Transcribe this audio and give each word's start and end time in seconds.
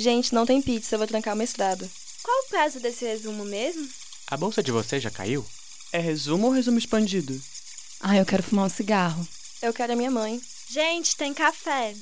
Gente, 0.00 0.34
não 0.34 0.46
tem 0.46 0.62
pizza, 0.62 0.94
eu 0.94 0.98
vou 0.98 1.06
trancar 1.06 1.34
o 1.34 1.36
mestrado. 1.36 1.86
Qual 2.22 2.34
o 2.38 2.48
prazo 2.48 2.80
desse 2.80 3.04
resumo 3.04 3.44
mesmo? 3.44 3.86
A 4.28 4.34
bolsa 4.34 4.62
de 4.62 4.72
vocês 4.72 5.02
já 5.02 5.10
caiu? 5.10 5.44
É 5.92 5.98
resumo 5.98 6.46
ou 6.46 6.52
resumo 6.54 6.78
expandido? 6.78 7.38
Ah, 8.00 8.16
eu 8.16 8.24
quero 8.24 8.42
fumar 8.42 8.64
um 8.64 8.70
cigarro. 8.70 9.28
Eu 9.60 9.74
quero 9.74 9.92
a 9.92 9.96
minha 9.96 10.10
mãe. 10.10 10.40
Gente, 10.70 11.14
tem 11.18 11.34
café. 11.34 11.94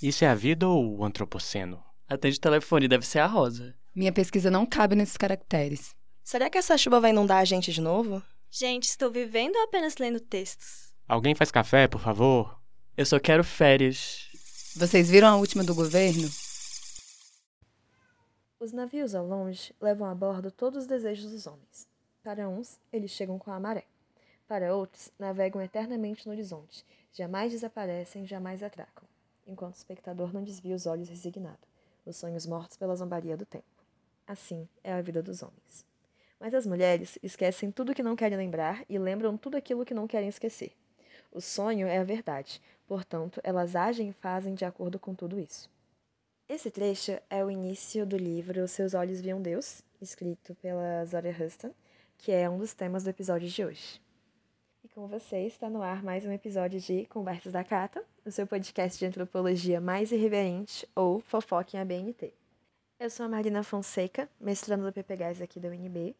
Isso 0.00 0.24
é 0.24 0.28
a 0.28 0.34
vida 0.34 0.66
ou 0.66 0.96
o 0.96 1.04
antropoceno? 1.04 1.78
Atende 2.08 2.38
o 2.38 2.40
telefone, 2.40 2.88
deve 2.88 3.06
ser 3.06 3.18
a 3.18 3.26
Rosa. 3.26 3.74
Minha 3.94 4.12
pesquisa 4.12 4.50
não 4.50 4.64
cabe 4.64 4.96
nesses 4.96 5.18
caracteres. 5.18 5.90
Será 6.24 6.48
que 6.48 6.56
essa 6.56 6.78
chuva 6.78 7.00
vai 7.00 7.10
inundar 7.10 7.42
a 7.42 7.44
gente 7.44 7.70
de 7.70 7.82
novo? 7.82 8.22
Gente, 8.50 8.84
estou 8.84 9.10
vivendo 9.10 9.56
ou 9.56 9.64
apenas 9.64 9.98
lendo 9.98 10.20
textos? 10.20 10.94
Alguém 11.06 11.34
faz 11.34 11.50
café, 11.50 11.86
por 11.86 12.00
favor? 12.00 12.58
Eu 12.96 13.04
só 13.04 13.20
quero 13.20 13.44
férias. 13.44 14.22
Vocês 14.74 15.10
viram 15.10 15.28
a 15.28 15.36
última 15.36 15.62
do 15.62 15.74
governo? 15.74 16.30
Os 18.62 18.70
navios 18.70 19.12
ao 19.12 19.26
longe 19.26 19.74
levam 19.80 20.08
a 20.08 20.14
bordo 20.14 20.48
todos 20.48 20.82
os 20.82 20.86
desejos 20.86 21.32
dos 21.32 21.48
homens. 21.48 21.88
Para 22.22 22.48
uns, 22.48 22.78
eles 22.92 23.10
chegam 23.10 23.36
com 23.36 23.50
a 23.50 23.58
maré. 23.58 23.82
Para 24.46 24.72
outros, 24.72 25.10
navegam 25.18 25.60
eternamente 25.60 26.24
no 26.24 26.32
horizonte, 26.32 26.86
jamais 27.12 27.50
desaparecem, 27.50 28.24
jamais 28.24 28.62
atracam, 28.62 29.02
enquanto 29.48 29.74
o 29.74 29.78
espectador 29.78 30.32
não 30.32 30.44
desvia 30.44 30.76
os 30.76 30.86
olhos 30.86 31.08
resignado, 31.08 31.58
os 32.06 32.14
sonhos 32.14 32.46
mortos 32.46 32.76
pela 32.76 32.94
zombaria 32.94 33.36
do 33.36 33.44
tempo. 33.44 33.64
Assim 34.28 34.68
é 34.84 34.92
a 34.92 35.02
vida 35.02 35.20
dos 35.20 35.42
homens. 35.42 35.84
Mas 36.38 36.54
as 36.54 36.64
mulheres 36.64 37.18
esquecem 37.20 37.72
tudo 37.72 37.92
que 37.92 38.00
não 38.00 38.14
querem 38.14 38.38
lembrar 38.38 38.84
e 38.88 38.96
lembram 38.96 39.36
tudo 39.36 39.56
aquilo 39.56 39.84
que 39.84 39.92
não 39.92 40.06
querem 40.06 40.28
esquecer. 40.28 40.70
O 41.32 41.40
sonho 41.40 41.88
é 41.88 41.98
a 41.98 42.04
verdade, 42.04 42.62
portanto, 42.86 43.40
elas 43.42 43.74
agem 43.74 44.10
e 44.10 44.12
fazem 44.12 44.54
de 44.54 44.64
acordo 44.64 45.00
com 45.00 45.16
tudo 45.16 45.40
isso. 45.40 45.68
Esse 46.52 46.70
trecho 46.70 47.18
é 47.30 47.42
o 47.42 47.50
início 47.50 48.04
do 48.04 48.14
livro 48.14 48.68
Seus 48.68 48.92
Olhos 48.92 49.22
Viam 49.22 49.40
Deus, 49.40 49.80
escrito 50.02 50.54
pela 50.56 51.02
Zora 51.06 51.30
Huston, 51.30 51.72
que 52.18 52.30
é 52.30 52.46
um 52.46 52.58
dos 52.58 52.74
temas 52.74 53.04
do 53.04 53.08
episódio 53.08 53.48
de 53.48 53.64
hoje. 53.64 53.98
E 54.84 54.88
com 54.90 55.08
vocês 55.08 55.54
está 55.54 55.70
no 55.70 55.80
ar 55.80 56.02
mais 56.02 56.26
um 56.26 56.30
episódio 56.30 56.78
de 56.78 57.06
Conversas 57.06 57.54
da 57.54 57.64
Cata, 57.64 58.04
o 58.22 58.30
seu 58.30 58.46
podcast 58.46 58.98
de 58.98 59.06
antropologia 59.06 59.80
mais 59.80 60.12
irreverente 60.12 60.86
ou 60.94 61.20
fofoca 61.20 61.74
em 61.74 61.80
ABNT. 61.80 62.34
Eu 63.00 63.08
sou 63.08 63.24
a 63.24 63.30
Marina 63.30 63.62
Fonseca, 63.62 64.28
mestrando 64.38 64.84
do 64.84 64.92
PPGás 64.92 65.40
aqui 65.40 65.58
da 65.58 65.70
UNB, 65.70 66.14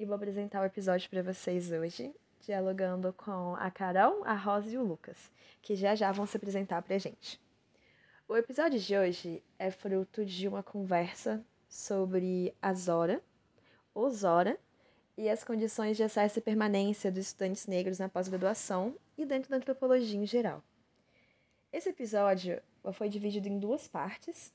e 0.00 0.04
vou 0.04 0.16
apresentar 0.16 0.62
o 0.62 0.66
episódio 0.66 1.08
para 1.08 1.22
vocês 1.22 1.70
hoje, 1.70 2.12
dialogando 2.44 3.12
com 3.12 3.54
a 3.54 3.70
Carol, 3.70 4.24
a 4.24 4.34
Rosa 4.34 4.68
e 4.68 4.78
o 4.78 4.82
Lucas, 4.82 5.30
que 5.62 5.76
já 5.76 5.94
já 5.94 6.10
vão 6.10 6.26
se 6.26 6.36
apresentar 6.36 6.82
para 6.82 6.96
a 6.96 6.98
gente. 6.98 7.45
O 8.28 8.36
episódio 8.36 8.80
de 8.80 8.96
hoje 8.96 9.40
é 9.56 9.70
fruto 9.70 10.24
de 10.24 10.48
uma 10.48 10.60
conversa 10.60 11.40
sobre 11.68 12.52
a 12.60 12.74
Zora, 12.74 13.22
ou 13.94 14.10
Zora, 14.10 14.58
e 15.16 15.28
as 15.28 15.44
condições 15.44 15.96
de 15.96 16.02
acesso 16.02 16.40
e 16.40 16.42
permanência 16.42 17.12
dos 17.12 17.26
estudantes 17.26 17.68
negros 17.68 18.00
na 18.00 18.08
pós-graduação 18.08 18.96
e 19.16 19.24
dentro 19.24 19.48
da 19.48 19.58
antropologia 19.58 20.18
em 20.18 20.26
geral. 20.26 20.60
Esse 21.72 21.90
episódio 21.90 22.60
foi 22.94 23.08
dividido 23.08 23.46
em 23.46 23.60
duas 23.60 23.86
partes, 23.86 24.52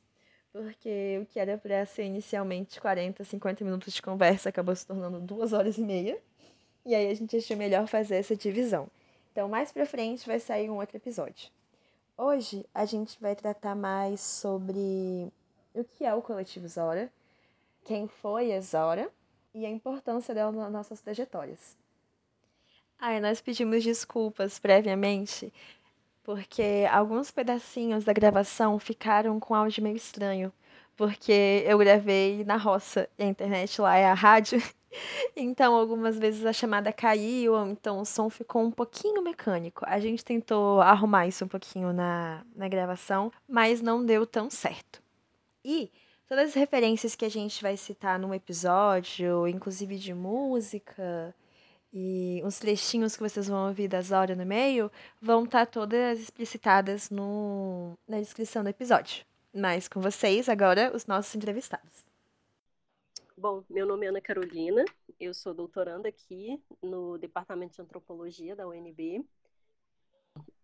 porque 0.51 1.19
o 1.23 1.25
que 1.25 1.39
era 1.39 1.57
para 1.57 1.85
ser 1.85 2.03
inicialmente 2.03 2.81
40, 2.81 3.23
50 3.23 3.63
minutos 3.63 3.93
de 3.93 4.01
conversa 4.01 4.49
acabou 4.49 4.75
se 4.75 4.85
tornando 4.85 5.21
duas 5.21 5.53
horas 5.53 5.77
e 5.77 5.81
meia, 5.81 6.21
e 6.85 6.93
aí 6.93 7.09
a 7.09 7.13
gente 7.13 7.37
achou 7.37 7.55
melhor 7.55 7.87
fazer 7.87 8.15
essa 8.15 8.35
divisão. 8.35 8.89
Então, 9.31 9.47
mais 9.47 9.71
para 9.71 9.85
frente 9.85 10.27
vai 10.27 10.41
sair 10.41 10.69
um 10.69 10.75
outro 10.75 10.97
episódio. 10.97 11.49
Hoje 12.23 12.63
a 12.71 12.85
gente 12.85 13.19
vai 13.19 13.35
tratar 13.35 13.73
mais 13.73 14.21
sobre 14.21 15.33
o 15.73 15.83
que 15.83 16.05
é 16.05 16.13
o 16.13 16.21
coletivo 16.21 16.67
Zora, 16.67 17.11
quem 17.83 18.07
foi 18.07 18.53
a 18.53 18.61
Zora 18.61 19.09
e 19.55 19.65
a 19.65 19.69
importância 19.71 20.31
dela 20.31 20.51
nas 20.51 20.71
nossas 20.71 21.01
trajetórias. 21.01 21.75
Ai, 22.99 23.19
nós 23.19 23.41
pedimos 23.41 23.83
desculpas 23.83 24.59
previamente, 24.59 25.51
porque 26.23 26.87
alguns 26.91 27.31
pedacinhos 27.31 28.03
da 28.05 28.13
gravação 28.13 28.77
ficaram 28.77 29.39
com 29.39 29.55
áudio 29.55 29.81
meio 29.81 29.95
estranho, 29.97 30.53
porque 30.95 31.63
eu 31.65 31.77
gravei 31.77 32.43
na 32.43 32.57
roça 32.57 33.09
e 33.17 33.23
a 33.23 33.27
internet 33.27 33.81
lá 33.81 33.95
é 33.97 34.05
a 34.05 34.13
rádio. 34.13 34.61
Então, 35.37 35.73
algumas 35.73 36.19
vezes 36.19 36.45
a 36.45 36.51
chamada 36.51 36.91
caiu, 36.91 37.55
então 37.67 38.01
o 38.01 38.05
som 38.05 38.29
ficou 38.29 38.61
um 38.61 38.69
pouquinho 38.69 39.21
mecânico. 39.21 39.85
A 39.87 39.99
gente 40.01 40.23
tentou 40.23 40.81
arrumar 40.81 41.27
isso 41.27 41.45
um 41.45 41.47
pouquinho 41.47 41.93
na, 41.93 42.45
na 42.53 42.67
gravação, 42.67 43.31
mas 43.47 43.81
não 43.81 44.05
deu 44.05 44.27
tão 44.27 44.49
certo. 44.49 45.01
E 45.63 45.89
todas 46.27 46.49
as 46.49 46.55
referências 46.55 47.15
que 47.15 47.23
a 47.23 47.29
gente 47.29 47.61
vai 47.61 47.77
citar 47.77 48.19
no 48.19 48.33
episódio, 48.33 49.47
inclusive 49.47 49.97
de 49.97 50.13
música 50.13 51.33
e 51.93 52.41
uns 52.45 52.59
trechinhos 52.59 53.15
que 53.15 53.23
vocês 53.23 53.47
vão 53.47 53.67
ouvir 53.67 53.87
das 53.87 54.11
horas 54.11 54.37
no 54.37 54.45
meio, 54.45 54.91
vão 55.21 55.43
estar 55.43 55.65
tá 55.65 55.71
todas 55.71 56.19
explicitadas 56.19 57.09
no, 57.09 57.97
na 58.07 58.19
descrição 58.19 58.63
do 58.63 58.69
episódio. 58.69 59.25
Mas 59.53 59.87
com 59.87 59.99
vocês 59.99 60.47
agora, 60.47 60.95
os 60.95 61.05
nossos 61.05 61.35
entrevistados. 61.35 62.05
Bom, 63.37 63.63
meu 63.69 63.85
nome 63.85 64.05
é 64.05 64.09
Ana 64.09 64.21
Carolina, 64.21 64.85
eu 65.19 65.33
sou 65.33 65.53
doutoranda 65.53 66.07
aqui 66.07 66.61
no 66.81 67.17
Departamento 67.17 67.73
de 67.73 67.81
Antropologia 67.81 68.55
da 68.55 68.67
UNB. 68.67 69.25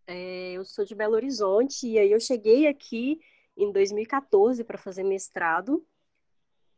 É, 0.05 0.53
eu 0.53 0.63
sou 0.63 0.85
de 0.85 0.95
Belo 0.95 1.15
Horizonte 1.15 1.87
e 1.87 1.99
aí 1.99 2.11
eu 2.11 2.19
cheguei 2.19 2.67
aqui 2.67 3.19
em 3.57 3.71
2014 3.71 4.63
para 4.63 4.77
fazer 4.77 5.03
mestrado 5.03 5.85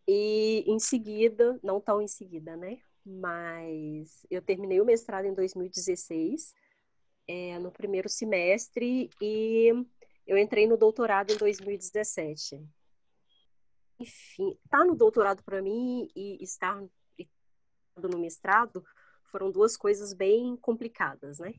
e 0.07 0.63
em 0.65 0.79
seguida, 0.79 1.59
não 1.61 1.79
tão 1.79 2.01
em 2.01 2.07
seguida, 2.07 2.57
né? 2.57 2.79
Mas 3.05 4.25
eu 4.31 4.41
terminei 4.41 4.81
o 4.81 4.85
mestrado 4.85 5.25
em 5.25 5.33
2016, 5.33 6.55
é, 7.27 7.59
no 7.59 7.71
primeiro 7.71 8.09
semestre, 8.09 9.09
e 9.21 9.71
eu 10.29 10.37
entrei 10.37 10.67
no 10.67 10.77
doutorado 10.77 11.31
em 11.33 11.37
2017 11.37 12.61
enfim, 13.99 14.57
estar 14.63 14.79
tá 14.79 14.85
no 14.85 14.95
doutorado 14.95 15.43
para 15.43 15.61
mim 15.61 16.09
e 16.15 16.41
estar 16.41 16.81
no 17.97 18.17
mestrado 18.17 18.83
foram 19.25 19.51
duas 19.51 19.75
coisas 19.75 20.13
bem 20.13 20.55
complicadas, 20.55 21.37
né? 21.37 21.53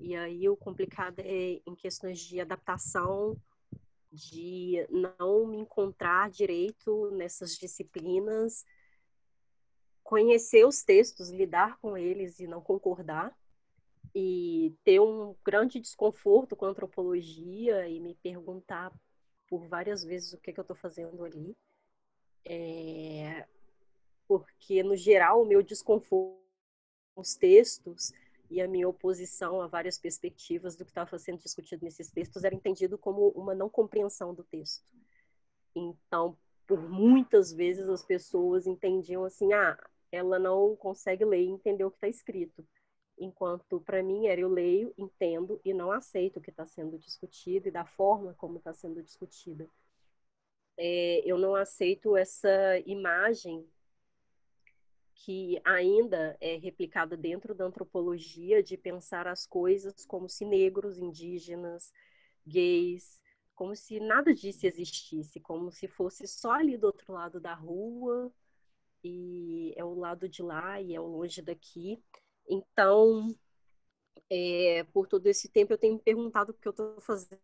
E 0.00 0.16
aí 0.16 0.48
o 0.48 0.56
complicado 0.56 1.20
é 1.20 1.60
em 1.64 1.74
questões 1.76 2.18
de 2.18 2.40
adaptação, 2.40 3.36
de 4.10 4.86
não 4.90 5.46
me 5.46 5.58
encontrar 5.58 6.30
direito 6.30 7.10
nessas 7.12 7.56
disciplinas, 7.56 8.64
conhecer 10.02 10.66
os 10.66 10.82
textos, 10.82 11.30
lidar 11.30 11.78
com 11.78 11.96
eles 11.96 12.40
e 12.40 12.46
não 12.46 12.60
concordar, 12.60 13.36
e 14.14 14.74
ter 14.84 15.00
um 15.00 15.34
grande 15.44 15.80
desconforto 15.80 16.54
com 16.54 16.66
a 16.66 16.68
antropologia 16.68 17.88
e 17.88 18.00
me 18.00 18.14
perguntar 18.16 18.92
por 19.48 19.66
várias 19.66 20.04
vezes 20.04 20.32
o 20.32 20.38
que, 20.38 20.50
é 20.50 20.52
que 20.52 20.60
eu 20.60 20.62
estou 20.62 20.76
fazendo 20.76 21.24
ali. 21.24 21.56
É, 22.44 23.46
porque, 24.26 24.82
no 24.82 24.96
geral, 24.96 25.42
o 25.42 25.46
meu 25.46 25.62
desconforto 25.62 26.40
com 27.14 27.20
os 27.20 27.34
textos 27.34 28.12
e 28.50 28.60
a 28.60 28.68
minha 28.68 28.88
oposição 28.88 29.60
a 29.60 29.66
várias 29.66 29.98
perspectivas 29.98 30.76
do 30.76 30.84
que 30.84 30.90
estava 30.90 31.18
sendo 31.18 31.42
discutido 31.42 31.84
nesses 31.84 32.10
textos 32.10 32.44
era 32.44 32.54
entendido 32.54 32.98
como 32.98 33.28
uma 33.28 33.54
não 33.54 33.68
compreensão 33.68 34.34
do 34.34 34.44
texto. 34.44 34.84
Então, 35.74 36.36
por 36.66 36.88
muitas 36.88 37.52
vezes 37.52 37.88
as 37.88 38.04
pessoas 38.04 38.66
entendiam 38.66 39.24
assim, 39.24 39.52
ah, 39.52 39.78
ela 40.10 40.38
não 40.38 40.76
consegue 40.76 41.24
ler 41.24 41.42
e 41.42 41.48
entender 41.48 41.84
o 41.84 41.90
que 41.90 41.96
está 41.96 42.08
escrito. 42.08 42.66
Enquanto 43.18 43.80
para 43.80 44.02
mim 44.02 44.26
era 44.26 44.40
eu 44.40 44.48
leio, 44.48 44.92
entendo 44.98 45.60
e 45.64 45.72
não 45.72 45.92
aceito 45.92 46.38
o 46.38 46.40
que 46.40 46.50
está 46.50 46.66
sendo 46.66 46.98
discutido 46.98 47.68
e 47.68 47.70
da 47.70 47.84
forma 47.84 48.34
como 48.34 48.58
está 48.58 48.72
sendo 48.72 49.02
discutida 49.02 49.68
é, 50.76 51.22
eu 51.24 51.38
não 51.38 51.54
aceito 51.54 52.16
essa 52.16 52.78
imagem 52.86 53.66
que 55.14 55.60
ainda 55.64 56.36
é 56.40 56.56
replicada 56.56 57.16
dentro 57.16 57.54
da 57.54 57.64
antropologia 57.64 58.62
de 58.62 58.76
pensar 58.76 59.28
as 59.28 59.46
coisas 59.46 60.04
como 60.04 60.28
se 60.28 60.44
negros, 60.44 60.98
indígenas, 60.98 61.92
gays, 62.44 63.20
como 63.54 63.76
se 63.76 64.00
nada 64.00 64.34
disso 64.34 64.66
existisse, 64.66 65.38
como 65.38 65.70
se 65.70 65.86
fosse 65.86 66.26
só 66.26 66.52
ali 66.52 66.76
do 66.76 66.86
outro 66.86 67.12
lado 67.12 67.38
da 67.38 67.54
rua 67.54 68.32
e 69.04 69.72
é 69.76 69.84
o 69.84 69.94
lado 69.94 70.28
de 70.28 70.42
lá 70.42 70.80
e 70.80 70.94
é 70.94 71.00
o 71.00 71.06
longe 71.06 71.40
daqui. 71.42 72.02
Então, 72.48 73.34
é, 74.30 74.84
por 74.92 75.06
todo 75.06 75.26
esse 75.26 75.48
tempo 75.48 75.72
eu 75.72 75.78
tenho 75.78 75.94
me 75.94 76.00
perguntado 76.00 76.52
o 76.52 76.54
que 76.54 76.68
eu 76.68 76.70
estou 76.70 77.00
fazendo 77.00 77.40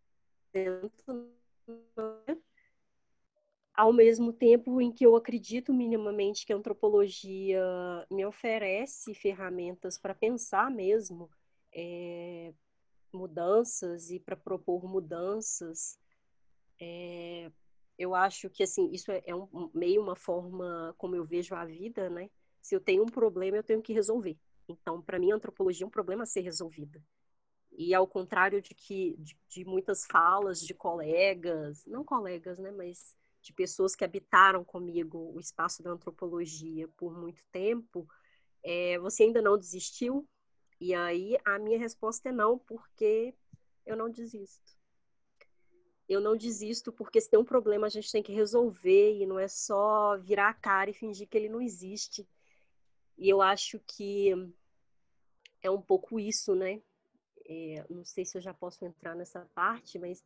ao 3.75 3.93
mesmo 3.93 4.33
tempo 4.33 4.81
em 4.81 4.91
que 4.91 5.07
eu 5.07 5.15
acredito 5.15 5.73
minimamente 5.73 6.45
que 6.45 6.53
a 6.53 6.57
antropologia 6.57 7.63
me 8.11 8.27
oferece 8.27 9.15
ferramentas 9.15 9.97
para 9.97 10.15
pensar 10.15 10.69
mesmo 10.69 11.31
é, 11.73 12.53
mudanças 13.13 14.11
e 14.11 14.19
para 14.19 14.37
propor 14.37 14.85
mudanças, 14.85 15.97
é, 16.81 17.51
eu 17.99 18.15
acho 18.15 18.51
que 18.51 18.63
assim 18.63 18.91
isso 18.93 19.13
é, 19.13 19.23
é 19.27 19.35
um, 19.35 19.71
meio 19.75 20.03
uma 20.03 20.17
forma 20.17 20.95
como 20.99 21.15
eu 21.15 21.25
vejo 21.25 21.55
a 21.55 21.65
vida, 21.65 22.11
né? 22.11 22.29
Se 22.61 22.75
eu 22.75 22.81
tenho 22.81 23.05
um 23.05 23.07
problema, 23.07 23.57
eu 23.57 23.63
tenho 23.63 23.83
que 23.83 23.93
resolver. 23.93 24.37
Então, 24.69 25.01
para 25.01 25.19
mim, 25.19 25.33
a 25.33 25.37
antropologia 25.37 25.85
é 25.85 25.87
um 25.87 25.91
problema 25.91 26.25
a 26.25 26.27
ser 26.27 26.43
resolvido. 26.43 27.03
E 27.73 27.95
ao 27.95 28.07
contrário 28.07 28.61
de 28.61 28.75
que 28.75 29.17
de, 29.19 29.39
de, 29.49 29.65
muitas 29.65 30.05
falas 30.05 30.61
de 30.61 30.75
colegas, 30.75 31.87
não 31.87 32.05
colegas, 32.05 32.59
né, 32.59 32.71
mas 32.71 33.17
de 33.41 33.53
pessoas 33.53 33.95
que 33.95 34.05
habitaram 34.05 34.65
comigo 34.65 35.33
o 35.35 35.41
espaço 35.41 35.83
da 35.83 35.91
antropologia 35.91 36.89
por 36.97 37.17
muito 37.17 37.43
tempo, 37.53 38.07
é, 38.63 38.99
você 38.99 39.25
ainda 39.25 39.41
não 39.41 39.57
desistiu? 39.57 40.29
E 40.81 40.95
aí 40.95 41.37
a 41.45 41.59
minha 41.59 41.79
resposta 41.79 42.29
é 42.29 42.33
não, 42.33 42.59
porque 42.59 43.35
eu 43.87 43.97
não 43.97 44.11
desisto. 44.11 44.77
Eu 46.09 46.21
não 46.21 46.37
desisto 46.37 46.93
porque 46.93 47.21
se 47.21 47.31
tem 47.31 47.39
um 47.39 47.45
problema 47.45 47.87
a 47.87 47.91
gente 47.91 48.11
tem 48.11 48.23
que 48.23 48.33
resolver 48.33 49.19
e 49.19 49.27
não 49.27 49.39
é 49.39 49.47
só 49.47 50.17
virar 50.19 50.49
a 50.49 50.55
cara 50.55 50.91
e 50.91 50.95
fingir 50.95 51.29
que 51.29 51.37
ele 51.37 51.49
não 51.49 51.61
existe. 51.61 52.27
E 53.19 53.29
eu 53.29 53.43
acho 53.43 53.81
que 53.81 54.33
é 55.61 55.69
um 55.69 55.83
pouco 55.83 56.21
isso, 56.21 56.55
né? 56.55 56.81
É, 57.45 57.85
não 57.91 58.05
sei 58.05 58.25
se 58.25 58.39
eu 58.39 58.41
já 58.41 58.55
posso 58.55 58.85
entrar 58.85 59.17
nessa 59.17 59.45
parte, 59.55 59.99
mas 59.99 60.25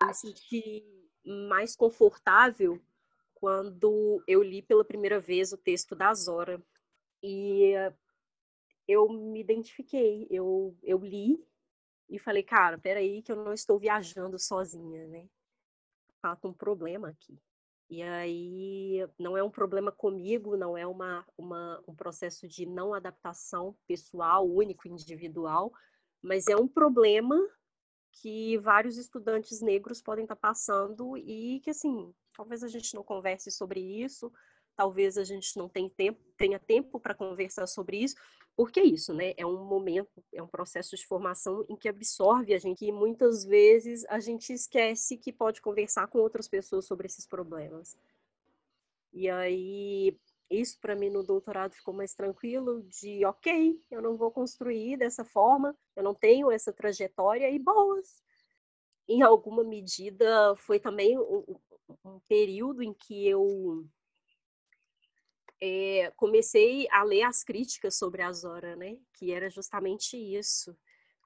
eu 0.00 0.08
me 0.08 0.14
senti 0.14 0.84
mais 1.24 1.76
confortável 1.76 2.82
quando 3.34 4.22
eu 4.26 4.42
li 4.42 4.62
pela 4.62 4.84
primeira 4.84 5.20
vez 5.20 5.52
o 5.52 5.56
texto 5.56 5.94
da 5.94 6.12
Zora. 6.12 6.60
E 7.22 7.72
eu 8.88 9.08
me 9.08 9.40
identifiquei, 9.40 10.26
eu, 10.28 10.76
eu 10.82 10.98
li 10.98 11.44
e 12.08 12.18
falei, 12.18 12.42
cara, 12.42 12.78
peraí 12.78 13.22
que 13.22 13.30
eu 13.30 13.36
não 13.36 13.52
estou 13.52 13.78
viajando 13.78 14.38
sozinha, 14.38 15.06
né? 15.06 15.28
Falta 16.20 16.48
um 16.48 16.52
problema 16.52 17.08
aqui. 17.10 17.38
E 17.92 18.02
aí 18.02 19.06
não 19.18 19.36
é 19.36 19.42
um 19.42 19.50
problema 19.50 19.92
comigo, 19.92 20.56
não 20.56 20.78
é 20.78 20.86
uma, 20.86 21.26
uma, 21.36 21.78
um 21.86 21.94
processo 21.94 22.48
de 22.48 22.64
não 22.64 22.94
adaptação 22.94 23.76
pessoal, 23.86 24.48
único, 24.48 24.88
individual, 24.88 25.70
mas 26.22 26.48
é 26.48 26.56
um 26.56 26.66
problema 26.66 27.36
que 28.10 28.56
vários 28.60 28.96
estudantes 28.96 29.60
negros 29.60 30.00
podem 30.00 30.24
estar 30.24 30.36
passando 30.36 31.18
e 31.18 31.60
que, 31.60 31.68
assim, 31.68 32.14
talvez 32.34 32.64
a 32.64 32.68
gente 32.68 32.94
não 32.94 33.04
converse 33.04 33.50
sobre 33.50 33.80
isso, 33.80 34.32
talvez 34.76 35.18
a 35.18 35.24
gente 35.24 35.56
não 35.56 35.68
tenha 35.68 35.90
tempo, 35.90 36.20
tenha 36.36 36.58
tempo 36.58 36.98
para 36.98 37.14
conversar 37.14 37.66
sobre 37.66 37.98
isso, 37.98 38.16
porque 38.54 38.80
é 38.80 38.84
isso, 38.84 39.14
né? 39.14 39.32
É 39.36 39.46
um 39.46 39.64
momento, 39.64 40.10
é 40.32 40.42
um 40.42 40.46
processo 40.46 40.94
de 40.96 41.06
formação 41.06 41.64
em 41.68 41.76
que 41.76 41.88
absorve 41.88 42.52
a 42.52 42.58
gente 42.58 42.84
e 42.84 42.92
muitas 42.92 43.44
vezes 43.44 44.04
a 44.08 44.20
gente 44.20 44.52
esquece 44.52 45.16
que 45.16 45.32
pode 45.32 45.62
conversar 45.62 46.06
com 46.08 46.18
outras 46.18 46.48
pessoas 46.48 46.86
sobre 46.86 47.06
esses 47.06 47.26
problemas. 47.26 47.96
E 49.12 49.28
aí, 49.28 50.16
isso 50.50 50.78
para 50.80 50.94
mim 50.94 51.10
no 51.10 51.22
doutorado 51.22 51.74
ficou 51.74 51.94
mais 51.94 52.14
tranquilo 52.14 52.82
de, 52.82 53.24
OK, 53.24 53.80
eu 53.90 54.02
não 54.02 54.16
vou 54.16 54.30
construir 54.30 54.96
dessa 54.98 55.24
forma, 55.24 55.76
eu 55.96 56.02
não 56.02 56.14
tenho 56.14 56.50
essa 56.50 56.72
trajetória 56.72 57.50
e 57.50 57.58
boas. 57.58 58.22
Em 59.08 59.22
alguma 59.22 59.64
medida 59.64 60.54
foi 60.56 60.78
também 60.78 61.18
um, 61.18 61.56
um 62.04 62.20
período 62.28 62.82
em 62.82 62.92
que 62.92 63.26
eu 63.26 63.86
é, 65.64 66.10
comecei 66.16 66.88
a 66.90 67.04
ler 67.04 67.22
as 67.22 67.44
críticas 67.44 67.94
sobre 67.94 68.20
a 68.20 68.32
Zora, 68.32 68.74
né? 68.74 68.98
Que 69.14 69.30
era 69.30 69.48
justamente 69.48 70.16
isso. 70.16 70.76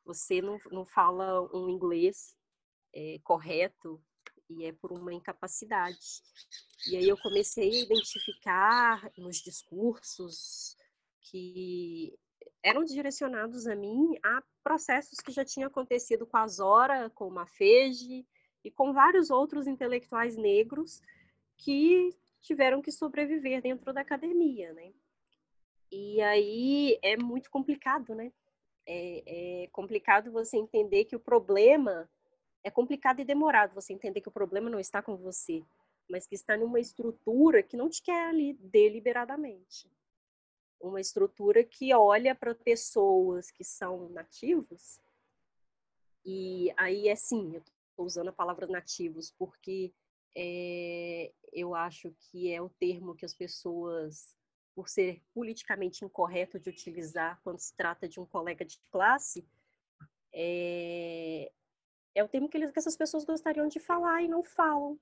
Você 0.04 0.42
não, 0.42 0.58
não 0.70 0.84
fala 0.84 1.40
um 1.56 1.70
inglês 1.70 2.36
é, 2.92 3.18
correto 3.24 3.98
e 4.50 4.66
é 4.66 4.72
por 4.74 4.92
uma 4.92 5.14
incapacidade. 5.14 6.22
E 6.86 6.98
aí 6.98 7.08
eu 7.08 7.16
comecei 7.16 7.70
a 7.70 7.82
identificar 7.84 9.10
nos 9.16 9.38
discursos 9.38 10.76
que 11.22 12.14
eram 12.62 12.84
direcionados 12.84 13.66
a 13.66 13.74
mim 13.74 14.18
a 14.22 14.42
processos 14.62 15.18
que 15.18 15.32
já 15.32 15.46
tinham 15.46 15.68
acontecido 15.68 16.26
com 16.26 16.36
a 16.36 16.46
Zora, 16.46 17.08
com 17.08 17.28
o 17.28 17.32
Mafege 17.32 18.26
e 18.62 18.70
com 18.70 18.92
vários 18.92 19.30
outros 19.30 19.66
intelectuais 19.66 20.36
negros 20.36 21.00
que 21.56 22.14
tiveram 22.46 22.80
que 22.80 22.92
sobreviver 22.92 23.60
dentro 23.60 23.92
da 23.92 24.00
academia, 24.00 24.72
né? 24.72 24.92
E 25.90 26.20
aí 26.22 26.98
é 27.02 27.16
muito 27.16 27.50
complicado, 27.50 28.14
né? 28.14 28.32
É, 28.86 29.64
é, 29.64 29.66
complicado 29.68 30.30
você 30.30 30.56
entender 30.56 31.04
que 31.04 31.16
o 31.16 31.20
problema 31.20 32.08
é 32.62 32.70
complicado 32.70 33.20
e 33.20 33.24
demorado 33.24 33.74
você 33.74 33.92
entender 33.92 34.20
que 34.20 34.28
o 34.28 34.32
problema 34.32 34.70
não 34.70 34.78
está 34.78 35.02
com 35.02 35.16
você, 35.16 35.64
mas 36.08 36.26
que 36.26 36.36
está 36.36 36.56
numa 36.56 36.78
estrutura 36.78 37.62
que 37.62 37.76
não 37.76 37.88
te 37.88 38.00
quer 38.00 38.28
ali 38.28 38.52
deliberadamente. 38.54 39.90
Uma 40.80 41.00
estrutura 41.00 41.64
que 41.64 41.92
olha 41.92 42.34
para 42.34 42.54
pessoas 42.54 43.50
que 43.50 43.64
são 43.64 44.08
nativos, 44.10 45.00
e 46.24 46.72
aí 46.76 47.08
é 47.08 47.16
sim, 47.16 47.54
eu 47.54 47.60
estou 47.60 48.04
usando 48.06 48.28
a 48.28 48.32
palavra 48.32 48.66
nativos, 48.66 49.32
porque 49.36 49.92
é, 50.38 51.32
eu 51.50 51.74
acho 51.74 52.14
que 52.20 52.52
é 52.52 52.60
o 52.60 52.68
termo 52.68 53.14
que 53.14 53.24
as 53.24 53.34
pessoas, 53.34 54.36
por 54.74 54.86
ser 54.86 55.22
politicamente 55.32 56.04
incorreto 56.04 56.60
de 56.60 56.68
utilizar 56.68 57.40
quando 57.42 57.58
se 57.58 57.74
trata 57.74 58.06
de 58.06 58.20
um 58.20 58.26
colega 58.26 58.62
de 58.62 58.78
classe, 58.92 59.48
é, 60.34 61.50
é 62.14 62.22
o 62.22 62.28
termo 62.28 62.50
que, 62.50 62.58
eles, 62.58 62.70
que 62.70 62.78
essas 62.78 62.98
pessoas 62.98 63.24
gostariam 63.24 63.66
de 63.66 63.80
falar 63.80 64.22
e 64.22 64.28
não 64.28 64.42
falam. 64.42 65.00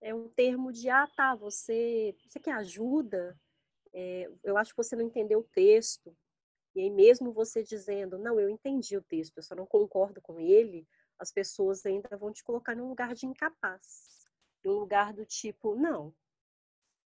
É 0.00 0.14
um 0.14 0.28
termo 0.28 0.72
de, 0.72 0.88
ah, 0.88 1.08
tá, 1.16 1.34
você, 1.34 2.16
você 2.24 2.38
quer 2.38 2.52
ajuda? 2.52 3.36
É, 3.92 4.30
eu 4.44 4.56
acho 4.56 4.70
que 4.70 4.76
você 4.76 4.94
não 4.94 5.04
entendeu 5.04 5.40
o 5.40 5.48
texto. 5.52 6.16
E 6.76 6.82
aí, 6.82 6.90
mesmo 6.90 7.32
você 7.32 7.64
dizendo, 7.64 8.16
não, 8.16 8.38
eu 8.38 8.48
entendi 8.48 8.96
o 8.96 9.02
texto, 9.02 9.38
eu 9.38 9.42
só 9.42 9.56
não 9.56 9.66
concordo 9.66 10.20
com 10.20 10.38
ele, 10.38 10.86
as 11.18 11.32
pessoas 11.32 11.84
ainda 11.84 12.16
vão 12.16 12.32
te 12.32 12.44
colocar 12.44 12.76
num 12.76 12.88
lugar 12.88 13.12
de 13.12 13.26
incapaz 13.26 14.19
um 14.68 14.72
lugar 14.72 15.12
do 15.12 15.24
tipo, 15.24 15.74
não, 15.74 16.12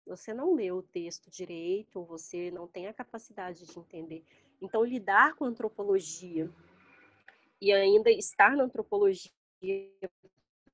você 0.05 0.33
não 0.33 0.53
leu 0.53 0.77
o 0.77 0.83
texto 0.83 1.29
direito, 1.29 1.99
ou 1.99 2.05
você 2.05 2.51
não 2.51 2.67
tem 2.67 2.87
a 2.87 2.93
capacidade 2.93 3.65
de 3.65 3.79
entender. 3.79 4.23
Então, 4.61 4.83
lidar 4.83 5.35
com 5.35 5.45
antropologia 5.45 6.49
e 7.59 7.71
ainda 7.71 8.11
estar 8.11 8.55
na 8.55 8.63
antropologia 8.63 9.31
é 9.63 10.09
um 10.23 10.29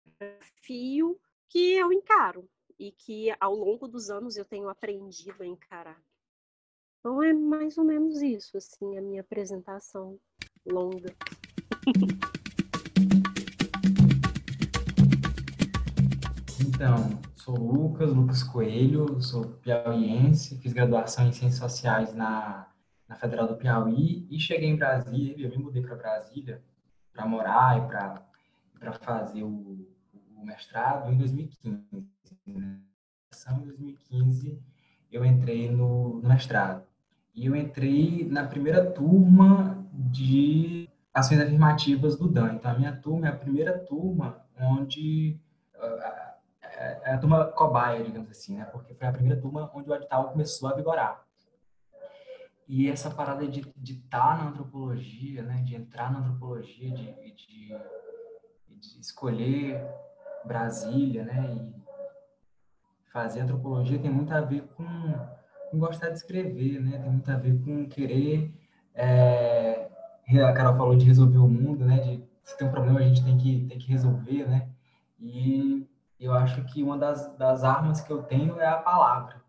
desafio 0.06 1.20
que 1.48 1.74
eu 1.74 1.92
encaro 1.94 2.50
e 2.78 2.92
que 2.92 3.34
ao 3.40 3.56
longo 3.56 3.88
dos 3.88 4.10
anos 4.10 4.38
eu 4.38 4.46
tenho 4.46 4.68
aprendido 4.68 5.44
a 5.44 5.46
encarar. 5.46 6.02
Então 7.00 7.22
é 7.24 7.34
mais 7.34 7.78
ou 7.78 7.84
menos 7.84 8.22
isso, 8.22 8.58
assim, 8.58 8.98
a 8.98 9.02
minha 9.02 9.22
apresentação 9.22 10.20
longa. 10.66 11.16
Então, 16.82 17.12
sou 17.36 17.56
Lucas, 17.56 18.12
Lucas 18.12 18.42
Coelho, 18.42 19.22
sou 19.22 19.46
piauiense, 19.62 20.58
fiz 20.58 20.74
graduação 20.74 21.28
em 21.28 21.32
Ciências 21.32 21.60
Sociais 21.60 22.12
na, 22.16 22.68
na 23.08 23.16
Federal 23.16 23.48
do 23.48 23.56
Piauí 23.56 24.26
e 24.32 24.40
cheguei 24.40 24.68
em 24.68 24.76
Brasília, 24.76 25.46
eu 25.46 25.52
me 25.52 25.64
mudei 25.64 25.84
para 25.84 25.96
Brasília 25.96 26.60
para 27.14 27.28
morar 27.28 27.78
e 27.78 27.88
para 27.88 28.94
fazer 28.94 29.44
o, 29.44 29.88
o, 30.36 30.44
mestrado 30.44 31.12
em 31.12 31.20
2015. 31.20 31.86
Né? 32.48 32.80
Em 33.52 33.64
2015 33.64 34.60
eu 35.12 35.24
entrei 35.24 35.70
no, 35.70 36.20
no 36.20 36.28
mestrado. 36.28 36.84
E 37.36 37.46
eu 37.46 37.56
entrei 37.56 38.28
na 38.28 38.48
primeira 38.48 38.90
turma 38.90 39.88
de 39.94 40.90
ações 41.14 41.42
afirmativas 41.42 42.18
do 42.18 42.28
DAN. 42.28 42.56
Então, 42.56 42.72
a 42.72 42.74
minha 42.74 42.96
turma 42.96 43.28
é 43.28 43.30
a 43.30 43.36
primeira 43.36 43.78
turma 43.78 44.44
onde 44.60 45.40
é, 46.82 47.02
é 47.04 47.14
a 47.14 47.18
turma 47.18 47.46
cobaia, 47.46 48.04
digamos 48.04 48.30
assim, 48.32 48.58
né? 48.58 48.66
Porque 48.66 48.94
foi 48.96 49.08
a 49.08 49.12
primeira 49.12 49.40
turma 49.40 49.70
onde 49.74 49.90
o 49.90 49.96
edital 49.96 50.32
começou 50.32 50.70
a 50.70 50.76
vigorar. 50.76 51.24
E 52.68 52.90
essa 52.90 53.12
parada 53.12 53.48
de 53.48 53.60
estar 53.60 54.20
tá 54.20 54.36
na 54.36 54.50
antropologia, 54.50 55.44
né? 55.44 55.62
De 55.62 55.76
entrar 55.76 56.12
na 56.12 56.20
antropologia, 56.20 56.92
de, 56.92 57.14
de, 57.34 57.68
de 58.68 59.00
escolher 59.00 59.86
Brasília, 60.44 61.24
né? 61.24 61.54
E 61.54 63.12
fazer 63.12 63.42
antropologia 63.42 64.00
tem 64.00 64.10
muito 64.10 64.34
a 64.34 64.42
ver 64.42 64.64
com, 64.76 64.86
com 65.70 65.80
gostar 65.80 66.10
de 66.10 66.16
escrever, 66.16 66.82
né? 66.82 66.98
Tem 66.98 67.12
muito 67.12 67.32
a 67.32 67.38
ver 67.38 67.64
com 67.64 67.88
querer... 67.88 68.52
É, 68.96 69.90
a 70.44 70.54
Carol 70.54 70.78
falou 70.78 70.96
de 70.96 71.06
resolver 71.06 71.38
o 71.38 71.48
mundo, 71.48 71.86
né? 71.86 72.00
De 72.00 72.24
se 72.44 72.58
tem 72.58 72.68
um 72.68 72.72
problema 72.72 73.00
a 73.00 73.04
gente 73.04 73.24
tem 73.24 73.38
que, 73.38 73.66
tem 73.66 73.78
que 73.78 73.88
resolver, 73.88 74.48
né? 74.48 74.70
E 75.20 75.88
eu 76.26 76.34
acho 76.34 76.64
que 76.66 76.84
uma 76.84 76.98
das, 76.98 77.36
das 77.38 77.64
armas 77.64 78.02
que 78.02 78.12
eu 78.12 78.22
tenho 78.24 78.60
é 78.60 78.68
a 78.68 78.78
palavra, 78.78 79.42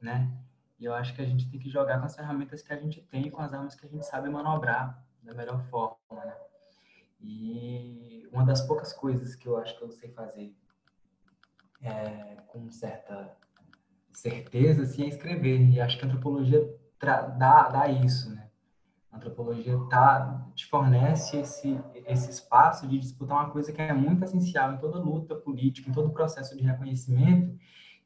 né? 0.00 0.30
E 0.78 0.84
eu 0.84 0.94
acho 0.94 1.14
que 1.14 1.20
a 1.20 1.26
gente 1.26 1.50
tem 1.50 1.58
que 1.58 1.68
jogar 1.68 1.98
com 1.98 2.06
as 2.06 2.14
ferramentas 2.16 2.62
que 2.62 2.72
a 2.72 2.76
gente 2.76 3.02
tem 3.02 3.30
com 3.30 3.42
as 3.42 3.52
armas 3.52 3.74
que 3.74 3.84
a 3.84 3.88
gente 3.88 4.06
sabe 4.06 4.30
manobrar 4.30 5.04
da 5.22 5.34
melhor 5.34 5.60
forma, 5.64 6.24
né? 6.24 6.36
E 7.20 8.28
uma 8.32 8.44
das 8.44 8.62
poucas 8.62 8.92
coisas 8.92 9.34
que 9.34 9.46
eu 9.46 9.58
acho 9.58 9.76
que 9.76 9.82
eu 9.82 9.90
sei 9.90 10.10
fazer 10.12 10.56
é, 11.82 12.36
com 12.46 12.70
certa 12.70 13.36
certeza 14.12 14.82
assim, 14.82 15.04
é 15.04 15.08
escrever. 15.08 15.60
E 15.68 15.80
acho 15.80 15.98
que 15.98 16.04
a 16.04 16.08
antropologia 16.08 16.78
dá, 17.36 17.68
dá 17.68 17.88
isso, 17.88 18.34
né? 18.34 18.48
A 19.10 19.16
antropologia 19.16 19.76
tá, 19.88 20.46
te 20.54 20.66
fornece 20.66 21.38
esse, 21.38 21.80
esse 22.12 22.30
espaço 22.30 22.86
de 22.86 22.98
disputar 22.98 23.38
uma 23.38 23.50
coisa 23.50 23.72
que 23.72 23.80
é 23.80 23.92
muito 23.92 24.24
essencial 24.24 24.72
em 24.72 24.78
toda 24.78 24.98
luta 24.98 25.34
política, 25.34 25.88
em 25.88 25.92
todo 25.92 26.10
processo 26.10 26.56
de 26.56 26.62
reconhecimento, 26.62 27.58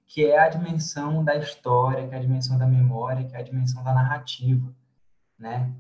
que 0.07 0.25
é 0.25 0.39
a 0.39 0.49
dimensão 0.49 1.25
da 1.25 1.37
história, 1.37 2.07
que 2.07 2.15
é 2.15 2.19
a 2.19 2.21
dimensão 2.21 2.59
da 2.59 2.67
memória, 2.67 3.25
que 3.25 3.35
é 3.35 3.39
a 3.39 3.43
dimensão 3.43 3.83
da 3.83 3.93
narrativa, 3.93 4.75
né? 5.39 5.73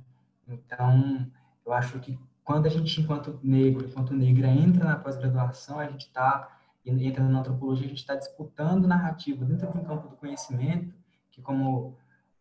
Então, 0.48 1.30
eu 1.64 1.72
acho 1.72 1.98
que 2.00 2.18
quando 2.42 2.66
a 2.66 2.68
gente, 2.68 3.00
enquanto 3.00 3.38
negro, 3.42 3.86
enquanto 3.86 4.14
negra, 4.14 4.48
entra 4.48 4.84
na 4.84 4.96
pós-graduação, 4.96 5.78
a 5.78 5.86
gente 5.86 6.06
está, 6.06 6.58
entra 6.84 7.24
na 7.24 7.40
antropologia, 7.40 7.86
a 7.86 7.88
gente 7.88 7.98
está 7.98 8.14
disputando 8.14 8.86
narrativa 8.86 9.44
dentro 9.44 9.70
de 9.70 9.78
um 9.78 9.84
campo 9.84 10.08
do 10.08 10.16
conhecimento, 10.16 10.94
que 11.30 11.40
como 11.40 11.96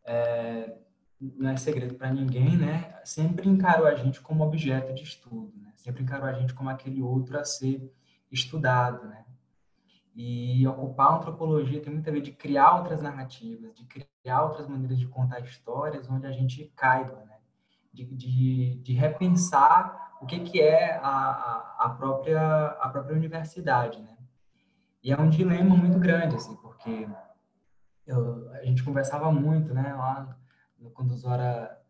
é, 0.06 0.76
não 1.20 1.52
é 1.52 1.58
segredo 1.58 1.96
para 1.96 2.12
ninguém, 2.12 2.58
né? 2.58 3.00
Sempre 3.06 3.48
encarou 3.50 3.88
a 3.88 3.96
gente 3.96 4.20
como 4.20 4.44
objeto 4.44 4.94
de 4.94 5.04
estudo? 5.04 5.63
Sempre 5.84 6.02
encarou 6.02 6.26
a 6.26 6.32
gente 6.32 6.54
como 6.54 6.70
aquele 6.70 7.02
outro 7.02 7.38
a 7.38 7.44
ser 7.44 7.94
estudado, 8.32 9.06
né? 9.06 9.26
E 10.16 10.66
ocupar 10.66 11.08
a 11.08 11.16
antropologia 11.18 11.82
tem 11.82 11.92
muito 11.92 12.10
a 12.10 12.14
ver 12.14 12.22
de 12.22 12.32
criar 12.32 12.78
outras 12.78 13.02
narrativas, 13.02 13.76
de 13.76 13.84
criar 13.84 14.44
outras 14.44 14.66
maneiras 14.66 14.98
de 14.98 15.08
contar 15.08 15.42
histórias 15.42 16.10
onde 16.10 16.26
a 16.26 16.32
gente 16.32 16.72
caiba, 16.74 17.26
né? 17.26 17.38
De, 17.92 18.06
de, 18.06 18.76
de 18.82 18.94
repensar 18.94 20.16
o 20.22 20.26
que, 20.26 20.40
que 20.40 20.62
é 20.62 20.96
a, 21.04 21.76
a, 21.80 21.90
própria, 21.90 22.68
a 22.80 22.88
própria 22.88 23.18
universidade, 23.18 24.02
né? 24.02 24.16
E 25.04 25.12
é 25.12 25.20
um 25.20 25.30
dilema 25.30 25.76
muito 25.76 26.00
grande, 26.00 26.38
assim, 26.38 26.56
porque 26.56 27.10
eu, 28.08 28.50
a 28.54 28.64
gente 28.64 28.82
conversava 28.86 29.30
muito, 29.34 29.74
né? 29.74 29.94
Lá 29.94 30.34
quando 30.94 31.12
o 31.12 31.18
Zora 31.18 31.83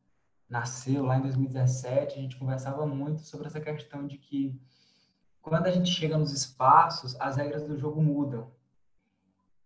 nasceu, 0.49 1.05
lá 1.05 1.17
em 1.17 1.21
2017, 1.21 2.17
a 2.17 2.21
gente 2.21 2.37
conversava 2.37 2.85
muito 2.85 3.21
sobre 3.21 3.47
essa 3.47 3.59
questão 3.59 4.05
de 4.05 4.17
que 4.17 4.59
quando 5.41 5.65
a 5.67 5.71
gente 5.71 5.91
chega 5.91 6.17
nos 6.17 6.31
espaços, 6.31 7.19
as 7.19 7.35
regras 7.35 7.67
do 7.67 7.77
jogo 7.77 8.01
mudam. 8.01 8.51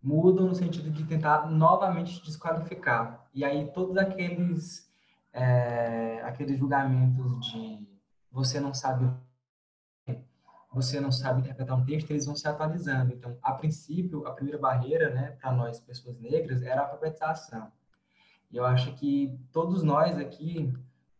Mudam 0.02 0.48
no 0.48 0.56
sentido 0.56 0.90
de 0.90 1.04
tentar 1.06 1.50
novamente 1.50 2.24
desqualificar. 2.24 3.28
E 3.34 3.44
aí 3.44 3.72
todos 3.72 3.98
aqueles, 3.98 4.92
é, 5.32 6.22
aqueles 6.24 6.58
julgamentos 6.58 7.46
de 7.48 7.88
você 8.32 8.60
não 8.60 8.74
sabe 8.74 9.12
você 10.74 11.00
não 11.00 11.12
sabe 11.12 11.42
interpretar 11.42 11.76
um 11.76 11.84
texto, 11.84 12.12
eles 12.12 12.26
vão 12.26 12.36
se 12.36 12.48
atualizando. 12.48 13.12
Então, 13.12 13.36
a 13.42 13.54
princípio, 13.54 14.28
a 14.28 14.32
primeira 14.32 14.60
barreira, 14.60 15.10
né, 15.10 15.32
para 15.42 15.52
nós, 15.52 15.80
pessoas 15.80 16.20
negras, 16.20 16.62
era 16.62 16.82
a 16.82 16.84
alfabetização. 16.84 17.72
E 18.51 18.58
eu 18.58 18.66
acho 18.66 18.94
que 18.96 19.38
todos 19.51 19.84
nós 19.84 20.18
aqui 20.18 20.74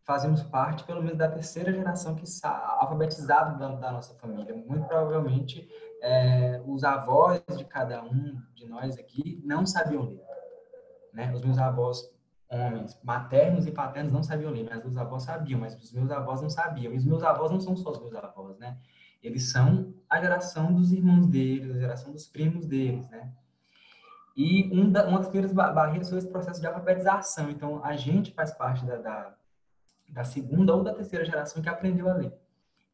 fazemos 0.04 0.42
parte, 0.42 0.84
pelo 0.84 1.02
menos, 1.02 1.18
da 1.18 1.28
terceira 1.28 1.70
geração 1.70 2.14
que 2.14 2.24
alfabetizada 2.44 3.58
da, 3.58 3.74
da 3.74 3.92
nossa 3.92 4.14
família. 4.14 4.54
Muito 4.54 4.86
provavelmente, 4.86 5.68
é, 6.00 6.62
os 6.66 6.82
avós 6.82 7.42
de 7.56 7.64
cada 7.64 8.02
um 8.02 8.40
de 8.54 8.66
nós 8.66 8.96
aqui 8.98 9.42
não 9.44 9.66
sabiam 9.66 10.04
ler. 10.04 10.22
Né? 11.12 11.30
Os 11.34 11.42
meus 11.42 11.58
avós, 11.58 12.10
homens, 12.50 12.98
maternos 13.02 13.66
e 13.66 13.70
paternos, 13.70 14.10
não 14.10 14.22
sabiam 14.22 14.50
ler, 14.50 14.66
mas 14.70 14.82
os 14.82 14.96
avós 14.96 15.24
sabiam, 15.24 15.60
mas 15.60 15.74
os 15.74 15.92
meus 15.92 16.10
avós 16.10 16.40
não 16.40 16.48
sabiam. 16.48 16.94
E 16.94 16.96
os 16.96 17.04
meus 17.04 17.22
avós 17.22 17.50
não 17.50 17.60
são 17.60 17.76
só 17.76 17.90
os 17.90 17.98
meus 18.00 18.14
avós, 18.14 18.56
né? 18.58 18.78
Eles 19.22 19.50
são 19.50 19.92
a 20.08 20.20
geração 20.20 20.72
dos 20.72 20.90
irmãos 20.92 21.26
deles, 21.26 21.74
a 21.74 21.78
geração 21.78 22.12
dos 22.12 22.26
primos 22.26 22.64
deles, 22.64 23.06
né? 23.10 23.30
E 24.38 24.70
um 24.72 24.88
da, 24.88 25.04
uma 25.08 25.18
das 25.18 25.26
primeiras 25.26 25.52
barreiras 25.52 26.08
foi 26.08 26.18
esse 26.18 26.28
processo 26.28 26.60
de 26.60 26.66
alfabetização. 26.68 27.50
Então, 27.50 27.84
a 27.84 27.96
gente 27.96 28.32
faz 28.32 28.52
parte 28.52 28.86
da, 28.86 28.94
da, 28.94 29.34
da 30.10 30.22
segunda 30.22 30.76
ou 30.76 30.84
da 30.84 30.94
terceira 30.94 31.24
geração 31.24 31.60
que 31.60 31.68
aprendeu 31.68 32.08
a 32.08 32.14
ler, 32.14 32.32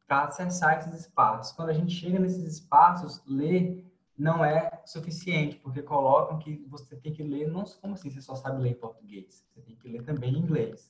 para 0.07 0.23
acessar 0.23 0.79
esses 0.79 1.01
espaços. 1.01 1.55
Quando 1.55 1.69
a 1.69 1.73
gente 1.73 1.93
chega 1.93 2.17
nesses 2.17 2.43
espaços, 2.43 3.21
ler 3.27 3.85
não 4.17 4.43
é 4.43 4.81
suficiente, 4.85 5.57
porque 5.57 5.83
colocam 5.83 6.39
que 6.39 6.65
você 6.67 6.95
tem 6.95 7.13
que 7.13 7.21
ler, 7.21 7.47
não 7.47 7.63
como 7.79 7.93
assim 7.93 8.09
você 8.09 8.21
só 8.21 8.33
sabe 8.33 8.63
ler 8.63 8.71
em 8.71 8.79
português, 8.79 9.45
você 9.53 9.61
tem 9.61 9.75
que 9.75 9.87
ler 9.87 10.01
também 10.01 10.33
em 10.33 10.39
inglês. 10.39 10.89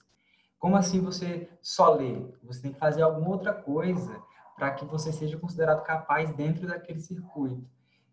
Como 0.58 0.78
assim 0.78 1.02
você 1.02 1.50
só 1.62 1.96
lê? 1.96 2.16
Você 2.44 2.62
tem 2.62 2.72
que 2.72 2.80
fazer 2.80 3.02
alguma 3.02 3.30
outra 3.30 3.54
coisa 3.54 4.24
para 4.56 4.72
que 4.72 4.86
você 4.86 5.12
seja 5.12 5.38
considerado 5.38 5.84
capaz 5.84 6.34
dentro 6.34 6.66
daquele 6.66 7.02
circuito. 7.02 7.68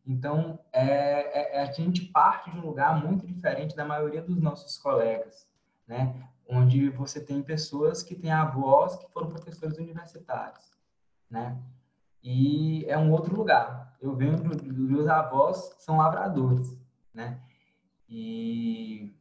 Então, 0.05 0.59
é, 0.73 1.59
é, 1.59 1.63
a 1.63 1.73
gente 1.73 2.07
parte 2.07 2.51
de 2.51 2.59
um 2.59 2.67
lugar 2.67 3.01
muito 3.01 3.27
diferente 3.27 3.77
da 3.77 3.85
maioria 3.85 4.21
dos 4.21 4.41
nossos 4.41 4.77
colegas, 4.77 5.49
né? 5.87 6.29
Onde 6.49 6.91
você 6.91 7.21
tem 7.21 7.43
pessoas 7.43 8.03
que 8.03 8.15
têm 8.15 8.33
avós 8.33 8.97
que 8.97 9.09
foram 9.13 9.29
professores 9.29 9.79
universitários, 9.79 10.73
né? 11.31 11.57
E 12.23 12.85
é 12.87 12.99
um 12.99 13.13
outro 13.13 13.35
lugar. 13.35 13.97
Eu 14.01 14.15
venho 14.15 14.37
dos 14.37 14.91
meus 14.91 15.09
avós 15.09 15.75
são 15.79 15.99
lavradores, 15.99 16.77
né? 17.15 17.41
E 18.09 19.15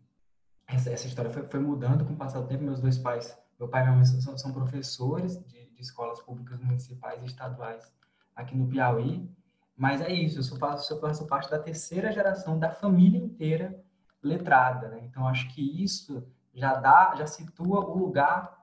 essa, 0.67 0.89
essa 0.89 1.07
história 1.07 1.31
foi, 1.31 1.43
foi, 1.43 1.59
mudando 1.59 2.05
com 2.05 2.13
o 2.13 2.17
passar 2.17 2.41
do 2.41 2.47
tempo. 2.47 2.63
Meus 2.63 2.81
dois 2.81 2.97
pais, 2.97 3.37
meu 3.59 3.67
pai 3.67 3.81
e 3.81 3.83
minha 3.85 3.95
mãe 3.95 4.05
são, 4.05 4.37
são 4.37 4.51
professores 4.51 5.37
de, 5.47 5.69
de 5.69 5.81
escolas 5.81 6.21
públicas 6.21 6.59
municipais 6.59 7.21
e 7.21 7.25
estaduais 7.25 7.91
aqui 8.35 8.55
no 8.55 8.67
Piauí. 8.67 9.29
Mas 9.75 10.01
é 10.01 10.11
isso, 10.11 10.39
eu, 10.39 10.43
sou, 10.43 10.57
eu 10.57 10.99
faço 10.99 11.25
parte 11.27 11.49
da 11.49 11.57
terceira 11.57 12.11
geração 12.11 12.59
da 12.59 12.69
família 12.69 13.17
inteira 13.17 13.83
letrada, 14.21 14.89
né? 14.89 15.01
Então 15.03 15.27
acho 15.27 15.47
que 15.53 15.83
isso 15.83 16.23
já 16.53 16.75
dá, 16.75 17.15
já 17.15 17.25
situa 17.25 17.79
o 17.85 17.97
lugar 17.97 18.59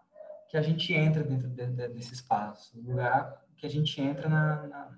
que 0.49 0.57
a 0.57 0.63
gente 0.63 0.93
entra 0.93 1.23
dentro 1.23 1.49
de, 1.49 1.67
de, 1.67 1.89
desse 1.89 2.15
espaço, 2.15 2.79
o 2.79 2.91
lugar 2.91 3.45
que 3.57 3.67
a 3.67 3.71
gente 3.71 4.01
entra 4.01 4.29
na, 4.29 4.67
na, 4.67 4.91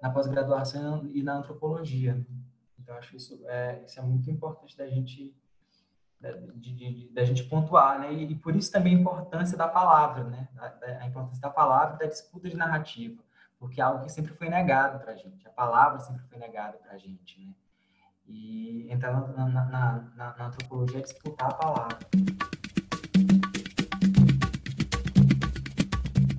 na 0.00 0.10
pós-graduação 0.10 1.06
e 1.12 1.22
na 1.22 1.34
antropologia. 1.34 2.14
Né? 2.14 2.24
Então 2.78 2.96
acho 2.96 3.16
isso 3.16 3.40
é, 3.46 3.82
isso 3.84 3.98
é 3.98 4.02
muito 4.02 4.30
importante 4.30 4.76
da 4.76 4.86
gente 4.88 5.34
da 7.12 7.22
gente 7.22 7.44
pontuar, 7.44 8.00
né? 8.00 8.10
E, 8.14 8.32
e, 8.32 8.34
por 8.34 8.56
isso 8.56 8.72
também 8.72 8.96
a 8.96 8.98
importância 8.98 9.58
da 9.58 9.68
palavra, 9.68 10.24
né? 10.24 10.48
A, 10.56 11.02
a 11.02 11.06
importância 11.06 11.42
da 11.42 11.50
palavra, 11.50 11.98
da 11.98 12.06
disputa 12.06 12.48
de 12.48 12.56
narrativa 12.56 13.22
porque 13.64 13.80
é 13.80 13.84
algo 13.84 14.04
que 14.04 14.12
sempre 14.12 14.34
foi 14.34 14.50
negado 14.50 15.02
para 15.02 15.12
a 15.12 15.16
gente, 15.16 15.48
a 15.48 15.50
palavra 15.50 15.98
sempre 15.98 16.22
foi 16.28 16.36
negada 16.36 16.76
para 16.76 16.92
a 16.92 16.98
gente, 16.98 17.40
né? 17.40 17.54
E 18.26 18.92
entrar 18.92 19.10
na, 19.12 19.48
na, 19.48 19.64
na, 19.64 20.36
na, 20.36 20.46
antropologia 20.46 20.98
é 20.98 21.02
disputar 21.02 21.50
a 21.50 21.54
palavra. 21.54 21.98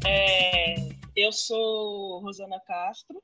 É, 0.08 0.76
eu 1.16 1.32
sou 1.32 2.20
Rosana 2.20 2.60
Castro. 2.60 3.20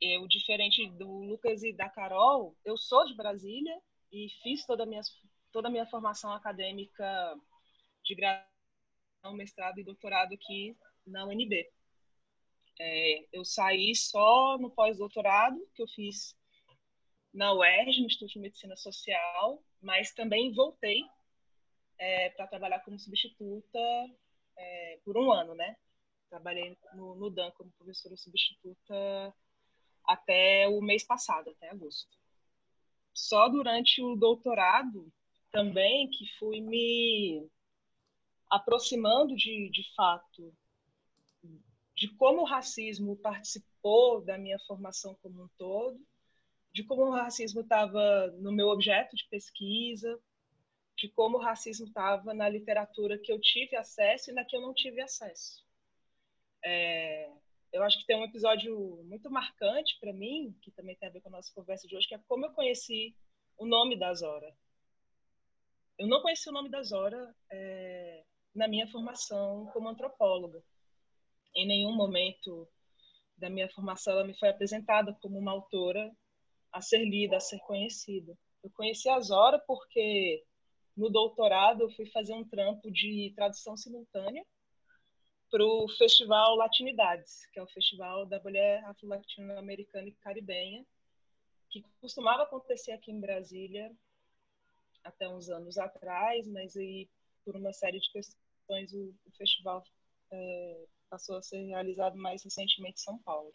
Eu, 0.00 0.26
diferente 0.26 0.88
do 0.92 1.06
Lucas 1.06 1.62
e 1.62 1.74
da 1.74 1.90
Carol, 1.90 2.56
eu 2.64 2.78
sou 2.78 3.04
de 3.04 3.14
Brasília 3.14 3.78
e 4.10 4.28
fiz 4.42 4.64
toda 4.64 4.84
a 4.84 4.86
minha, 4.86 5.02
toda 5.52 5.68
a 5.68 5.70
minha 5.70 5.84
formação 5.84 6.32
acadêmica 6.32 7.36
de 8.02 8.14
graduação, 8.14 9.36
mestrado 9.36 9.78
e 9.78 9.84
doutorado 9.84 10.32
aqui 10.32 10.74
na 11.06 11.26
UNB. 11.26 11.68
É, 12.82 13.26
eu 13.30 13.44
saí 13.44 13.94
só 13.94 14.56
no 14.58 14.70
pós-doutorado, 14.70 15.60
que 15.74 15.82
eu 15.82 15.86
fiz 15.88 16.34
na 17.30 17.52
UERJ, 17.52 18.00
no 18.00 18.06
Instituto 18.06 18.32
de 18.32 18.38
Medicina 18.38 18.74
Social, 18.74 19.62
mas 19.82 20.14
também 20.14 20.54
voltei 20.54 21.02
é, 21.98 22.30
para 22.30 22.46
trabalhar 22.46 22.80
como 22.80 22.98
substituta 22.98 23.78
é, 24.56 24.98
por 25.04 25.18
um 25.18 25.30
ano, 25.30 25.54
né? 25.54 25.76
Trabalhei 26.30 26.74
no, 26.94 27.14
no 27.16 27.28
DAN 27.28 27.50
como 27.50 27.70
professora 27.72 28.16
substituta 28.16 29.34
até 30.06 30.66
o 30.66 30.80
mês 30.80 31.04
passado, 31.04 31.50
até 31.50 31.68
agosto. 31.68 32.16
Só 33.12 33.46
durante 33.50 34.02
o 34.02 34.16
doutorado 34.16 35.12
também 35.52 36.08
que 36.08 36.24
fui 36.38 36.62
me 36.62 37.46
aproximando 38.48 39.36
de, 39.36 39.68
de 39.68 39.94
fato 39.94 40.56
de 42.00 42.08
como 42.14 42.40
o 42.40 42.46
racismo 42.46 43.14
participou 43.14 44.24
da 44.24 44.38
minha 44.38 44.58
formação 44.60 45.14
como 45.20 45.44
um 45.44 45.48
todo, 45.58 46.00
de 46.72 46.82
como 46.82 47.02
o 47.02 47.10
racismo 47.10 47.60
estava 47.60 48.28
no 48.38 48.50
meu 48.50 48.68
objeto 48.68 49.14
de 49.14 49.28
pesquisa, 49.28 50.18
de 50.96 51.10
como 51.10 51.36
o 51.36 51.40
racismo 51.42 51.86
estava 51.86 52.32
na 52.32 52.48
literatura 52.48 53.18
que 53.18 53.30
eu 53.30 53.38
tive 53.38 53.76
acesso 53.76 54.30
e 54.30 54.32
na 54.32 54.46
que 54.46 54.56
eu 54.56 54.62
não 54.62 54.72
tive 54.72 55.02
acesso. 55.02 55.62
É, 56.64 57.30
eu 57.70 57.82
acho 57.82 57.98
que 58.00 58.06
tem 58.06 58.16
um 58.16 58.24
episódio 58.24 59.04
muito 59.04 59.30
marcante 59.30 59.98
para 60.00 60.14
mim, 60.14 60.56
que 60.62 60.70
também 60.70 60.96
tem 60.96 61.06
a 61.06 61.12
ver 61.12 61.20
com 61.20 61.28
a 61.28 61.32
nossa 61.32 61.52
conversa 61.52 61.86
de 61.86 61.94
hoje, 61.94 62.08
que 62.08 62.14
é 62.14 62.20
como 62.26 62.46
eu 62.46 62.54
conheci 62.54 63.14
o 63.58 63.66
nome 63.66 63.98
da 63.98 64.14
Zora. 64.14 64.56
Eu 65.98 66.08
não 66.08 66.22
conheci 66.22 66.48
o 66.48 66.52
nome 66.52 66.70
da 66.70 66.82
Zora 66.82 67.34
é, 67.52 68.24
na 68.54 68.66
minha 68.66 68.86
formação 68.86 69.66
como 69.74 69.86
antropóloga. 69.86 70.64
Em 71.54 71.66
nenhum 71.66 71.92
momento 71.92 72.68
da 73.36 73.48
minha 73.48 73.68
formação 73.70 74.12
ela 74.12 74.24
me 74.24 74.38
foi 74.38 74.48
apresentada 74.48 75.16
como 75.20 75.38
uma 75.38 75.52
autora 75.52 76.10
a 76.72 76.80
ser 76.80 77.04
lida, 77.04 77.36
a 77.36 77.40
ser 77.40 77.58
conhecida. 77.60 78.36
Eu 78.62 78.70
conheci 78.70 79.08
a 79.08 79.18
Zora 79.20 79.58
porque 79.66 80.44
no 80.96 81.08
doutorado 81.08 81.82
eu 81.82 81.90
fui 81.90 82.06
fazer 82.06 82.34
um 82.34 82.44
trampo 82.44 82.90
de 82.90 83.32
tradução 83.34 83.76
simultânea 83.76 84.44
para 85.50 85.64
o 85.64 85.88
Festival 85.88 86.54
Latinidades, 86.54 87.46
que 87.52 87.58
é 87.58 87.62
o 87.62 87.66
festival 87.66 88.24
da 88.24 88.40
mulher 88.40 88.84
afro-latino-americana 88.84 90.08
e 90.08 90.12
caribenha, 90.12 90.86
que 91.68 91.84
costumava 92.00 92.44
acontecer 92.44 92.92
aqui 92.92 93.10
em 93.10 93.20
Brasília 93.20 93.90
até 95.02 95.28
uns 95.28 95.48
anos 95.48 95.78
atrás, 95.78 96.46
mas 96.46 96.76
aí 96.76 97.08
por 97.44 97.56
uma 97.56 97.72
série 97.72 97.98
de 97.98 98.10
questões 98.12 98.92
o, 98.92 99.14
o 99.26 99.30
festival 99.36 99.82
é, 100.32 100.84
passou 101.08 101.36
a 101.36 101.42
ser 101.42 101.62
realizado 101.64 102.16
mais 102.16 102.42
recentemente 102.42 103.00
em 103.00 103.04
São 103.04 103.18
Paulo. 103.18 103.50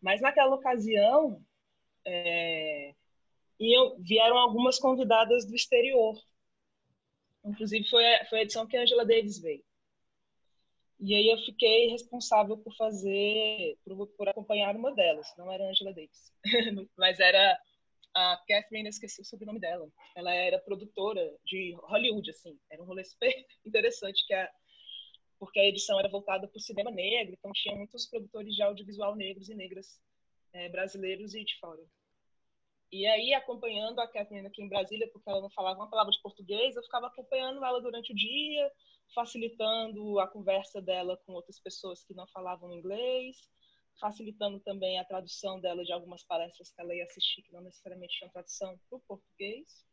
Mas 0.00 0.20
naquela 0.20 0.54
ocasião 0.54 1.42
é, 2.06 2.94
iam, 3.58 3.96
vieram 4.00 4.38
algumas 4.38 4.78
convidadas 4.78 5.46
do 5.46 5.54
exterior. 5.54 6.14
Inclusive 7.44 7.88
foi 7.88 8.04
a, 8.14 8.24
foi 8.26 8.38
a 8.38 8.42
edição 8.42 8.66
que 8.66 8.76
a 8.76 8.82
Angela 8.82 9.04
Davis 9.04 9.38
veio. 9.38 9.64
E 11.00 11.14
aí 11.14 11.28
eu 11.28 11.38
fiquei 11.44 11.88
responsável 11.88 12.56
por 12.56 12.74
fazer, 12.76 13.76
por, 13.84 14.06
por 14.08 14.28
acompanhar 14.28 14.74
uma 14.76 14.94
delas. 14.94 15.26
Não 15.36 15.52
era 15.52 15.64
a 15.64 15.70
Angela 15.70 15.92
Davis, 15.92 16.32
mas 16.96 17.20
era 17.20 17.58
a 18.14 18.40
Catherine, 18.48 18.88
esqueci 18.88 19.20
o 19.20 19.24
sobrenome 19.24 19.58
dela. 19.58 19.88
Ela 20.14 20.32
era 20.32 20.58
produtora 20.58 21.36
de 21.44 21.74
Hollywood, 21.82 22.30
assim. 22.30 22.58
Era 22.70 22.82
um 22.82 22.86
rolê 22.86 23.04
super 23.04 23.28
interessante, 23.66 24.24
que 24.26 24.32
a, 24.32 24.50
porque 25.38 25.60
a 25.60 25.66
edição 25.66 25.98
era 25.98 26.08
voltada 26.08 26.48
para 26.48 26.56
o 26.56 26.60
cinema 26.60 26.90
negro, 26.90 27.34
então 27.38 27.52
tinha 27.52 27.74
muitos 27.76 28.06
produtores 28.06 28.54
de 28.54 28.62
audiovisual 28.62 29.14
negros 29.14 29.48
e 29.48 29.54
negras 29.54 30.00
é, 30.52 30.68
brasileiros 30.68 31.34
e 31.34 31.44
de 31.44 31.58
fora. 31.58 31.82
E 32.92 33.06
aí, 33.06 33.34
acompanhando 33.34 33.98
a 33.98 34.06
Catherine 34.06 34.46
aqui 34.46 34.62
em 34.62 34.68
Brasília, 34.68 35.10
porque 35.12 35.28
ela 35.28 35.40
não 35.40 35.50
falava 35.50 35.80
uma 35.80 35.90
palavra 35.90 36.12
de 36.12 36.22
português, 36.22 36.76
eu 36.76 36.82
ficava 36.82 37.08
acompanhando 37.08 37.64
ela 37.64 37.80
durante 37.80 38.12
o 38.12 38.14
dia, 38.14 38.70
facilitando 39.12 40.20
a 40.20 40.28
conversa 40.28 40.80
dela 40.80 41.16
com 41.26 41.32
outras 41.32 41.58
pessoas 41.58 42.04
que 42.04 42.14
não 42.14 42.26
falavam 42.28 42.72
inglês, 42.72 43.36
facilitando 44.00 44.60
também 44.60 44.98
a 44.98 45.04
tradução 45.04 45.60
dela 45.60 45.84
de 45.84 45.92
algumas 45.92 46.22
palestras 46.24 46.70
que 46.70 46.80
ela 46.80 46.94
ia 46.94 47.04
assistir, 47.04 47.42
que 47.42 47.52
não 47.52 47.62
necessariamente 47.62 48.16
tinham 48.16 48.30
tradução 48.30 48.78
para 48.88 48.96
o 48.96 49.02
português. 49.08 49.84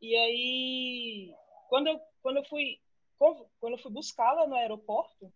E 0.00 0.16
aí, 0.16 1.34
quando 1.68 1.88
eu, 1.88 2.00
quando 2.22 2.38
eu 2.38 2.44
fui 2.44 2.78
quando 3.18 3.72
eu 3.72 3.78
fui 3.78 3.92
buscá-la 3.92 4.46
no 4.46 4.54
aeroporto, 4.54 5.32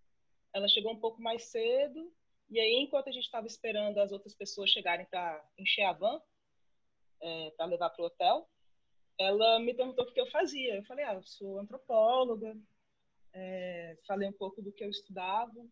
ela 0.53 0.69
chegou 0.69 0.93
um 0.93 1.01
pouco 1.01 1.21
mais 1.21 1.45
cedo, 1.45 2.13
e 2.51 2.59
aí, 2.59 2.75
enquanto 2.77 3.09
a 3.09 3.13
gente 3.13 3.25
estava 3.25 3.47
esperando 3.47 3.99
as 3.99 4.11
outras 4.11 4.35
pessoas 4.35 4.71
chegarem 4.71 5.07
para 5.07 5.45
encher 5.59 5.83
a 5.83 5.93
van, 5.93 6.21
é, 7.21 7.51
para 7.51 7.67
levar 7.67 7.91
para 7.91 8.03
o 8.03 8.07
hotel, 8.07 8.49
ela 9.19 9.59
me 9.59 9.75
perguntou 9.75 10.05
o 10.05 10.13
que 10.13 10.21
eu 10.21 10.31
fazia. 10.31 10.77
Eu 10.77 10.85
falei, 10.85 11.05
ah, 11.05 11.15
eu 11.15 11.23
sou 11.23 11.59
antropóloga, 11.59 12.57
é, 13.35 13.99
falei 14.07 14.29
um 14.29 14.33
pouco 14.33 14.63
do 14.63 14.73
que 14.73 14.83
eu 14.83 14.89
estudava, 14.89 15.67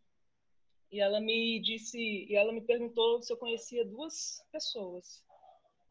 e 0.91 1.01
ela 1.01 1.19
me 1.19 1.61
disse, 1.61 1.99
e 1.99 2.35
ela 2.37 2.53
me 2.53 2.61
perguntou 2.61 3.23
se 3.23 3.33
eu 3.33 3.39
conhecia 3.39 3.85
duas 3.85 4.45
pessoas. 4.53 5.25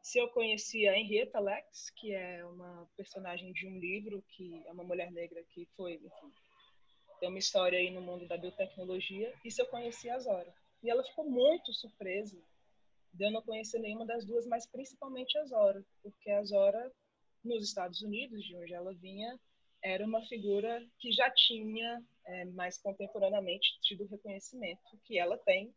Se 0.06 0.20
eu 0.20 0.30
conhecia 0.30 0.96
Henrietta 0.96 1.40
Lex, 1.40 1.90
que 1.90 2.14
é 2.14 2.46
uma 2.46 2.88
personagem 2.96 3.52
de 3.52 3.68
um 3.68 3.80
livro, 3.80 4.24
que 4.30 4.62
é 4.68 4.72
uma 4.72 4.84
mulher 4.84 5.12
negra 5.12 5.44
que 5.46 5.66
foi, 5.76 5.96
enfim, 5.96 6.32
tem 7.20 7.28
uma 7.28 7.40
história 7.40 7.80
aí 7.80 7.90
no 7.90 8.02
mundo 8.02 8.28
da 8.28 8.38
biotecnologia, 8.38 9.34
e 9.44 9.50
se 9.50 9.60
eu 9.60 9.66
conhecia 9.66 10.14
a 10.14 10.20
Zora. 10.20 10.54
E 10.84 10.92
ela 10.92 11.04
ficou 11.04 11.28
muito 11.28 11.74
surpresa 11.74 12.40
de 13.16 13.26
eu 13.26 13.32
não 13.32 13.42
conhecer 13.42 13.80
nenhuma 13.80 14.06
das 14.06 14.24
duas, 14.24 14.46
mas 14.46 14.68
principalmente 14.68 15.36
a 15.40 15.46
Zora, 15.46 15.84
porque 16.04 16.30
a 16.30 16.44
Zora, 16.44 16.94
nos 17.44 17.64
Estados 17.64 18.04
Unidos, 18.04 18.46
de 18.46 18.56
onde 18.56 18.76
ela 18.76 18.94
vinha, 18.94 19.40
era 19.82 20.06
uma 20.06 20.24
figura 20.28 20.88
que 21.00 21.12
já 21.12 21.32
tinha, 21.32 22.00
é, 22.26 22.46
mais 22.46 22.78
contemporaneamente, 22.78 23.80
tido 23.82 24.06
reconhecimento 24.06 25.00
que 25.04 25.18
ela 25.18 25.36
tem 25.40 25.74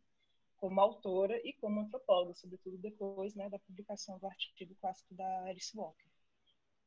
como 0.59 0.81
autora 0.81 1.37
e 1.45 1.53
como 1.55 1.81
antropóloga, 1.81 2.35
sobretudo 2.35 2.77
depois 2.79 3.35
né, 3.35 3.49
da 3.49 3.59
publicação 3.59 4.19
do 4.19 4.27
artigo 4.27 4.75
clássico 4.81 5.15
da 5.15 5.45
Alice 5.45 5.77
Walker. 5.77 6.09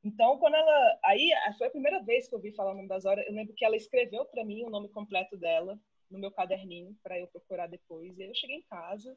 Então, 0.04 0.38
quando 0.38 0.56
ela. 0.56 1.00
Aí 1.04 1.30
foi 1.58 1.68
a 1.68 1.72
primeira 1.72 2.02
vez 2.04 2.28
que 2.28 2.34
eu 2.34 2.40
ouvi 2.40 2.52
falar 2.54 2.72
o 2.72 2.76
nome 2.76 2.88
da 2.88 3.00
Zora. 3.00 3.24
Eu 3.28 3.34
lembro 3.34 3.54
que 3.54 3.64
ela 3.64 3.76
escreveu 3.76 4.26
para 4.26 4.44
mim 4.44 4.64
o 4.64 4.70
nome 4.70 4.90
completo 4.90 5.38
dela 5.38 5.80
no 6.10 6.20
meu 6.20 6.32
caderninho 6.32 6.98
para 7.04 7.20
eu 7.20 7.28
procurar 7.28 7.68
depois. 7.68 8.18
E 8.18 8.24
aí 8.24 8.30
eu 8.30 8.36
cheguei 8.36 8.58
em 8.58 8.64
casa 8.64 9.16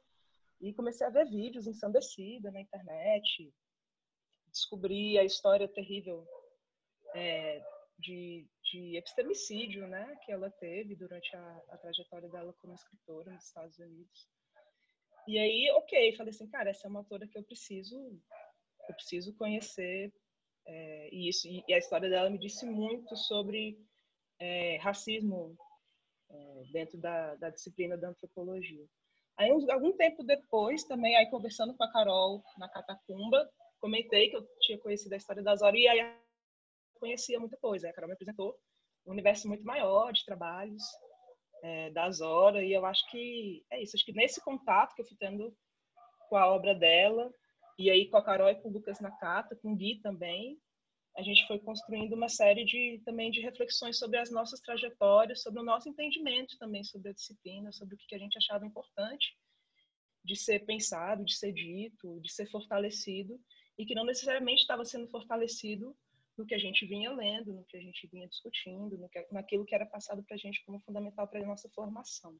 e 0.60 0.72
comecei 0.72 1.06
a 1.06 1.10
ver 1.10 1.26
vídeos 1.26 1.66
ensandecida 1.66 2.50
na 2.50 2.60
internet, 2.60 3.52
descobri 4.50 5.18
a 5.18 5.24
história 5.24 5.66
terrível 5.66 6.26
é, 7.14 7.62
de, 7.98 8.46
de 8.62 8.96
epistemicídio 8.96 9.86
né, 9.88 10.16
que 10.24 10.32
ela 10.32 10.50
teve 10.50 10.94
durante 10.94 11.34
a, 11.34 11.62
a 11.70 11.78
trajetória 11.78 12.28
dela 12.28 12.54
como 12.60 12.74
escritora 12.74 13.32
nos 13.32 13.44
Estados 13.44 13.78
Unidos. 13.78 14.28
E 15.26 15.38
aí, 15.38 15.70
ok, 15.72 16.16
falei 16.16 16.30
assim, 16.30 16.46
cara, 16.48 16.70
essa 16.70 16.86
é 16.86 16.90
uma 16.90 17.00
autora 17.00 17.26
que 17.26 17.38
eu 17.38 17.42
preciso, 17.42 17.96
eu 18.88 18.94
preciso 18.94 19.34
conhecer 19.34 20.12
é, 20.66 21.08
e 21.12 21.28
isso 21.28 21.46
e, 21.48 21.72
a 21.72 21.78
história 21.78 22.08
dela 22.08 22.30
me 22.30 22.38
disse 22.38 22.64
muito 22.66 23.16
sobre 23.16 23.78
é, 24.38 24.76
racismo 24.78 25.56
é, 26.30 26.62
dentro 26.72 26.98
da, 26.98 27.34
da, 27.36 27.50
disciplina 27.50 27.96
da 27.96 28.08
antropologia. 28.08 28.86
Aí, 29.36 29.50
algum 29.50 29.96
tempo 29.96 30.22
depois, 30.22 30.84
também, 30.84 31.16
aí 31.16 31.28
conversando 31.28 31.74
com 31.74 31.84
a 31.84 31.92
Carol 31.92 32.42
na 32.56 32.68
Catacumba, 32.68 33.50
comentei 33.80 34.30
que 34.30 34.36
eu 34.36 34.46
tinha 34.60 34.78
conhecido 34.78 35.12
a 35.12 35.16
história 35.16 35.42
da 35.42 35.56
Zora 35.56 35.76
e 35.76 35.88
aí 35.88 36.00
eu 36.00 36.14
conhecia 37.00 37.40
muita 37.40 37.56
coisa. 37.56 37.88
A 37.88 37.92
Carol 37.92 38.08
me 38.08 38.14
apresentou 38.14 38.56
um 39.06 39.12
universo 39.12 39.48
muito 39.48 39.64
maior 39.64 40.12
de 40.12 40.24
trabalhos 40.24 40.82
é, 41.64 41.90
da 41.90 42.10
Zora 42.10 42.62
e 42.62 42.74
eu 42.74 42.84
acho 42.84 43.10
que 43.10 43.64
é 43.70 43.82
isso. 43.82 43.96
Acho 43.96 44.04
que 44.04 44.12
nesse 44.12 44.38
contato 44.44 44.94
que 44.94 45.00
eu 45.00 45.06
fui 45.06 45.16
tendo 45.16 45.56
com 46.28 46.36
a 46.36 46.46
obra 46.52 46.74
dela 46.74 47.32
e 47.78 47.90
aí 47.90 48.06
com 48.10 48.18
a 48.18 48.22
Carol 48.22 48.50
e 48.50 48.54
com 48.56 48.68
o 48.68 48.72
Lucas 48.72 49.00
Nakata, 49.00 49.56
com 49.56 49.72
o 49.72 49.76
Gui 49.76 49.98
também, 50.02 50.60
a 51.16 51.22
gente 51.22 51.46
foi 51.46 51.58
construindo 51.58 52.12
uma 52.12 52.28
série 52.28 52.66
de 52.66 53.00
também 53.06 53.30
de 53.30 53.40
reflexões 53.40 53.98
sobre 53.98 54.18
as 54.18 54.30
nossas 54.30 54.60
trajetórias, 54.60 55.40
sobre 55.40 55.60
o 55.60 55.64
nosso 55.64 55.88
entendimento 55.88 56.58
também 56.58 56.84
sobre 56.84 57.08
a 57.08 57.14
disciplina, 57.14 57.72
sobre 57.72 57.94
o 57.94 57.98
que 57.98 58.14
a 58.14 58.18
gente 58.18 58.36
achava 58.36 58.66
importante 58.66 59.34
de 60.22 60.36
ser 60.36 60.66
pensado, 60.66 61.24
de 61.24 61.34
ser 61.34 61.52
dito, 61.52 62.20
de 62.20 62.30
ser 62.30 62.50
fortalecido 62.50 63.40
e 63.78 63.86
que 63.86 63.94
não 63.94 64.04
necessariamente 64.04 64.60
estava 64.60 64.84
sendo 64.84 65.08
fortalecido 65.08 65.96
no 66.36 66.46
que 66.46 66.54
a 66.54 66.58
gente 66.58 66.86
vinha 66.86 67.12
lendo, 67.12 67.52
no 67.52 67.64
que 67.64 67.76
a 67.76 67.80
gente 67.80 68.06
vinha 68.08 68.28
discutindo, 68.28 68.98
no 68.98 69.08
que, 69.08 69.26
naquilo 69.30 69.64
que 69.64 69.74
era 69.74 69.86
passado 69.86 70.22
para 70.24 70.34
a 70.34 70.38
gente 70.38 70.64
como 70.64 70.80
fundamental 70.80 71.28
para 71.28 71.40
a 71.40 71.46
nossa 71.46 71.68
formação. 71.70 72.36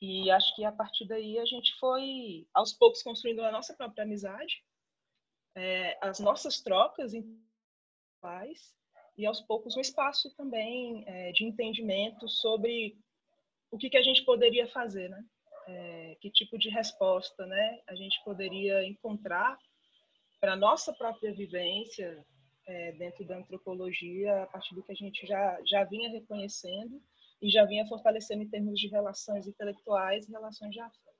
E 0.00 0.30
acho 0.30 0.54
que 0.56 0.64
a 0.64 0.72
partir 0.72 1.06
daí 1.06 1.38
a 1.38 1.44
gente 1.44 1.74
foi, 1.78 2.46
aos 2.54 2.72
poucos, 2.72 3.02
construindo 3.02 3.42
a 3.42 3.52
nossa 3.52 3.74
própria 3.74 4.04
amizade, 4.04 4.64
é, 5.54 5.98
as 6.00 6.18
nossas 6.20 6.60
trocas 6.60 7.12
faz 8.20 8.74
e 9.16 9.26
aos 9.26 9.40
poucos 9.42 9.76
um 9.76 9.80
espaço 9.80 10.34
também 10.36 11.04
é, 11.06 11.32
de 11.32 11.44
entendimento 11.44 12.28
sobre 12.28 12.96
o 13.70 13.76
que, 13.76 13.90
que 13.90 13.96
a 13.96 14.02
gente 14.02 14.24
poderia 14.24 14.66
fazer, 14.68 15.08
né? 15.10 15.24
É, 15.68 16.16
que 16.20 16.30
tipo 16.30 16.58
de 16.58 16.70
resposta, 16.70 17.46
né? 17.46 17.82
A 17.86 17.94
gente 17.94 18.22
poderia 18.24 18.82
encontrar 18.84 19.58
para 20.40 20.56
nossa 20.56 20.92
própria 20.94 21.32
vivência 21.34 22.24
é, 22.70 22.92
dentro 22.92 23.24
da 23.26 23.36
antropologia 23.36 24.44
a 24.44 24.46
partir 24.46 24.74
do 24.74 24.82
que 24.82 24.92
a 24.92 24.94
gente 24.94 25.26
já 25.26 25.58
já 25.66 25.84
vinha 25.84 26.10
reconhecendo 26.10 27.02
e 27.42 27.50
já 27.50 27.64
vinha 27.64 27.86
fortalecendo 27.86 28.42
em 28.42 28.48
termos 28.48 28.78
de 28.78 28.88
relações 28.88 29.46
intelectuais 29.46 30.28
e 30.28 30.32
relações 30.32 30.72
de 30.72 30.80
afeto. 30.80 31.10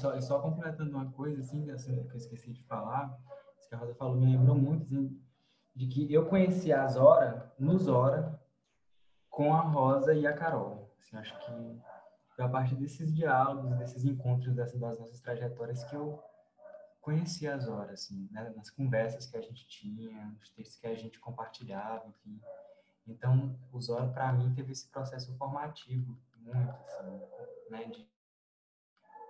Só, 0.00 0.20
só 0.20 0.40
completando 0.40 0.90
uma 0.90 1.10
coisa 1.12 1.40
assim, 1.40 1.70
assim 1.70 2.06
que 2.06 2.12
eu 2.12 2.16
esqueci 2.16 2.52
de 2.52 2.62
falar, 2.64 3.18
isso 3.58 3.68
que 3.68 3.74
a 3.74 3.78
Rosa 3.78 3.94
falou 3.94 4.16
me 4.16 4.26
lembrou 4.26 4.56
muito 4.56 4.82
assim, 4.82 5.20
de 5.74 5.86
que 5.88 6.12
eu 6.12 6.28
conheci 6.28 6.72
a 6.72 6.86
Zora, 6.86 7.52
no 7.58 7.78
Zora, 7.78 8.40
com 9.30 9.54
a 9.54 9.60
Rosa 9.60 10.14
e 10.14 10.26
a 10.26 10.32
Carol. 10.32 10.94
Assim, 10.98 11.16
acho 11.16 11.38
que 11.40 11.80
foi 12.34 12.44
a 12.44 12.48
partir 12.48 12.76
desses 12.76 13.14
diálogos, 13.14 13.76
desses 13.78 14.04
encontros 14.04 14.54
dessas, 14.54 14.78
das 14.78 14.98
nossas 14.98 15.20
trajetórias 15.20 15.82
que 15.84 15.96
eu 15.96 16.22
conheci 17.06 17.46
a 17.46 17.56
Zora, 17.56 17.92
assim, 17.92 18.28
né? 18.32 18.52
nas 18.56 18.68
conversas 18.68 19.26
que 19.26 19.36
a 19.36 19.40
gente 19.40 19.64
tinha, 19.68 20.26
nos 20.40 20.50
textos 20.50 20.76
que 20.76 20.88
a 20.88 20.94
gente 20.96 21.20
compartilhava, 21.20 22.04
enfim. 22.08 22.40
Então, 23.06 23.56
o 23.72 23.80
Zora, 23.80 24.08
para 24.08 24.32
mim, 24.32 24.52
teve 24.52 24.72
esse 24.72 24.88
processo 24.88 25.32
formativo 25.38 26.18
muito, 26.36 26.70
assim, 26.84 27.70
né? 27.70 27.84
De, 27.84 28.10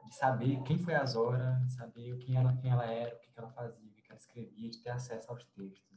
de 0.06 0.14
saber 0.14 0.62
quem 0.62 0.78
foi 0.78 0.94
a 0.94 1.04
Zora, 1.04 1.60
de 1.66 1.72
saber 1.74 2.16
quem 2.16 2.36
ela, 2.38 2.56
quem 2.56 2.70
ela 2.70 2.86
era, 2.86 3.14
o 3.14 3.18
que 3.18 3.28
ela 3.36 3.50
fazia, 3.50 3.90
o 3.90 3.94
que 3.94 4.10
ela 4.10 4.16
escrevia, 4.16 4.70
de 4.70 4.78
ter 4.78 4.90
acesso 4.90 5.30
aos 5.30 5.44
textos. 5.44 5.94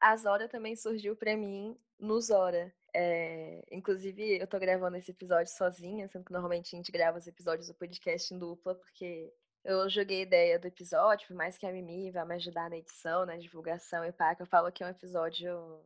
A 0.00 0.16
Zora 0.16 0.48
também 0.48 0.74
surgiu 0.76 1.14
para 1.14 1.36
mim 1.36 1.78
no 1.98 2.18
Zora. 2.22 2.72
É, 2.94 3.66
inclusive, 3.70 4.38
eu 4.38 4.46
tô 4.46 4.58
gravando 4.58 4.96
esse 4.96 5.10
episódio 5.10 5.52
sozinha, 5.52 6.08
sendo 6.08 6.24
que 6.24 6.32
normalmente 6.32 6.74
a 6.74 6.78
gente 6.78 6.90
grava 6.90 7.18
os 7.18 7.26
episódios 7.26 7.68
do 7.68 7.74
podcast 7.74 8.32
em 8.32 8.38
dupla, 8.38 8.74
porque 8.74 9.30
Eu 9.64 9.88
joguei 9.88 10.18
a 10.18 10.22
ideia 10.22 10.58
do 10.58 10.66
episódio, 10.66 11.26
por 11.26 11.34
mais 11.34 11.56
que 11.56 11.66
a 11.66 11.72
Mimi 11.72 12.10
vá 12.10 12.24
me 12.24 12.34
ajudar 12.34 12.68
na 12.68 12.76
edição, 12.76 13.24
na 13.24 13.36
divulgação 13.36 14.04
e 14.04 14.12
pá, 14.12 14.34
que 14.34 14.42
eu 14.42 14.46
falo 14.46 14.70
que 14.70 14.82
é 14.82 14.86
um 14.86 14.90
episódio 14.90 15.80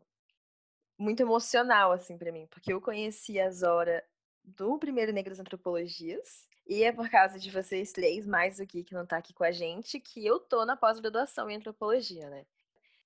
muito 0.98 1.20
emocional, 1.20 1.92
assim, 1.92 2.18
para 2.18 2.32
mim, 2.32 2.48
porque 2.50 2.72
eu 2.72 2.80
conheci 2.80 3.38
a 3.38 3.48
Zora 3.50 4.04
do 4.42 4.76
primeiro 4.78 5.12
Negras 5.12 5.38
Antropologias, 5.38 6.48
e 6.66 6.82
é 6.82 6.90
por 6.90 7.08
causa 7.08 7.38
de 7.38 7.50
vocês 7.52 7.92
três, 7.92 8.26
mais 8.26 8.58
o 8.58 8.66
Gui 8.66 8.82
que 8.82 8.94
não 8.94 9.06
tá 9.06 9.16
aqui 9.16 9.32
com 9.32 9.44
a 9.44 9.52
gente, 9.52 10.00
que 10.00 10.26
eu 10.26 10.40
tô 10.40 10.66
na 10.66 10.76
pós-graduação 10.76 11.48
em 11.48 11.56
antropologia, 11.56 12.28
né? 12.28 12.44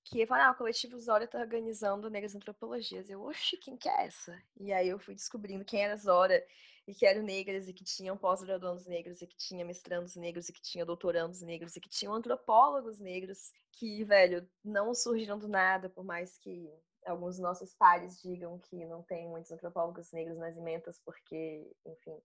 Que 0.05 0.27
fala, 0.27 0.49
ah, 0.49 0.51
o 0.51 0.55
coletivo 0.55 0.99
Zora 0.99 1.29
tá 1.29 1.39
organizando 1.39 2.11
Negras 2.11 2.35
Antropologias. 2.35 3.09
Eu, 3.09 3.23
oxe, 3.23 3.57
quem 3.57 3.77
que 3.77 3.89
é 3.89 4.07
essa? 4.07 4.37
E 4.59 4.73
aí 4.73 4.89
eu 4.89 4.99
fui 4.99 5.15
descobrindo 5.15 5.65
quem 5.65 5.85
era 5.85 5.97
Zora, 5.97 6.45
e 6.87 6.95
que 6.95 7.07
eram 7.07 7.23
negras, 7.23 7.69
e 7.69 7.73
que 7.73 7.85
tinham 7.85 8.17
pós-graduandos 8.17 8.87
negros, 8.87 9.23
e 9.23 9.27
que 9.27 9.37
tinha 9.37 9.65
mestrandos 9.65 10.17
negros, 10.17 10.49
e 10.49 10.53
que 10.53 10.63
tinha 10.63 10.85
doutorandos 10.85 11.41
negros, 11.43 11.77
e 11.77 11.81
que 11.81 11.89
tinham 11.89 12.15
antropólogos 12.15 12.99
negros, 13.01 13.53
que, 13.73 14.05
velho, 14.05 14.49
não 14.65 14.95
surgiram 14.95 15.39
do 15.39 15.49
nada, 15.49 15.89
por 15.89 16.05
mais 16.05 16.37
que 16.39 16.69
alguns 17.07 17.39
nossos 17.39 17.75
pares 17.75 18.21
digam 18.21 18.59
que 18.59 18.85
não 18.87 19.03
tem 19.03 19.29
muitos 19.29 19.51
antropólogos 19.51 20.13
negros 20.13 20.39
nas 20.39 20.57
ementas 20.57 21.01
porque, 21.05 21.71
enfim, 21.85 22.17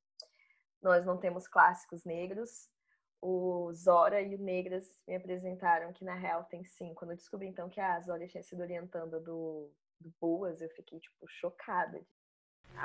nós 0.81 1.05
não 1.05 1.17
temos 1.17 1.47
clássicos 1.47 2.03
negros. 2.03 2.69
O 3.19 3.73
Zora 3.73 4.21
e 4.21 4.35
o 4.35 4.37
Negras 4.37 4.85
me 5.07 5.15
apresentaram 5.15 5.91
que, 5.91 6.05
na 6.05 6.13
real, 6.13 6.43
tem 6.43 6.63
sim. 6.63 6.93
Quando 6.93 7.11
eu 7.11 7.17
descobri, 7.17 7.47
então, 7.47 7.67
que 7.67 7.81
a 7.81 7.99
Zora 8.01 8.27
tinha 8.27 8.43
sido 8.43 8.61
orientando 8.61 9.19
do, 9.19 9.71
do 9.99 10.13
Boas, 10.21 10.61
eu 10.61 10.69
fiquei, 10.69 10.99
tipo, 10.99 11.27
chocada. 11.27 11.99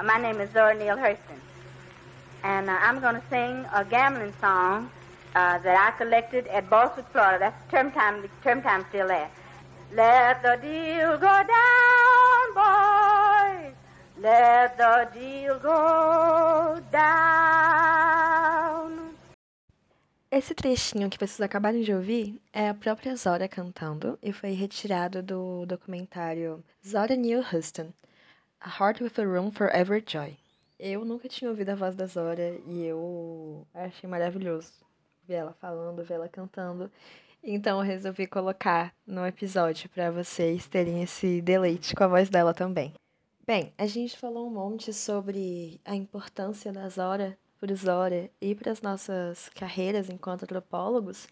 My 0.03 0.19
name 0.19 0.43
is 0.43 0.51
Zora 0.51 0.73
Neale 0.73 0.99
Hurston, 0.99 1.37
and 2.45 2.69
uh, 2.69 2.77
I'm 2.81 3.01
going 3.01 3.15
to 3.15 3.23
sing 3.31 3.65
a 3.73 3.85
gambling 3.85 4.33
song 4.41 4.91
uh, 5.35 5.59
that 5.59 5.77
I 5.77 5.91
collected 5.97 6.47
at 6.49 6.69
Boston, 6.69 7.05
Florida. 7.13 7.39
That's 7.39 7.71
term 7.71 7.93
time, 7.93 8.29
term 8.43 8.63
time 8.63 8.85
still 8.89 9.09
there. 9.09 9.31
Let 9.95 10.43
the 10.43 10.57
deal 10.61 11.19
go 11.19 11.43
down, 11.59 12.55
boys. 12.55 13.75
Let 14.19 14.77
the 14.79 15.09
deal 15.13 15.59
go 15.59 16.81
down. 16.91 18.13
Esse 20.31 20.55
trechinho 20.55 21.11
que 21.11 21.19
vocês 21.19 21.43
acabaram 21.43 21.83
de 21.83 21.93
ouvir 21.93 22.41
é 22.55 22.71
a 22.71 22.75
própria 22.75 23.15
Zora 23.17 23.47
cantando 23.47 24.19
e 24.23 24.33
foi 24.33 24.53
retirado 24.53 25.23
do 25.23 25.67
documentário 25.67 26.65
Zora 26.83 27.15
Neale 27.15 27.45
Hurston, 27.53 27.93
A 28.59 28.71
Heart 28.71 29.03
with 29.03 29.19
a 29.19 29.27
Room 29.27 29.51
for 29.51 29.69
Every 29.75 30.03
Joy. 30.03 30.42
Eu 30.85 31.05
nunca 31.05 31.29
tinha 31.29 31.49
ouvido 31.49 31.69
a 31.69 31.75
voz 31.77 31.95
da 31.95 32.07
Zora 32.07 32.59
e 32.67 32.85
eu 32.85 33.65
achei 33.73 34.11
maravilhoso 34.11 34.73
ver 35.23 35.35
ela 35.35 35.53
falando, 35.53 36.03
ver 36.03 36.15
ela 36.15 36.29
cantando. 36.29 36.91
Então 37.41 37.79
eu 37.79 37.85
resolvi 37.85 38.27
colocar 38.27 38.93
no 39.07 39.25
episódio 39.25 39.89
para 39.91 40.11
vocês 40.11 40.67
terem 40.67 41.01
esse 41.01 41.41
deleite 41.41 41.95
com 41.95 42.03
a 42.03 42.09
voz 42.09 42.29
dela 42.29 42.53
também. 42.53 42.93
Bem, 43.47 43.73
a 43.79 43.87
gente 43.87 44.19
falou 44.19 44.49
um 44.49 44.51
monte 44.51 44.93
sobre 44.93 45.81
a 45.85 45.95
importância 45.95 46.73
da 46.73 46.89
Zora 46.89 47.39
para 47.61 47.73
Zora 47.77 48.29
e 48.41 48.53
para 48.53 48.73
as 48.73 48.83
nossas 48.83 49.51
carreiras 49.51 50.11
enquanto 50.11 50.43
antropólogos 50.43 51.29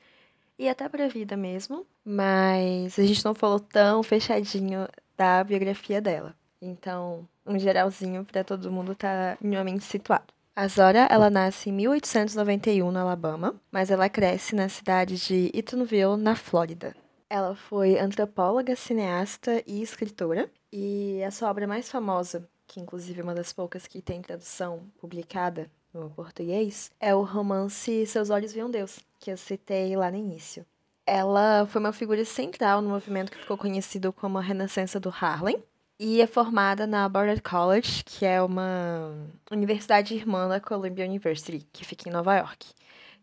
e 0.57 0.69
até 0.69 0.89
para 0.89 1.07
a 1.07 1.09
vida 1.09 1.37
mesmo, 1.37 1.85
mas 2.05 2.97
a 2.97 3.03
gente 3.05 3.25
não 3.25 3.35
falou 3.35 3.59
tão 3.59 4.01
fechadinho 4.05 4.87
da 5.17 5.43
biografia 5.43 6.01
dela. 6.01 6.39
Então, 6.61 7.27
um 7.47 7.59
geralzinho 7.59 8.25
para 8.25 8.45
todo 8.45 8.71
mundo 8.71 8.93
estar 8.93 9.37
tá 9.37 9.39
minimamente 9.41 9.85
situado. 9.85 10.33
A 10.55 10.69
Zora, 10.69 11.07
ela 11.11 11.31
nasce 11.31 11.71
em 11.71 11.73
1891 11.73 12.91
no 12.91 12.99
Alabama, 12.99 13.55
mas 13.71 13.91
ela 13.91 14.09
cresce 14.09 14.55
na 14.55 14.69
cidade 14.69 15.17
de 15.17 15.51
Eatonville, 15.55 16.17
na 16.17 16.37
Flórida. 16.37 16.95
Ela 17.31 17.55
foi 17.55 17.99
antropóloga, 17.99 18.75
cineasta 18.75 19.63
e 19.67 19.81
escritora, 19.81 20.51
e 20.73 21.23
a 21.23 21.31
sua 21.31 21.49
obra 21.49 21.67
mais 21.67 21.91
famosa, 21.91 22.47
que 22.67 22.81
inclusive 22.81 23.21
é 23.21 23.23
uma 23.23 23.35
das 23.35 23.53
poucas 23.53 23.87
que 23.87 24.03
tem 24.03 24.21
tradução 24.21 24.83
publicada 25.01 25.71
no 25.95 26.11
português, 26.11 26.91
é 27.01 27.15
o 27.15 27.23
romance 27.23 28.07
Seus 28.07 28.31
Olhos 28.31 28.53
Viam 28.53 28.71
Deus, 28.71 29.01
que 29.19 29.31
eu 29.31 29.37
citei 29.37 29.97
lá 29.97 30.11
no 30.11 30.17
início. 30.17 30.67
Ela 31.07 31.67
foi 31.67 31.81
uma 31.81 31.93
figura 31.93 32.25
central 32.25 32.81
no 32.81 32.91
movimento 32.91 33.33
que 33.33 33.39
ficou 33.39 33.57
conhecido 33.57 34.13
como 34.13 34.39
a 34.39 34.43
Renascença 34.43 35.01
do 35.01 35.09
Harlem, 35.09 35.63
e 36.03 36.23
é 36.23 36.27
formada 36.27 36.87
na 36.87 37.07
Barnard 37.11 37.43
College, 37.43 38.03
que 38.05 38.25
é 38.25 38.41
uma 38.41 39.15
universidade 39.51 40.15
irmã 40.15 40.49
da 40.49 40.59
Columbia 40.59 41.05
University, 41.05 41.69
que 41.71 41.85
fica 41.85 42.09
em 42.09 42.13
Nova 42.13 42.37
York. 42.37 42.69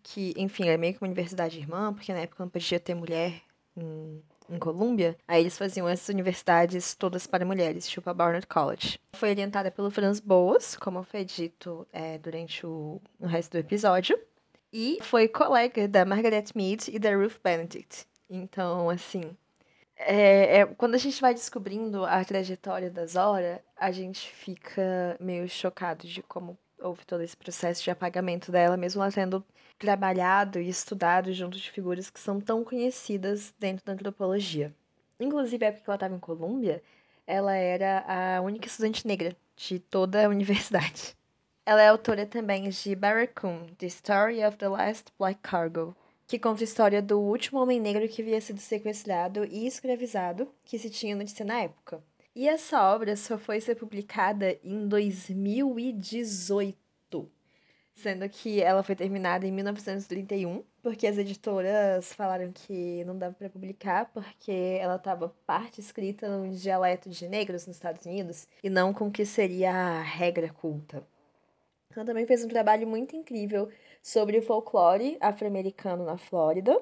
Que, 0.03 0.31
enfim, 0.37 0.69
é 0.69 0.77
meio 0.77 0.93
que 0.93 1.01
uma 1.01 1.07
universidade 1.07 1.57
irmã, 1.57 1.91
porque 1.91 2.13
na 2.13 2.19
época 2.19 2.43
não 2.43 2.51
podia 2.51 2.79
ter 2.79 2.93
mulher 2.93 3.41
em, 3.75 4.21
em 4.47 4.59
Columbia. 4.59 5.17
Aí 5.27 5.41
eles 5.41 5.57
faziam 5.57 5.89
essas 5.89 6.07
universidades 6.09 6.93
todas 6.93 7.25
para 7.25 7.43
mulheres, 7.43 7.89
tipo 7.89 8.07
a 8.11 8.13
Barnard 8.13 8.45
College. 8.45 8.99
Foi 9.13 9.31
orientada 9.31 9.71
pelo 9.71 9.89
Franz 9.89 10.19
Boas, 10.19 10.75
como 10.75 11.01
foi 11.01 11.25
dito 11.25 11.87
é, 11.91 12.19
durante 12.19 12.63
o, 12.63 13.01
o 13.19 13.25
resto 13.25 13.53
do 13.53 13.57
episódio. 13.57 14.15
E 14.71 14.99
foi 15.01 15.27
colega 15.27 15.87
da 15.87 16.05
Margaret 16.05 16.45
Mead 16.53 16.91
e 16.93 16.99
da 16.99 17.15
Ruth 17.15 17.39
Benedict. 17.43 18.05
Então, 18.29 18.87
assim, 18.87 19.35
é, 19.97 20.59
é, 20.59 20.65
quando 20.65 20.95
a 20.95 20.99
gente 20.99 21.19
vai 21.19 21.33
descobrindo 21.33 22.05
a 22.05 22.23
trajetória 22.23 22.89
da 22.89 23.05
Zora, 23.05 23.63
a 23.75 23.91
gente 23.91 24.29
fica 24.31 25.17
meio 25.19 25.47
chocado 25.49 26.07
de 26.07 26.21
como 26.21 26.57
houve 26.79 27.05
todo 27.05 27.23
esse 27.23 27.35
processo 27.35 27.83
de 27.83 27.89
apagamento 27.89 28.51
dela, 28.51 28.77
mesmo 28.77 29.01
ela 29.01 29.11
tendo 29.11 29.43
trabalhado 29.79 30.59
e 30.59 30.69
estudado 30.69 31.33
junto 31.33 31.57
de 31.57 31.71
figuras 31.71 32.09
que 32.09 32.19
são 32.19 32.39
tão 32.39 32.63
conhecidas 32.63 33.53
dentro 33.59 33.85
da 33.85 33.93
antropologia. 33.93 34.73
Inclusive, 35.19 35.65
a 35.65 35.69
época 35.69 35.83
que 35.83 35.89
ela 35.89 35.95
estava 35.95 36.15
em 36.15 36.19
Colômbia, 36.19 36.81
ela 37.25 37.55
era 37.55 38.05
a 38.07 38.41
única 38.41 38.67
estudante 38.67 39.05
negra 39.07 39.35
de 39.55 39.79
toda 39.79 40.25
a 40.25 40.29
universidade. 40.29 41.15
Ela 41.65 41.81
é 41.81 41.87
autora 41.87 42.25
também 42.25 42.69
de 42.69 42.95
Barracoon, 42.95 43.67
The 43.77 43.87
Story 43.87 44.45
of 44.45 44.57
the 44.57 44.69
Last 44.69 45.11
Black 45.17 45.39
Cargo, 45.41 45.95
que 46.27 46.37
conta 46.37 46.61
a 46.61 46.65
história 46.65 47.01
do 47.01 47.19
último 47.19 47.59
homem 47.61 47.79
negro 47.79 48.07
que 48.09 48.21
havia 48.21 48.41
sido 48.41 48.59
sequestrado 48.59 49.45
e 49.45 49.65
escravizado, 49.65 50.51
que 50.65 50.77
se 50.77 50.89
tinha 50.89 51.15
notícia 51.15 51.45
na 51.45 51.61
época. 51.61 52.03
E 52.35 52.49
essa 52.49 52.93
obra 52.93 53.15
só 53.15 53.37
foi 53.37 53.61
ser 53.61 53.75
publicada 53.75 54.59
em 54.61 54.85
2018, 54.87 57.31
sendo 57.95 58.27
que 58.29 58.61
ela 58.61 58.83
foi 58.83 58.95
terminada 58.95 59.47
em 59.47 59.51
1931, 59.51 60.63
porque 60.83 61.07
as 61.07 61.17
editoras 61.17 62.13
falaram 62.13 62.51
que 62.51 63.03
não 63.05 63.17
dava 63.17 63.33
para 63.33 63.49
publicar 63.49 64.11
porque 64.13 64.77
ela 64.79 64.97
estava 64.97 65.33
parte 65.47 65.79
escrita 65.79 66.29
num 66.29 66.51
dialeto 66.51 67.09
de 67.09 67.27
negros 67.27 67.65
nos 67.65 67.77
Estados 67.77 68.05
Unidos 68.05 68.47
e 68.61 68.69
não 68.69 68.93
com 68.93 69.07
o 69.07 69.11
que 69.11 69.25
seria 69.25 69.73
a 69.73 70.01
regra 70.01 70.49
culta. 70.49 71.03
Ela 71.97 72.05
também 72.05 72.27
fez 72.27 72.45
um 72.45 72.47
trabalho 72.47 72.87
muito 72.87 73.15
incrível 73.15 73.69
sobre 74.03 74.37
o 74.37 74.41
folclore 74.43 75.17
afro-americano 75.19 76.05
na 76.05 76.15
Flórida, 76.15 76.79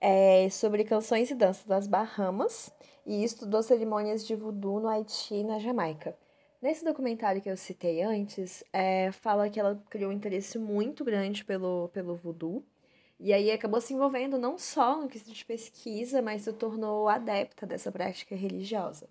é, 0.00 0.50
sobre 0.50 0.82
canções 0.82 1.30
e 1.30 1.34
danças 1.36 1.64
das 1.64 1.86
Bahamas 1.86 2.68
e 3.06 3.22
estudou 3.22 3.62
cerimônias 3.62 4.26
de 4.26 4.34
voodoo 4.34 4.80
no 4.80 4.88
Haiti 4.88 5.36
e 5.36 5.44
na 5.44 5.60
Jamaica. 5.60 6.18
Nesse 6.60 6.84
documentário 6.84 7.40
que 7.40 7.48
eu 7.48 7.56
citei 7.56 8.02
antes, 8.02 8.64
é, 8.72 9.12
fala 9.12 9.48
que 9.48 9.60
ela 9.60 9.80
criou 9.88 10.10
um 10.10 10.14
interesse 10.14 10.58
muito 10.58 11.04
grande 11.04 11.44
pelo, 11.44 11.88
pelo 11.90 12.16
voodoo, 12.16 12.64
e 13.20 13.32
aí 13.32 13.52
acabou 13.52 13.80
se 13.80 13.94
envolvendo 13.94 14.38
não 14.38 14.58
só 14.58 15.00
no 15.00 15.08
quesito 15.08 15.32
de 15.32 15.44
pesquisa, 15.44 16.20
mas 16.20 16.42
se 16.42 16.52
tornou 16.52 17.08
adepta 17.08 17.64
dessa 17.64 17.92
prática 17.92 18.34
religiosa. 18.34 19.08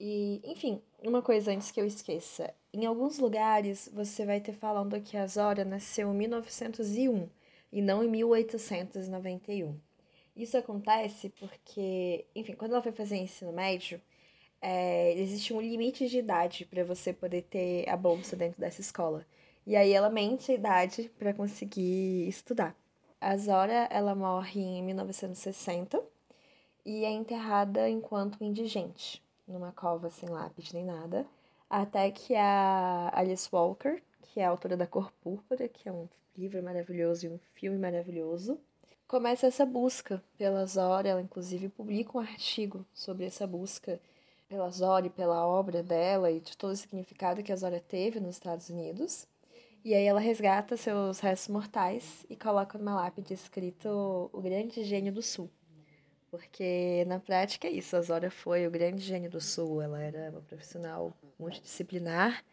E, 0.00 0.40
enfim, 0.44 0.80
uma 1.02 1.20
coisa 1.20 1.50
antes 1.50 1.70
que 1.70 1.80
eu 1.80 1.86
esqueça. 1.86 2.54
Em 2.72 2.86
alguns 2.86 3.18
lugares 3.18 3.90
você 3.92 4.24
vai 4.24 4.40
ter 4.40 4.52
falando 4.52 5.00
que 5.00 5.16
a 5.16 5.26
Zora 5.26 5.64
nasceu 5.64 6.12
em 6.12 6.16
1901 6.16 7.28
e 7.72 7.82
não 7.82 8.04
em 8.04 8.08
1891. 8.08 9.76
Isso 10.36 10.56
acontece 10.56 11.30
porque, 11.40 12.24
enfim, 12.34 12.54
quando 12.54 12.72
ela 12.72 12.82
foi 12.82 12.92
fazer 12.92 13.16
ensino 13.16 13.52
médio, 13.52 14.00
é, 14.62 15.12
existe 15.14 15.52
um 15.52 15.60
limite 15.60 16.08
de 16.08 16.18
idade 16.18 16.64
para 16.64 16.84
você 16.84 17.12
poder 17.12 17.42
ter 17.42 17.88
a 17.88 17.96
bolsa 17.96 18.36
dentro 18.36 18.60
dessa 18.60 18.80
escola. 18.80 19.26
E 19.66 19.74
aí 19.76 19.92
ela 19.92 20.08
mente 20.10 20.52
a 20.52 20.54
idade 20.54 21.10
para 21.18 21.34
conseguir 21.34 22.28
estudar. 22.28 22.76
A 23.20 23.36
Zora, 23.36 23.88
ela 23.90 24.14
morre 24.14 24.60
em 24.60 24.82
1960 24.82 26.00
e 26.84 27.04
é 27.04 27.10
enterrada 27.10 27.88
enquanto 27.90 28.42
indigente 28.44 29.22
numa 29.48 29.72
cova 29.72 30.10
sem 30.10 30.28
lápis 30.28 30.72
nem 30.72 30.84
nada, 30.84 31.26
até 31.68 32.10
que 32.10 32.34
a 32.34 33.10
Alice 33.12 33.48
Walker, 33.52 34.00
que 34.22 34.40
é 34.40 34.44
a 34.44 34.50
autora 34.50 34.76
da 34.76 34.86
Cor 34.86 35.10
Púrpura, 35.22 35.68
que 35.68 35.88
é 35.88 35.92
um 35.92 36.08
livro 36.36 36.62
maravilhoso 36.62 37.26
e 37.26 37.28
um 37.28 37.38
filme 37.54 37.78
maravilhoso, 37.78 38.60
começa 39.06 39.46
essa 39.46 39.64
busca 39.64 40.22
pela 40.36 40.64
Zora, 40.66 41.08
ela 41.08 41.20
inclusive 41.20 41.68
publica 41.68 42.16
um 42.16 42.20
artigo 42.20 42.84
sobre 42.92 43.24
essa 43.24 43.46
busca 43.46 43.98
pela 44.48 44.70
Zora 44.70 45.06
e 45.06 45.10
pela 45.10 45.46
obra 45.46 45.82
dela 45.82 46.30
e 46.30 46.40
de 46.40 46.56
todo 46.56 46.72
o 46.72 46.76
significado 46.76 47.42
que 47.42 47.52
a 47.52 47.56
Zora 47.56 47.80
teve 47.80 48.20
nos 48.20 48.36
Estados 48.36 48.68
Unidos. 48.70 49.26
E 49.84 49.94
aí 49.94 50.04
ela 50.04 50.20
resgata 50.20 50.76
seus 50.76 51.20
restos 51.20 51.48
mortais 51.48 52.26
e 52.28 52.36
coloca 52.36 52.78
numa 52.78 52.94
lápide 52.94 53.34
escrito 53.34 54.30
o 54.32 54.40
grande 54.40 54.82
gênio 54.84 55.12
do 55.12 55.22
sul. 55.22 55.50
Porque 56.30 57.04
na 57.06 57.18
prática 57.18 57.66
é 57.66 57.70
isso, 57.70 57.96
a 57.96 58.02
Zora 58.02 58.30
foi 58.30 58.66
o 58.66 58.70
grande 58.70 59.02
gênio 59.02 59.30
do 59.30 59.40
sul, 59.40 59.80
ela 59.80 60.00
era 60.00 60.30
uma 60.30 60.42
profissional 60.42 61.12
multidisciplinar. 61.38 62.44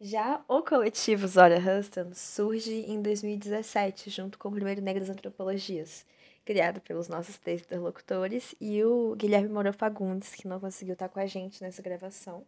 Já 0.00 0.44
o 0.48 0.62
coletivo 0.62 1.26
Zora 1.26 1.58
Huston 1.58 2.12
surge 2.14 2.84
em 2.86 3.00
2017, 3.00 4.10
junto 4.10 4.38
com 4.38 4.48
o 4.48 4.52
primeiro 4.52 4.82
Negras 4.82 5.10
Antropologias, 5.10 6.06
criado 6.44 6.80
pelos 6.80 7.08
nossos 7.08 7.38
três 7.38 7.62
interlocutores 7.62 8.54
e 8.60 8.82
o 8.84 9.14
Guilherme 9.16 9.48
Moura 9.48 9.72
Fagundes, 9.72 10.34
que 10.34 10.48
não 10.48 10.60
conseguiu 10.60 10.94
estar 10.94 11.08
com 11.08 11.18
a 11.18 11.26
gente 11.26 11.62
nessa 11.62 11.82
gravação. 11.82 12.46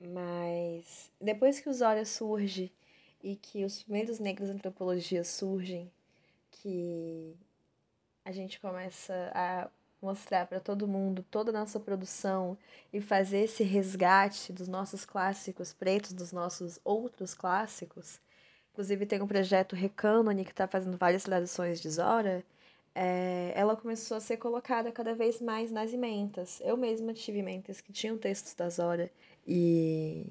Mas 0.00 1.10
depois 1.20 1.60
que 1.60 1.68
o 1.68 1.74
Zora 1.74 2.04
surge 2.04 2.72
e 3.22 3.36
que 3.36 3.64
os 3.64 3.82
primeiros 3.82 4.18
negros 4.18 4.48
antropologias 4.48 5.28
surgem, 5.28 5.90
que 6.50 7.36
a 8.24 8.32
gente 8.32 8.60
começa 8.60 9.30
a 9.34 9.68
mostrar 10.00 10.46
para 10.46 10.60
todo 10.60 10.88
mundo 10.88 11.24
toda 11.30 11.50
a 11.50 11.52
nossa 11.52 11.78
produção 11.78 12.56
e 12.92 13.00
fazer 13.00 13.40
esse 13.40 13.62
resgate 13.62 14.52
dos 14.52 14.68
nossos 14.68 15.04
clássicos 15.04 15.72
pretos, 15.72 16.12
dos 16.12 16.32
nossos 16.32 16.80
outros 16.84 17.34
clássicos. 17.34 18.18
Inclusive 18.72 19.06
tem 19.06 19.20
um 19.20 19.26
projeto 19.26 19.76
Recânone 19.76 20.44
que 20.44 20.52
está 20.52 20.66
fazendo 20.66 20.96
várias 20.96 21.24
traduções 21.24 21.80
de 21.80 21.90
Zora. 21.90 22.44
É, 22.94 23.52
ela 23.54 23.76
começou 23.76 24.16
a 24.16 24.20
ser 24.20 24.36
colocada 24.38 24.90
cada 24.90 25.14
vez 25.14 25.40
mais 25.40 25.70
nas 25.70 25.92
ementas. 25.92 26.60
Eu 26.64 26.76
mesma 26.76 27.12
tive 27.12 27.38
ementas 27.40 27.80
que 27.80 27.92
tinham 27.92 28.16
textos 28.16 28.54
da 28.54 28.68
Zora 28.70 29.10
e. 29.46 30.26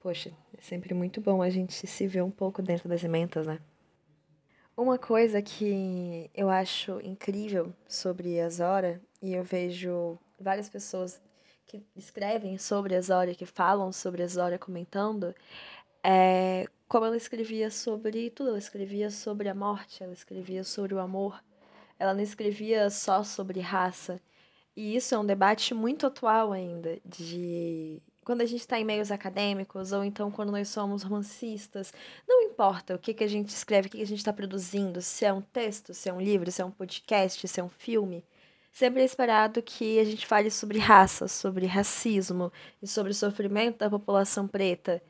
Poxa, 0.00 0.32
é 0.56 0.62
sempre 0.62 0.94
muito 0.94 1.20
bom 1.20 1.42
a 1.42 1.50
gente 1.50 1.86
se 1.86 2.06
ver 2.06 2.22
um 2.22 2.30
pouco 2.30 2.62
dentro 2.62 2.88
das 2.88 3.04
ementas, 3.04 3.46
né? 3.46 3.60
Uma 4.80 4.96
coisa 4.96 5.42
que 5.42 6.30
eu 6.34 6.48
acho 6.48 7.02
incrível 7.02 7.70
sobre 7.86 8.40
a 8.40 8.48
Zora, 8.48 8.98
e 9.20 9.34
eu 9.34 9.44
vejo 9.44 10.18
várias 10.40 10.70
pessoas 10.70 11.20
que 11.66 11.84
escrevem 11.94 12.56
sobre 12.56 12.94
a 12.94 13.00
Zora, 13.02 13.34
que 13.34 13.44
falam 13.44 13.92
sobre 13.92 14.22
a 14.22 14.26
Zora 14.26 14.58
comentando, 14.58 15.34
é 16.02 16.64
como 16.88 17.04
ela 17.04 17.16
escrevia 17.18 17.70
sobre 17.70 18.30
tudo. 18.30 18.48
Ela 18.48 18.58
escrevia 18.58 19.10
sobre 19.10 19.50
a 19.50 19.54
morte, 19.54 20.02
ela 20.02 20.14
escrevia 20.14 20.64
sobre 20.64 20.94
o 20.94 20.98
amor, 20.98 21.44
ela 21.98 22.14
não 22.14 22.22
escrevia 22.22 22.88
só 22.88 23.22
sobre 23.22 23.60
raça. 23.60 24.18
E 24.74 24.96
isso 24.96 25.14
é 25.14 25.18
um 25.18 25.26
debate 25.26 25.74
muito 25.74 26.06
atual 26.06 26.52
ainda, 26.52 26.98
de 27.04 28.00
quando 28.30 28.42
a 28.42 28.46
gente 28.46 28.60
está 28.60 28.78
em 28.78 28.84
meios 28.84 29.10
acadêmicos, 29.10 29.90
ou 29.90 30.04
então 30.04 30.30
quando 30.30 30.52
nós 30.52 30.68
somos 30.68 31.02
romancistas, 31.02 31.92
não 32.28 32.42
importa 32.42 32.94
o 32.94 32.98
que, 32.98 33.12
que 33.12 33.24
a 33.24 33.26
gente 33.26 33.48
escreve, 33.48 33.88
o 33.88 33.90
que, 33.90 33.96
que 33.96 34.04
a 34.04 34.06
gente 34.06 34.20
está 34.20 34.32
produzindo, 34.32 35.02
se 35.02 35.24
é 35.24 35.32
um 35.32 35.40
texto, 35.40 35.92
se 35.92 36.08
é 36.08 36.12
um 36.12 36.20
livro, 36.20 36.48
se 36.48 36.62
é 36.62 36.64
um 36.64 36.70
podcast, 36.70 37.48
se 37.48 37.58
é 37.58 37.64
um 37.64 37.68
filme, 37.68 38.24
sempre 38.70 39.02
é 39.02 39.04
esperado 39.04 39.60
que 39.60 39.98
a 39.98 40.04
gente 40.04 40.28
fale 40.28 40.48
sobre 40.48 40.78
raça, 40.78 41.26
sobre 41.26 41.66
racismo 41.66 42.52
e 42.80 42.86
sobre 42.86 43.10
o 43.10 43.14
sofrimento 43.16 43.78
da 43.78 43.90
população 43.90 44.46
preta. 44.46 45.02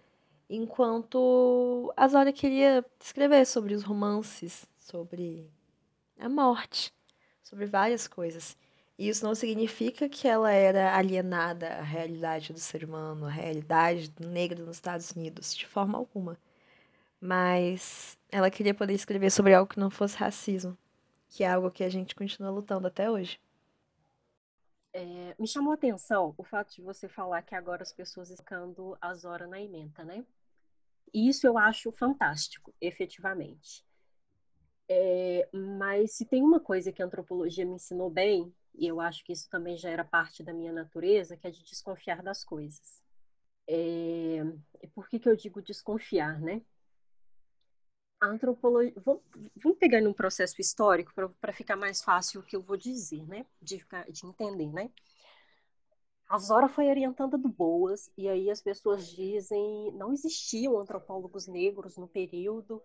Enquanto 0.48 1.92
a 1.98 2.08
Zora 2.08 2.32
queria 2.32 2.82
escrever 2.98 3.44
sobre 3.44 3.74
os 3.74 3.82
romances, 3.82 4.64
sobre 4.78 5.46
a 6.18 6.26
morte, 6.26 6.90
sobre 7.42 7.66
várias 7.66 8.08
coisas. 8.08 8.56
Isso 9.00 9.24
não 9.24 9.34
significa 9.34 10.10
que 10.10 10.28
ela 10.28 10.52
era 10.52 10.94
alienada 10.94 11.68
à 11.68 11.80
realidade 11.80 12.52
do 12.52 12.58
ser 12.58 12.84
humano, 12.84 13.24
à 13.24 13.30
realidade 13.30 14.10
do 14.10 14.28
negro 14.28 14.62
nos 14.62 14.76
Estados 14.76 15.12
Unidos, 15.12 15.56
de 15.56 15.66
forma 15.66 15.96
alguma. 15.96 16.36
Mas 17.18 18.18
ela 18.30 18.50
queria 18.50 18.74
poder 18.74 18.92
escrever 18.92 19.30
sobre 19.30 19.54
algo 19.54 19.72
que 19.72 19.80
não 19.80 19.88
fosse 19.88 20.18
racismo, 20.18 20.76
que 21.30 21.42
é 21.42 21.48
algo 21.48 21.70
que 21.70 21.82
a 21.82 21.88
gente 21.88 22.14
continua 22.14 22.50
lutando 22.50 22.86
até 22.86 23.10
hoje. 23.10 23.40
É, 24.92 25.34
me 25.38 25.48
chamou 25.48 25.70
a 25.70 25.76
atenção 25.76 26.34
o 26.36 26.44
fato 26.44 26.74
de 26.74 26.82
você 26.82 27.08
falar 27.08 27.40
que 27.40 27.54
agora 27.54 27.82
as 27.82 27.94
pessoas 27.94 28.28
estão 28.28 28.98
as 29.00 29.24
horas 29.24 29.48
na 29.48 29.58
emenda, 29.58 30.04
né? 30.04 30.26
E 31.10 31.26
isso 31.26 31.46
eu 31.46 31.56
acho 31.56 31.90
fantástico, 31.90 32.74
efetivamente. 32.78 33.82
É, 34.86 35.48
mas 35.54 36.12
se 36.12 36.26
tem 36.26 36.42
uma 36.42 36.60
coisa 36.60 36.92
que 36.92 37.00
a 37.00 37.06
antropologia 37.06 37.64
me 37.64 37.76
ensinou 37.76 38.10
bem, 38.10 38.52
e 38.74 38.86
eu 38.86 39.00
acho 39.00 39.24
que 39.24 39.32
isso 39.32 39.48
também 39.50 39.76
já 39.76 39.90
era 39.90 40.04
parte 40.04 40.42
da 40.42 40.52
minha 40.52 40.72
natureza, 40.72 41.36
que 41.36 41.46
é 41.46 41.50
de 41.50 41.62
desconfiar 41.62 42.22
das 42.22 42.44
coisas. 42.44 43.02
É, 43.68 44.42
e 44.82 44.86
por 44.88 45.08
que, 45.08 45.18
que 45.18 45.28
eu 45.28 45.36
digo 45.36 45.62
desconfiar, 45.62 46.40
né? 46.40 46.62
A 48.20 48.26
antropologia. 48.26 48.92
Vamos, 49.04 49.22
vamos 49.56 49.78
pegar 49.78 50.00
num 50.00 50.12
processo 50.12 50.60
histórico 50.60 51.12
para 51.40 51.52
ficar 51.52 51.76
mais 51.76 52.02
fácil 52.02 52.40
o 52.40 52.44
que 52.44 52.56
eu 52.56 52.62
vou 52.62 52.76
dizer, 52.76 53.26
né? 53.26 53.46
De, 53.60 53.78
ficar, 53.78 54.10
de 54.10 54.26
entender, 54.26 54.72
né? 54.72 54.90
A 56.28 56.38
Zora 56.38 56.68
foi 56.68 56.88
orientada 56.88 57.36
do 57.36 57.48
Boas, 57.48 58.08
e 58.16 58.28
aí 58.28 58.50
as 58.50 58.62
pessoas 58.62 59.08
dizem 59.08 59.92
não 59.94 60.12
existiam 60.12 60.78
antropólogos 60.78 61.48
negros 61.48 61.96
no 61.96 62.06
período 62.06 62.80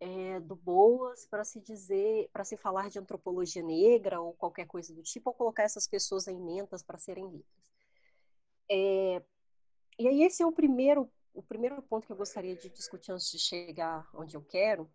é, 0.00 0.40
do 0.40 0.54
Boas 0.54 1.26
para 1.26 1.44
se 1.44 1.60
dizer, 1.60 2.28
para 2.32 2.44
se 2.44 2.56
falar 2.56 2.88
de 2.88 2.98
antropologia 2.98 3.62
negra 3.62 4.20
ou 4.20 4.32
qualquer 4.32 4.66
coisa 4.66 4.94
do 4.94 5.02
tipo, 5.02 5.30
ou 5.30 5.34
colocar 5.34 5.64
essas 5.64 5.86
pessoas 5.86 6.28
em 6.28 6.38
mentas 6.40 6.82
para 6.82 6.98
serem 6.98 7.28
lidas. 7.28 7.72
É, 8.70 9.22
e 9.98 10.06
aí 10.06 10.22
esse 10.22 10.42
é 10.42 10.46
o 10.46 10.52
primeiro, 10.52 11.10
o 11.34 11.42
primeiro 11.42 11.80
ponto 11.82 12.06
que 12.06 12.12
eu 12.12 12.16
gostaria 12.16 12.54
de 12.54 12.68
discutir 12.68 13.12
antes 13.12 13.30
de 13.30 13.38
chegar 13.38 14.08
onde 14.14 14.36
eu 14.36 14.42
quero, 14.42 14.88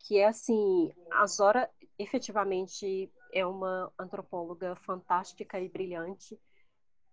que 0.00 0.18
é 0.18 0.26
assim, 0.26 0.92
a 1.10 1.26
Zora 1.26 1.70
efetivamente 1.98 3.12
é 3.32 3.46
uma 3.46 3.92
antropóloga 3.98 4.74
fantástica 4.76 5.60
e 5.60 5.68
brilhante 5.68 6.40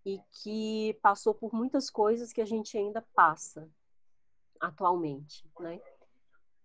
e 0.05 0.21
que 0.31 0.97
passou 1.01 1.35
por 1.35 1.53
muitas 1.53 1.89
coisas 1.89 2.31
que 2.31 2.41
a 2.41 2.45
gente 2.45 2.77
ainda 2.77 3.01
passa 3.13 3.69
atualmente, 4.59 5.45
né? 5.59 5.79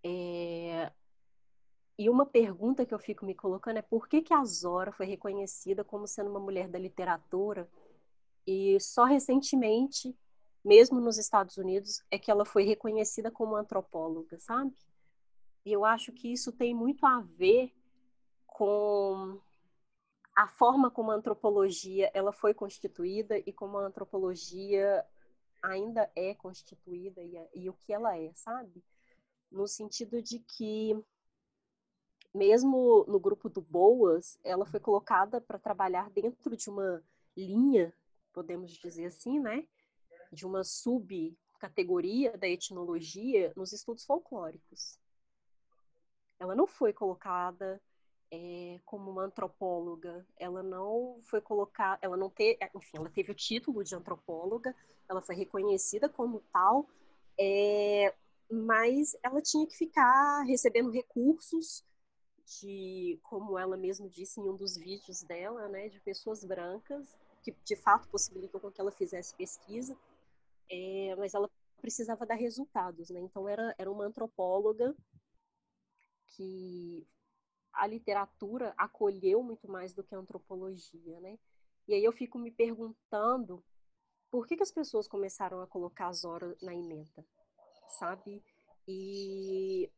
É... 0.03 0.91
E 1.97 2.09
uma 2.09 2.25
pergunta 2.25 2.85
que 2.85 2.93
eu 2.93 2.99
fico 2.99 3.25
me 3.25 3.35
colocando 3.35 3.77
é 3.77 3.81
por 3.81 4.07
que, 4.07 4.21
que 4.21 4.33
a 4.33 4.43
Zora 4.43 4.91
foi 4.91 5.05
reconhecida 5.05 5.83
como 5.83 6.07
sendo 6.07 6.29
uma 6.29 6.39
mulher 6.39 6.67
da 6.67 6.79
literatura 6.79 7.69
e 8.45 8.79
só 8.79 9.05
recentemente, 9.05 10.15
mesmo 10.63 10.99
nos 10.99 11.17
Estados 11.17 11.57
Unidos, 11.57 12.03
é 12.11 12.17
que 12.17 12.31
ela 12.31 12.45
foi 12.45 12.63
reconhecida 12.63 13.31
como 13.31 13.55
antropóloga, 13.55 14.39
sabe? 14.39 14.73
E 15.65 15.71
eu 15.71 15.85
acho 15.85 16.11
que 16.11 16.31
isso 16.31 16.51
tem 16.51 16.73
muito 16.73 17.05
a 17.05 17.21
ver 17.21 17.73
com 18.45 19.39
a 20.35 20.47
forma 20.47 20.91
como 20.91 21.11
a 21.11 21.15
antropologia 21.15 22.11
ela 22.13 22.33
foi 22.33 22.53
constituída 22.53 23.37
e 23.37 23.53
como 23.53 23.77
a 23.77 23.85
antropologia 23.85 25.05
ainda 25.61 26.11
é 26.15 26.33
constituída 26.33 27.21
e, 27.21 27.37
e 27.55 27.69
o 27.69 27.73
que 27.73 27.93
ela 27.93 28.17
é, 28.17 28.33
sabe? 28.33 28.83
No 29.53 29.67
sentido 29.67 30.21
de 30.21 30.39
que, 30.39 30.99
mesmo 32.33 33.05
no 33.07 33.19
grupo 33.19 33.47
do 33.47 33.61
Boas, 33.61 34.37
ela 34.43 34.65
foi 34.65 34.79
colocada 34.79 35.39
para 35.39 35.59
trabalhar 35.59 36.09
dentro 36.09 36.57
de 36.57 36.69
uma 36.69 37.03
linha, 37.37 37.93
podemos 38.33 38.71
dizer 38.71 39.05
assim, 39.05 39.39
né? 39.39 39.65
De 40.31 40.45
uma 40.45 40.63
subcategoria 40.63 42.35
da 42.37 42.47
etnologia 42.47 43.53
nos 43.55 43.71
estudos 43.71 44.03
folclóricos. 44.03 44.97
Ela 46.39 46.55
não 46.55 46.65
foi 46.65 46.91
colocada 46.91 47.79
é, 48.31 48.79
como 48.83 49.11
uma 49.11 49.23
antropóloga, 49.23 50.25
ela 50.37 50.63
não 50.63 51.19
foi 51.21 51.39
colocada, 51.39 51.99
ela 52.01 52.17
não 52.17 52.31
teve, 52.31 52.57
enfim, 52.73 52.97
ela 52.97 53.09
teve 53.09 53.31
o 53.31 53.35
título 53.35 53.83
de 53.83 53.95
antropóloga, 53.95 54.75
ela 55.07 55.21
foi 55.21 55.35
reconhecida 55.35 56.09
como 56.09 56.41
tal, 56.51 56.89
é, 57.39 58.13
mas 58.53 59.15
ela 59.23 59.41
tinha 59.41 59.65
que 59.67 59.75
ficar 59.75 60.43
recebendo 60.43 60.91
recursos 60.91 61.83
de, 62.45 63.19
como 63.23 63.57
ela 63.57 63.77
mesma 63.77 64.07
disse 64.07 64.39
em 64.39 64.43
um 64.47 64.55
dos 64.55 64.77
vídeos 64.77 65.23
dela, 65.23 65.67
né, 65.69 65.89
de 65.89 65.99
pessoas 66.01 66.43
brancas 66.43 67.15
que 67.43 67.51
de 67.63 67.75
fato 67.75 68.07
possibilitou 68.07 68.71
que 68.71 68.79
ela 68.79 68.91
fizesse 68.91 69.35
pesquisa, 69.35 69.97
é, 70.69 71.13
mas 71.17 71.33
ela 71.33 71.49
precisava 71.81 72.25
dar 72.25 72.35
resultados, 72.35 73.09
né? 73.09 73.19
Então 73.19 73.49
era 73.49 73.75
era 73.77 73.91
uma 73.91 74.05
antropóloga 74.05 74.95
que 76.27 77.05
a 77.73 77.85
literatura 77.85 78.73
acolheu 78.77 79.43
muito 79.43 79.69
mais 79.69 79.93
do 79.93 80.03
que 80.03 80.15
a 80.15 80.17
antropologia, 80.17 81.19
né? 81.19 81.37
E 81.87 81.93
aí 81.93 82.03
eu 82.03 82.13
fico 82.13 82.39
me 82.39 82.49
perguntando 82.49 83.61
por 84.31 84.47
que, 84.47 84.55
que 84.55 84.63
as 84.63 84.71
pessoas 84.71 85.07
começaram 85.07 85.61
a 85.61 85.67
colocar 85.67 86.07
as 86.07 86.23
horas 86.23 86.59
na 86.61 86.73
emenda, 86.73 87.25
sabe? 87.89 88.43
E 88.87 89.89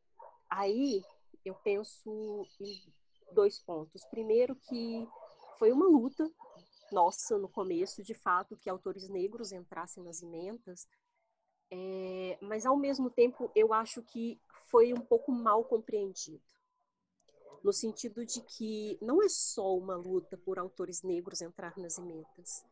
aí 0.50 1.04
eu 1.44 1.56
penso 1.56 2.48
em 2.60 2.82
dois 3.32 3.60
pontos. 3.60 4.06
Primeiro 4.06 4.56
que 4.56 5.08
foi 5.60 5.72
uma 5.72 5.88
luta 5.88 6.30
nossa 6.92 7.38
no 7.38 7.50
começo, 7.50 8.04
de 8.04 8.14
fato, 8.14 8.58
que 8.58 8.70
autores 8.70 9.10
negros 9.10 9.52
entrassem 9.52 10.04
nas 10.04 10.22
ementas, 10.22 10.88
É, 11.72 12.38
mas, 12.42 12.66
ao 12.66 12.78
mesmo 12.78 13.10
tempo, 13.10 13.52
eu 13.56 13.74
acho 13.74 14.02
que 14.04 14.40
foi 14.70 14.94
um 14.94 15.02
pouco 15.02 15.32
mal 15.32 15.64
compreendido. 15.66 16.42
No 17.64 17.74
sentido 17.74 18.24
de 18.26 18.42
que 18.42 18.98
não 19.02 19.22
é 19.24 19.28
só 19.28 19.76
uma 19.76 19.96
luta 19.96 20.38
por 20.38 20.60
autores 20.60 21.02
negros 21.02 21.42
entrar 21.42 21.76
nas 21.78 21.98
emendas. 21.98 22.64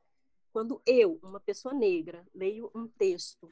Quando 0.51 0.81
eu, 0.85 1.19
uma 1.23 1.39
pessoa 1.39 1.73
negra, 1.73 2.25
leio 2.33 2.69
um 2.75 2.87
texto 2.87 3.51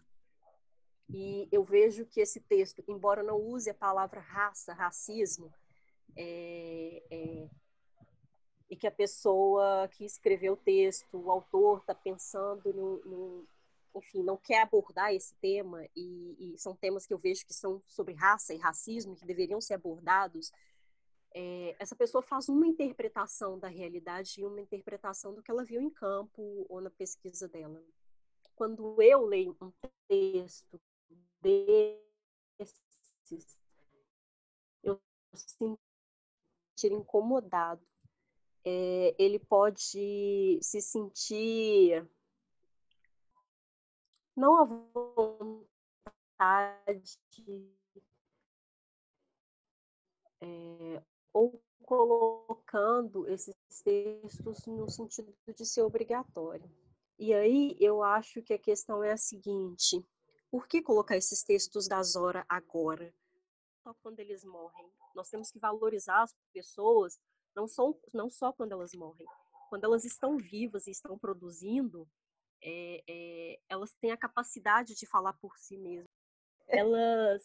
e 1.14 1.48
eu 1.52 1.64
vejo 1.64 2.06
que 2.06 2.22
esse 2.22 2.40
texto, 2.40 2.84
embora 2.88 3.22
não 3.22 3.38
use 3.38 3.70
a 3.70 3.74
palavra 3.74 4.20
raça, 4.20 4.74
racismo, 4.74 5.54
é, 6.16 7.04
é, 7.12 7.50
e 8.70 8.76
que 8.76 8.88
a 8.88 8.92
pessoa 8.92 9.90
que 9.90 10.06
escreveu 10.06 10.54
o 10.54 10.58
texto, 10.58 11.18
o 11.18 11.30
autor, 11.30 11.80
está 11.80 11.94
pensando 11.94 12.74
no, 12.74 12.98
no, 13.04 13.48
enfim, 13.96 14.24
não 14.24 14.38
quer 14.38 14.62
abordar 14.62 15.14
esse 15.14 15.36
tema, 15.36 15.86
e, 15.96 16.54
e, 16.54 16.58
são 16.58 16.76
temas 16.76 17.06
que 17.06 17.14
eu 17.14 17.18
vejo 17.18 17.46
que 17.46 17.54
são 17.54 17.82
sobre 17.88 18.14
raça 18.14 18.54
e 18.54 18.58
racismo, 18.58 19.16
que 19.16 19.26
deveriam 19.26 19.60
ser 19.60 19.74
abordados, 19.74 20.52
é, 21.34 21.76
essa 21.80 21.96
pessoa 21.96 22.22
faz 22.22 22.50
uma 22.50 22.68
interpretação 22.68 23.58
da 23.58 23.68
realidade 23.68 24.40
e 24.40 24.46
uma 24.46 24.60
interpretação 24.60 25.34
do 25.34 25.42
que 25.42 25.50
ela 25.50 25.64
viu 25.64 25.82
em 25.82 25.90
campo 25.90 26.66
ou 26.70 26.82
na 26.82 26.90
pesquisa 26.90 27.48
dela. 27.48 27.82
Quando 28.56 29.02
eu 29.02 29.26
leio 29.26 29.56
um 29.62 29.72
texto 30.08 30.80
desses, 31.42 32.78
eu 34.84 35.00
sentir 35.34 36.92
incomodado. 36.92 37.86
É, 38.64 39.16
ele 39.18 39.40
pode 39.40 40.60
se 40.62 40.82
sentir 40.82 42.08
não 44.36 44.58
à 44.58 44.66
vontade 44.66 45.68
é, 50.42 51.04
ou 51.34 51.62
colocando 51.84 53.28
esses 53.28 53.56
textos 53.84 54.66
no 54.66 54.90
sentido 54.90 55.34
de 55.56 55.66
ser 55.66 55.82
obrigatório. 55.82 56.70
E 57.20 57.34
aí 57.34 57.76
eu 57.80 58.02
acho 58.02 58.42
que 58.42 58.54
a 58.54 58.60
questão 58.60 59.04
é 59.04 59.12
a 59.12 59.18
seguinte: 59.18 60.04
por 60.52 60.68
que 60.68 60.82
colocar 60.82 61.16
esses 61.16 61.44
textos 61.44 61.88
da 61.88 62.04
Zora 62.04 62.46
agora? 62.50 63.14
Só 63.82 63.94
quando 64.04 64.20
eles 64.20 64.44
morrem. 64.44 64.92
Nós 65.16 65.30
temos 65.30 65.50
que 65.50 65.58
valorizar 65.58 66.22
as 66.22 66.36
pessoas, 66.54 67.18
não, 67.56 67.68
só 67.68 67.98
não 68.14 68.30
só 68.30 68.52
quando 68.52 68.74
elas 68.74 68.94
morrem. 68.94 69.26
Quando 69.70 69.86
elas 69.86 70.04
estão 70.04 70.38
vivas 70.38 70.86
e 70.86 70.92
estão 70.92 71.18
produzindo, 71.18 72.08
é, 72.62 73.02
é, 73.08 73.60
elas 73.70 73.94
têm 73.94 74.12
a 74.12 74.18
capacidade 74.18 74.94
de 74.94 75.06
falar 75.06 75.34
por 75.34 75.58
si 75.58 75.78
mesmas. 75.78 76.12
Elas 76.68 77.44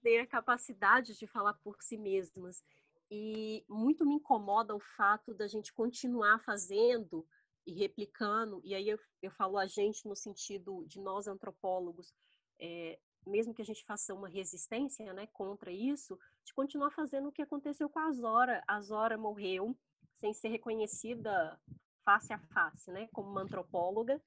têm 0.00 0.20
a 0.20 0.26
capacidade 0.26 1.18
de 1.18 1.26
falar 1.26 1.54
por 1.54 1.82
si 1.82 1.98
mesmas. 1.98 2.64
E 3.10 3.64
muito 3.68 4.06
me 4.06 4.14
incomoda 4.14 4.74
o 4.74 4.80
fato 4.80 5.34
da 5.34 5.46
gente 5.46 5.72
continuar 5.72 6.38
fazendo 6.44 7.26
e 7.66 7.72
replicando, 7.72 8.60
e 8.64 8.74
aí 8.74 8.88
eu, 8.88 8.98
eu 9.20 9.30
falo 9.30 9.56
a 9.56 9.66
gente 9.66 10.06
no 10.06 10.16
sentido 10.16 10.84
de 10.86 11.00
nós 11.00 11.28
antropólogos, 11.28 12.12
é, 12.58 12.98
mesmo 13.26 13.54
que 13.54 13.62
a 13.62 13.64
gente 13.64 13.84
faça 13.84 14.14
uma 14.14 14.28
resistência 14.28 15.12
né, 15.12 15.26
contra 15.28 15.70
isso, 15.70 16.18
de 16.44 16.52
continuar 16.54 16.90
fazendo 16.90 17.28
o 17.28 17.32
que 17.32 17.42
aconteceu 17.42 17.88
com 17.88 18.00
a 18.00 18.10
Zora. 18.12 18.62
A 18.66 18.80
Zora 18.80 19.16
morreu 19.16 19.76
sem 20.20 20.32
ser 20.32 20.48
reconhecida 20.48 21.60
face 22.04 22.32
a 22.32 22.38
face, 22.38 22.90
né, 22.90 23.08
como 23.12 23.30
uma 23.30 23.42
antropóloga, 23.42 24.20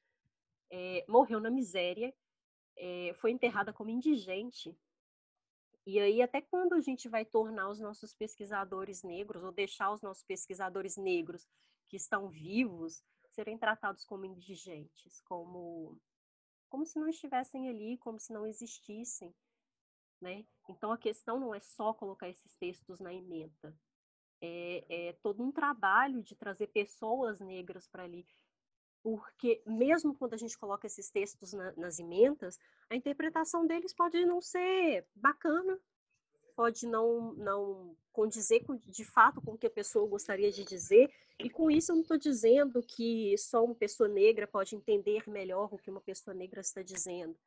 é, 0.72 1.06
morreu 1.08 1.40
na 1.40 1.50
miséria, 1.50 2.14
é, 2.78 3.14
foi 3.20 3.32
enterrada 3.32 3.74
como 3.74 3.90
indigente. 3.90 4.76
E 5.86 6.00
aí, 6.00 6.22
até 6.22 6.42
quando 6.42 6.74
a 6.74 6.82
gente 6.82 7.08
vai 7.08 7.24
tornar 7.24 7.70
os 7.70 7.80
nossos 7.80 8.14
pesquisadores 8.14 9.04
negros, 9.04 9.44
ou 9.44 9.52
deixar 9.52 9.92
os 9.92 10.02
nossos 10.02 10.24
pesquisadores 10.24 10.98
negros 10.98 11.48
que 11.88 11.96
estão 11.96 12.28
vivos, 12.28 13.04
serem 13.36 13.58
tratados 13.58 14.06
como 14.06 14.26
indigentes, 14.26 15.22
como 15.22 16.00
como 16.70 16.86
se 16.86 17.00
não 17.00 17.08
estivessem 17.08 17.70
ali, 17.70 17.98
como 18.00 18.20
se 18.20 18.34
não 18.34 18.46
existissem, 18.46 19.34
né? 20.20 20.46
Então 20.68 20.92
a 20.92 20.98
questão 20.98 21.40
não 21.40 21.54
é 21.54 21.60
só 21.60 21.94
colocar 21.94 22.28
esses 22.28 22.56
textos 22.56 23.00
na 23.00 23.14
emenda, 23.14 23.78
é, 24.42 25.08
é 25.10 25.14
todo 25.22 25.44
um 25.44 25.52
trabalho 25.52 26.24
de 26.24 26.36
trazer 26.36 26.68
pessoas 26.68 27.40
negras 27.40 27.88
para 27.88 28.04
ali, 28.04 28.26
porque 29.04 29.62
mesmo 29.66 30.16
quando 30.16 30.34
a 30.34 30.38
gente 30.38 30.58
coloca 30.58 30.88
esses 30.88 31.12
textos 31.12 31.54
na, 31.54 31.72
nas 31.74 32.00
emendas, 32.00 32.60
a 32.90 32.96
interpretação 32.96 33.68
deles 33.68 33.94
pode 33.94 34.26
não 34.26 34.42
ser 34.42 35.08
bacana, 35.14 35.80
pode 36.56 36.88
não, 36.88 37.34
não 37.34 37.96
condizer 38.12 38.64
com, 38.64 38.78
de 38.78 39.04
fato 39.04 39.42
com 39.42 39.54
o 39.54 39.58
que 39.58 39.68
a 39.68 39.72
pessoa 39.72 40.08
gostaria 40.08 40.52
de 40.52 40.64
dizer, 40.64 41.12
e 41.40 41.50
com 41.50 41.70
isso 41.70 41.92
eu 41.92 41.96
não 41.96 42.02
estou 42.02 42.18
dizendo 42.18 42.82
que 42.82 43.38
só 43.38 43.64
uma 43.64 43.76
pessoa 43.76 44.08
negra 44.08 44.48
pode 44.48 44.76
entender 44.76 45.28
melhor 45.30 45.74
o 45.74 45.78
que 45.78 45.90
uma 45.90 46.02
pessoa 46.02 46.34
negra 46.34 46.62
está 46.62 46.82
dizendo, 46.82 47.38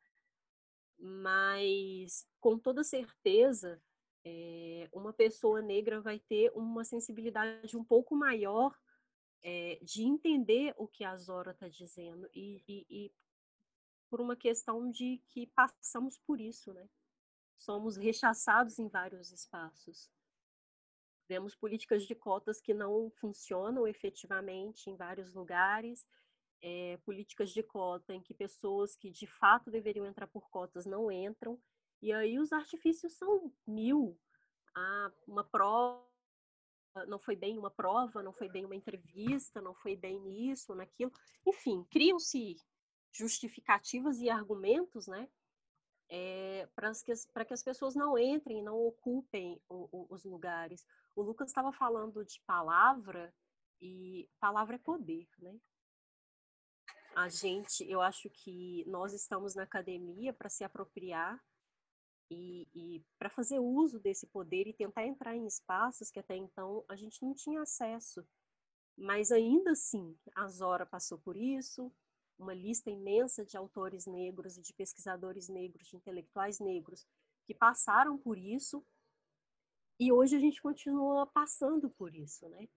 mas 0.97 2.27
com 2.39 2.57
toda 2.57 2.83
certeza 2.83 3.81
é, 4.23 4.87
uma 4.91 5.13
pessoa 5.13 5.61
negra 5.61 6.01
vai 6.01 6.19
ter 6.19 6.51
uma 6.53 6.83
sensibilidade 6.83 7.77
um 7.77 7.83
pouco 7.83 8.15
maior 8.15 8.77
é, 9.41 9.79
de 9.81 10.03
entender 10.03 10.73
o 10.77 10.87
que 10.87 11.03
a 11.03 11.15
Zora 11.15 11.51
está 11.51 11.67
dizendo. 11.67 12.29
E, 12.33 12.61
e, 12.67 12.85
e 12.89 13.11
por 14.09 14.19
uma 14.19 14.35
questão 14.35 14.89
de 14.89 15.21
que 15.29 15.47
passamos 15.47 16.17
por 16.17 16.41
isso, 16.41 16.73
né? 16.73 16.87
Somos 17.59 17.97
rechaçados 17.97 18.79
em 18.79 18.87
vários 18.87 19.31
espaços. 19.31 20.09
Vemos 21.27 21.55
políticas 21.55 22.03
de 22.03 22.15
cotas 22.15 22.59
que 22.59 22.73
não 22.73 23.11
funcionam 23.11 23.85
efetivamente 23.85 24.89
em 24.89 24.95
vários 24.95 25.33
lugares, 25.33 26.07
é, 26.61 26.97
políticas 27.05 27.51
de 27.51 27.61
cota 27.61 28.13
em 28.13 28.21
que 28.21 28.33
pessoas 28.33 28.95
que 28.95 29.11
de 29.11 29.27
fato 29.27 29.69
deveriam 29.69 30.05
entrar 30.05 30.27
por 30.27 30.49
cotas 30.49 30.85
não 30.85 31.11
entram, 31.11 31.61
e 32.01 32.11
aí 32.11 32.39
os 32.39 32.51
artifícios 32.51 33.13
são 33.13 33.53
mil. 33.67 34.17
Ah, 34.75 35.11
uma 35.27 35.43
prova 35.43 36.09
não 37.07 37.19
foi 37.19 37.35
bem 37.35 37.57
uma 37.57 37.69
prova, 37.69 38.23
não 38.23 38.33
foi 38.33 38.49
bem 38.49 38.65
uma 38.65 38.75
entrevista, 38.75 39.61
não 39.61 39.73
foi 39.73 39.95
bem 39.95 40.19
nisso, 40.19 40.73
naquilo. 40.73 41.11
Enfim, 41.45 41.85
criam-se 41.89 42.57
justificativas 43.11 44.19
e 44.19 44.29
argumentos, 44.29 45.07
né, 45.07 45.29
é, 46.09 46.67
para 46.75 46.91
que, 46.93 47.13
que 47.45 47.53
as 47.53 47.63
pessoas 47.63 47.95
não 47.95 48.17
entrem, 48.17 48.63
não 48.63 48.77
ocupem 48.77 49.61
o, 49.69 49.87
o, 49.91 50.07
os 50.09 50.23
lugares. 50.25 50.85
O 51.15 51.21
Lucas 51.21 51.49
estava 51.49 51.71
falando 51.71 52.25
de 52.25 52.41
palavra, 52.45 53.33
e 53.81 54.27
palavra 54.39 54.75
é 54.75 54.79
poder, 54.79 55.27
né? 55.37 55.57
A 57.15 57.27
gente, 57.27 57.89
eu 57.89 58.01
acho 58.01 58.29
que 58.29 58.85
nós 58.87 59.13
estamos 59.13 59.55
na 59.55 59.63
academia 59.63 60.33
para 60.33 60.49
se 60.49 60.63
apropriar 60.63 61.41
e, 62.29 62.67
e 62.73 63.05
para 63.17 63.29
fazer 63.29 63.59
uso 63.59 63.99
desse 63.99 64.27
poder 64.27 64.67
e 64.67 64.73
tentar 64.73 65.05
entrar 65.05 65.35
em 65.35 65.47
espaços 65.47 66.11
que 66.11 66.19
até 66.19 66.35
então 66.35 66.85
a 66.87 66.95
gente 66.95 67.21
não 67.21 67.33
tinha 67.33 67.61
acesso. 67.61 68.25
Mas 68.95 69.31
ainda 69.31 69.71
assim, 69.71 70.17
a 70.35 70.47
Zora 70.47 70.85
passou 70.85 71.17
por 71.17 71.35
isso, 71.35 71.91
uma 72.39 72.53
lista 72.53 72.89
imensa 72.89 73.45
de 73.45 73.57
autores 73.57 74.07
negros 74.07 74.57
e 74.57 74.61
de 74.61 74.73
pesquisadores 74.73 75.49
negros, 75.49 75.87
de 75.87 75.97
intelectuais 75.97 76.59
negros 76.59 77.05
que 77.45 77.53
passaram 77.53 78.17
por 78.17 78.37
isso 78.37 78.83
e 79.99 80.13
hoje 80.13 80.37
a 80.37 80.39
gente 80.39 80.61
continua 80.61 81.27
passando 81.27 81.89
por 81.89 82.15
isso, 82.15 82.47
né? 82.47 82.69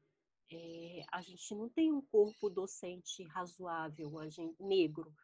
É, 0.51 1.05
a 1.13 1.23
gente 1.23 1.55
não 1.55 1.69
tem 1.69 1.93
um 1.93 2.03
corpo 2.03 2.51
docente 2.51 3.23
razoável, 3.25 4.19
a 4.19 4.29
gente, 4.29 4.61
negro. 4.61 5.15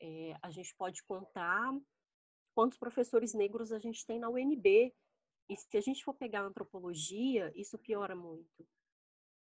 É, 0.00 0.34
a 0.40 0.50
gente 0.50 0.74
pode 0.74 1.02
contar 1.04 1.78
quantos 2.54 2.78
professores 2.78 3.34
negros 3.34 3.70
a 3.70 3.78
gente 3.78 4.04
tem 4.06 4.18
na 4.18 4.30
UNB. 4.30 4.94
E 5.48 5.56
se 5.56 5.76
a 5.76 5.80
gente 5.80 6.02
for 6.02 6.14
pegar 6.14 6.40
a 6.40 6.46
antropologia, 6.46 7.52
isso 7.54 7.78
piora 7.78 8.16
muito. 8.16 8.66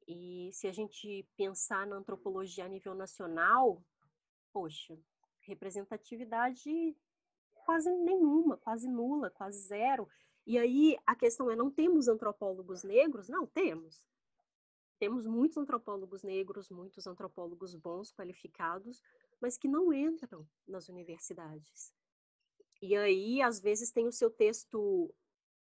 E 0.06 0.50
se 0.52 0.68
a 0.68 0.72
gente 0.72 1.26
pensar 1.36 1.84
na 1.86 1.96
antropologia 1.96 2.64
a 2.64 2.68
nível 2.68 2.94
nacional, 2.94 3.84
poxa, 4.52 4.98
representatividade 5.40 6.96
quase 7.64 7.90
nenhuma, 7.90 8.56
quase 8.56 8.88
nula, 8.88 9.30
quase 9.30 9.60
zero. 9.60 10.08
E 10.46 10.58
aí 10.58 10.96
a 11.06 11.14
questão 11.14 11.50
é: 11.50 11.56
não 11.56 11.70
temos 11.70 12.08
antropólogos 12.08 12.82
negros? 12.82 13.28
Não, 13.28 13.46
temos. 13.46 14.02
Temos 14.98 15.26
muitos 15.26 15.56
antropólogos 15.58 16.22
negros, 16.22 16.70
muitos 16.70 17.06
antropólogos 17.06 17.74
bons, 17.74 18.10
qualificados, 18.10 19.02
mas 19.40 19.56
que 19.56 19.68
não 19.68 19.92
entram 19.92 20.48
nas 20.66 20.88
universidades. 20.88 21.92
E 22.80 22.96
aí, 22.96 23.42
às 23.42 23.60
vezes, 23.60 23.92
tem 23.92 24.06
o 24.08 24.12
seu 24.12 24.30
texto, 24.30 25.14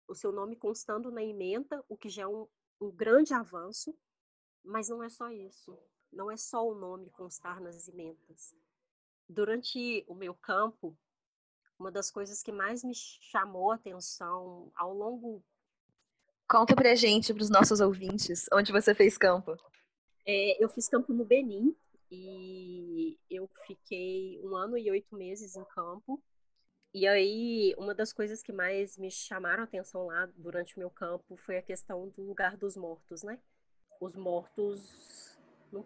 o 0.07 0.15
seu 0.15 0.31
nome 0.31 0.55
constando 0.55 1.11
na 1.11 1.23
ementa, 1.23 1.83
o 1.89 1.97
que 1.97 2.07
já 2.07 2.23
é 2.23 2.27
um, 2.27 2.47
um 2.79 2.91
grande 2.91 3.33
avanço, 3.33 3.93
mas 4.63 4.89
não 4.89 5.03
é 5.03 5.09
só 5.09 5.29
isso. 5.29 5.77
Não 6.13 6.31
é 6.31 6.37
só 6.37 6.65
o 6.65 6.75
nome 6.75 7.09
constar 7.09 7.59
nas 7.59 7.87
ementas 7.89 8.55
durante 9.27 10.03
o 10.07 10.15
meu 10.15 10.33
campo, 10.33 10.97
uma 11.77 11.91
das 11.91 12.09
coisas 12.09 12.41
que 12.41 12.51
mais 12.51 12.83
me 12.83 12.93
chamou 12.93 13.71
a 13.71 13.75
atenção 13.75 14.71
ao 14.75 14.93
longo. 14.93 15.43
Conta 16.47 16.75
pra 16.75 16.95
gente, 16.95 17.33
para 17.33 17.41
os 17.41 17.49
nossos 17.49 17.79
ouvintes, 17.79 18.45
onde 18.53 18.71
você 18.71 18.93
fez 18.93 19.17
campo. 19.17 19.57
É, 20.25 20.63
eu 20.63 20.69
fiz 20.69 20.87
campo 20.87 21.13
no 21.13 21.25
Benin 21.25 21.75
e 22.09 23.17
eu 23.29 23.49
fiquei 23.67 24.39
um 24.43 24.55
ano 24.55 24.77
e 24.77 24.89
oito 24.89 25.15
meses 25.15 25.55
em 25.55 25.65
campo. 25.65 26.21
E 26.93 27.05
aí, 27.07 27.75
uma 27.77 27.93
das 27.93 28.13
coisas 28.13 28.41
que 28.41 28.53
mais 28.53 28.97
me 28.97 29.11
chamaram 29.11 29.63
a 29.63 29.65
atenção 29.65 30.05
lá 30.05 30.27
durante 30.37 30.77
o 30.77 30.79
meu 30.79 30.89
campo 30.89 31.35
foi 31.35 31.57
a 31.57 31.61
questão 31.61 32.07
do 32.09 32.23
lugar 32.23 32.55
dos 32.55 32.77
mortos, 32.77 33.21
né? 33.21 33.37
Os 33.99 34.15
mortos. 34.15 35.37
Não, 35.73 35.85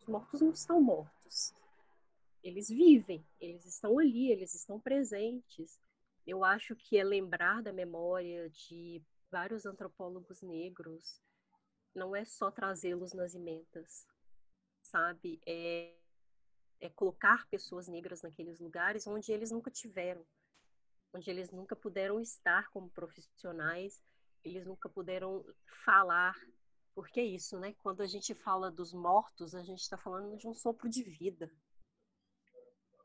os 0.00 0.06
mortos 0.06 0.40
não 0.40 0.54
são 0.54 0.80
mortos 0.80 1.54
eles 2.42 2.68
vivem, 2.68 3.26
eles 3.40 3.64
estão 3.66 3.98
ali, 3.98 4.30
eles 4.30 4.54
estão 4.54 4.80
presentes. 4.80 5.78
Eu 6.26 6.44
acho 6.44 6.74
que 6.76 6.96
é 6.96 7.04
lembrar 7.04 7.62
da 7.62 7.72
memória 7.72 8.48
de 8.50 9.02
vários 9.30 9.64
antropólogos 9.66 10.42
negros, 10.42 11.20
não 11.94 12.14
é 12.14 12.24
só 12.24 12.50
trazê-los 12.50 13.12
nas 13.12 13.34
ementas, 13.34 14.06
sabe? 14.82 15.40
É, 15.46 15.94
é 16.80 16.88
colocar 16.88 17.48
pessoas 17.48 17.88
negras 17.88 18.22
naqueles 18.22 18.58
lugares 18.58 19.06
onde 19.06 19.32
eles 19.32 19.50
nunca 19.50 19.70
tiveram, 19.70 20.24
onde 21.12 21.30
eles 21.30 21.50
nunca 21.50 21.74
puderam 21.76 22.20
estar 22.20 22.70
como 22.70 22.90
profissionais, 22.90 24.02
eles 24.44 24.64
nunca 24.66 24.88
puderam 24.88 25.44
falar. 25.84 26.36
Porque 26.94 27.20
é 27.20 27.24
isso, 27.24 27.58
né? 27.58 27.74
Quando 27.82 28.02
a 28.02 28.06
gente 28.06 28.34
fala 28.34 28.70
dos 28.70 28.92
mortos, 28.92 29.54
a 29.54 29.62
gente 29.62 29.80
está 29.80 29.96
falando 29.96 30.36
de 30.36 30.46
um 30.46 30.54
sopro 30.54 30.88
de 30.88 31.02
vida, 31.02 31.50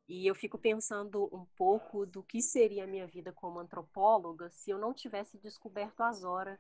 e 0.07 0.27
eu 0.27 0.35
fico 0.35 0.57
pensando 0.57 1.27
um 1.33 1.45
pouco 1.57 2.05
do 2.05 2.21
que 2.21 2.41
seria 2.41 2.83
a 2.83 2.87
minha 2.87 3.07
vida 3.07 3.33
como 3.33 3.59
antropóloga 3.59 4.49
se 4.51 4.69
eu 4.69 4.77
não 4.77 4.93
tivesse 4.93 5.37
descoberto 5.37 6.01
a 6.01 6.11
Zora. 6.11 6.59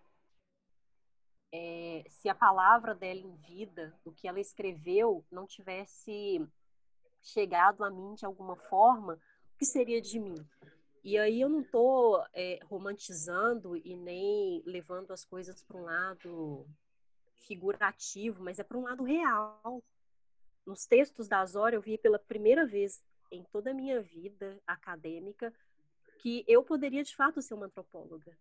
É, 1.51 2.03
se 2.09 2.27
a 2.27 2.33
palavra 2.33 2.95
dela 2.95 3.19
em 3.19 3.35
vida, 3.35 3.97
o 4.03 4.11
que 4.11 4.27
ela 4.27 4.39
escreveu, 4.39 5.23
não 5.31 5.45
tivesse 5.45 6.45
chegado 7.21 7.83
a 7.83 7.89
mim 7.89 8.15
de 8.15 8.25
alguma 8.25 8.55
forma, 8.55 9.13
o 9.13 9.57
que 9.57 9.65
seria 9.65 10.01
de 10.01 10.19
mim? 10.19 10.35
E 11.03 11.17
aí 11.19 11.39
eu 11.39 11.47
não 11.47 11.61
estou 11.61 12.25
é, 12.33 12.59
romantizando 12.63 13.77
e 13.77 13.95
nem 13.95 14.63
levando 14.65 15.11
as 15.11 15.23
coisas 15.23 15.63
para 15.63 15.77
um 15.77 15.83
lado 15.83 16.67
figurativo, 17.47 18.43
mas 18.43 18.57
é 18.57 18.63
para 18.63 18.77
um 18.77 18.83
lado 18.83 19.03
real. 19.03 19.83
Nos 20.65 20.87
textos 20.87 21.27
da 21.27 21.45
Zora 21.45 21.75
eu 21.75 21.81
vi 21.81 21.95
pela 21.99 22.17
primeira 22.17 22.65
vez 22.65 23.03
em 23.31 23.43
toda 23.43 23.71
a 23.71 23.73
minha 23.73 24.01
vida 24.01 24.61
acadêmica 24.65 25.53
que 26.19 26.43
eu 26.47 26.63
poderia 26.63 27.03
de 27.03 27.15
fato 27.15 27.41
ser 27.41 27.53
uma 27.53 27.67
antropóloga, 27.67 28.37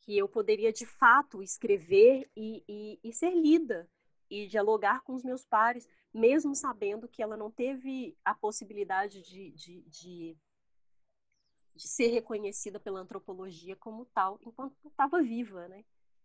que 0.00 0.16
eu 0.16 0.28
poderia 0.28 0.72
de 0.72 0.86
fato 0.86 1.42
escrever 1.42 2.30
e, 2.36 2.62
e, 2.68 3.00
e 3.02 3.12
ser 3.12 3.34
lida 3.34 3.88
e 4.30 4.46
dialogar 4.46 5.02
com 5.02 5.14
os 5.14 5.24
meus 5.24 5.44
pares, 5.44 5.88
mesmo 6.14 6.54
sabendo 6.54 7.08
que 7.08 7.22
ela 7.22 7.36
não 7.36 7.50
teve 7.50 8.16
a 8.24 8.34
possibilidade 8.34 9.22
de, 9.22 9.50
de, 9.50 9.82
de, 9.82 10.38
de 11.74 11.88
ser 11.88 12.08
reconhecida 12.08 12.78
pela 12.78 13.00
antropologia 13.00 13.74
como 13.76 14.04
tal, 14.06 14.38
enquanto 14.46 14.76
estava 14.86 15.20
viva, 15.20 15.66
né? 15.68 15.84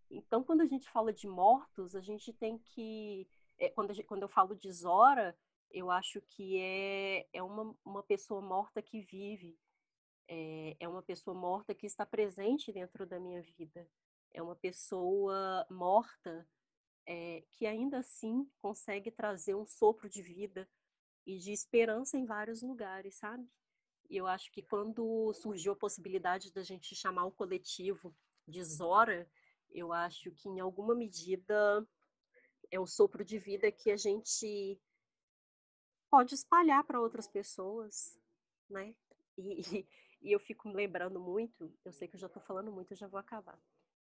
Então, 0.10 0.44
quando 0.44 0.62
a 0.62 0.66
gente 0.66 0.88
fala 0.90 1.12
de 1.12 1.28
mortos, 1.28 1.96
a 1.96 2.02
gente 2.02 2.32
tem 2.32 2.58
que, 2.60 3.28
é, 3.58 3.70
quando, 3.70 3.94
gente, 3.94 4.06
quando 4.06 4.22
eu 4.22 4.30
falo 4.30 4.56
de 4.56 4.72
Zora, 4.72 5.36
eu 5.76 5.92
acho 5.92 6.22
que 6.22 6.58
é, 6.58 7.28
é 7.34 7.44
uma, 7.44 7.76
uma 7.84 8.02
pessoa 8.02 8.42
morta 8.42 8.82
que 8.82 9.02
vive, 9.02 9.60
é, 10.26 10.78
é 10.80 10.88
uma 10.88 11.04
pessoa 11.04 11.36
morta 11.36 11.76
que 11.76 11.86
está 11.86 12.06
presente 12.06 12.72
dentro 12.72 13.06
da 13.06 13.20
minha 13.20 13.42
vida, 13.42 13.86
é 14.34 14.42
uma 14.42 14.56
pessoa 14.56 15.68
morta 15.70 16.48
é, 17.06 17.44
que 17.52 17.66
ainda 17.66 18.00
assim 18.00 18.50
consegue 18.62 19.12
trazer 19.12 19.54
um 19.54 19.66
sopro 19.66 20.10
de 20.10 20.22
vida 20.22 20.66
e 21.26 21.38
de 21.40 21.52
esperança 21.52 22.18
em 22.18 22.26
vários 22.26 22.62
lugares, 22.62 23.16
sabe? 23.16 23.46
E 24.10 24.16
eu 24.16 24.28
acho 24.28 24.50
que 24.54 24.62
quando 24.62 25.34
surgiu 25.34 25.74
a 25.74 25.76
possibilidade 25.76 26.54
da 26.54 26.64
gente 26.64 26.96
chamar 26.96 27.26
o 27.26 27.34
coletivo 27.34 28.16
de 28.48 28.64
Zora, 28.64 29.30
eu 29.70 29.92
acho 29.92 30.32
que 30.32 30.48
em 30.48 30.62
alguma 30.62 30.96
medida 30.96 31.86
é 32.72 32.80
um 32.80 32.88
sopro 32.88 33.26
de 33.26 33.38
vida 33.38 33.70
que 33.74 33.92
a 33.92 33.98
gente 33.98 34.80
pode 36.16 36.34
espalhar 36.34 36.82
para 36.86 37.02
outras 37.02 37.28
pessoas, 37.28 38.18
né? 38.70 38.96
E, 39.38 39.60
e, 39.60 39.88
e, 40.22 40.32
eu 40.32 40.40
fico 40.40 40.66
me 40.66 40.74
lembrando 40.74 41.20
muito, 41.20 41.70
eu 41.84 41.92
sei 41.92 42.08
que 42.08 42.16
eu 42.16 42.20
já 42.22 42.28
estou 42.28 42.42
falando 42.42 42.72
muito, 42.72 42.94
eu 42.94 42.98
já 42.98 43.06
vou 43.06 43.20
acabar, 43.20 43.60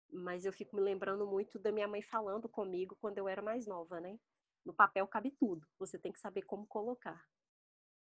mas 0.09 0.45
eu 0.45 0.53
fico 0.53 0.73
me 0.73 0.81
lembrando 0.81 1.27
muito 1.27 1.59
da 1.59 1.69
minha 1.69 1.85
mãe 1.85 2.01
falando 2.01 2.47
comigo 2.47 2.97
quando 3.01 3.17
eu 3.17 3.27
era 3.27 3.41
mais 3.41 3.67
nova, 3.67 3.99
né? 3.99 4.17
No 4.63 4.73
papel 4.73 5.05
cabe 5.05 5.31
tudo, 5.31 5.67
você 5.77 5.99
tem 5.99 6.13
que 6.13 6.19
saber 6.21 6.43
como 6.43 6.65
colocar. 6.65 7.27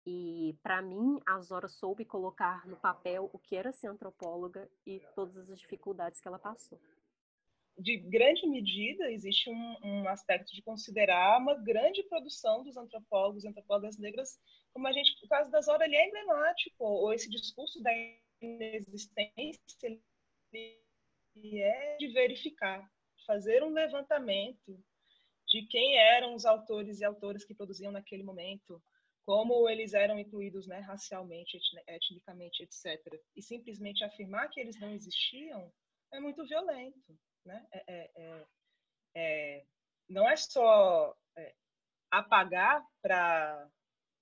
E 0.05 0.59
para 0.61 0.81
mim, 0.81 1.21
a 1.25 1.39
Zora 1.39 1.69
soube 1.69 2.03
colocar 2.03 2.67
no 2.67 2.75
papel 2.75 3.29
o 3.31 3.39
que 3.39 3.55
era 3.55 3.71
ser 3.71 3.87
antropóloga 3.87 4.69
e 4.85 4.99
todas 5.15 5.49
as 5.49 5.57
dificuldades 5.57 6.19
que 6.19 6.27
ela 6.27 6.37
passou 6.37 6.81
de 7.77 7.97
grande 7.97 8.47
medida, 8.47 9.11
existe 9.11 9.49
um, 9.49 9.77
um, 9.83 10.07
aspecto 10.07 10.53
de 10.53 10.61
considerar 10.61 11.39
uma 11.39 11.55
grande 11.55 12.03
produção 12.03 12.63
dos 12.63 12.77
antropólogos 12.77 13.43
e 13.43 13.47
antropólogas 13.47 13.97
negras, 13.97 14.39
como 14.73 14.87
a 14.87 14.93
gente, 14.93 15.13
o 15.23 15.27
caso 15.27 15.51
da 15.51 15.61
Zora, 15.61 15.85
ele 15.85 15.95
é 15.95 16.07
emblemático, 16.07 16.83
ou 16.83 17.13
esse 17.13 17.29
discurso 17.29 17.81
da 17.81 17.91
inexistência, 18.41 19.59
é 21.35 21.97
de 21.97 22.07
verificar, 22.13 22.89
fazer 23.25 23.61
um 23.63 23.73
levantamento 23.73 24.79
de 25.47 25.67
quem 25.67 25.97
eram 25.97 26.33
os 26.33 26.45
autores 26.45 26.99
e 26.99 27.05
autoras 27.05 27.43
que 27.43 27.53
produziam 27.53 27.91
naquele 27.91 28.23
momento, 28.23 28.81
como 29.25 29.67
eles 29.67 29.93
eram 29.93 30.17
incluídos 30.19 30.65
né, 30.65 30.79
racialmente, 30.79 31.59
etnicamente, 31.87 32.63
etc. 32.63 33.19
E 33.35 33.41
simplesmente 33.41 34.03
afirmar 34.03 34.49
que 34.49 34.59
eles 34.59 34.79
não 34.79 34.91
existiam 34.91 35.71
é 36.11 36.19
muito 36.19 36.45
violento. 36.45 37.17
Né? 37.45 37.65
É, 37.71 37.83
é, 37.87 38.11
é, 38.15 38.45
é 39.15 39.65
não 40.09 40.27
é 40.27 40.35
só 40.35 41.15
é, 41.37 41.53
apagar 42.11 42.83
para 43.01 43.69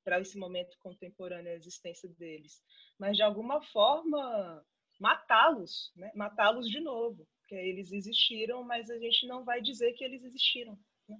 para 0.04 0.20
esse 0.20 0.38
momento 0.38 0.78
contemporâneo 0.80 1.50
a 1.50 1.56
existência 1.56 2.10
deles, 2.10 2.62
mas 3.00 3.16
de 3.16 3.24
alguma 3.24 3.62
forma 3.62 4.62
matá-los, 5.00 5.94
né? 5.96 6.12
matá-los 6.14 6.68
de 6.70 6.82
novo, 6.82 7.26
porque 7.40 7.56
eles 7.56 7.92
existiram, 7.92 8.64
mas 8.64 8.90
a 8.90 8.98
gente 9.00 9.26
não 9.28 9.44
vai 9.46 9.62
dizer 9.62 9.94
que 9.94 10.04
eles 10.04 10.24
existiram. 10.24 10.78
Né? 11.08 11.18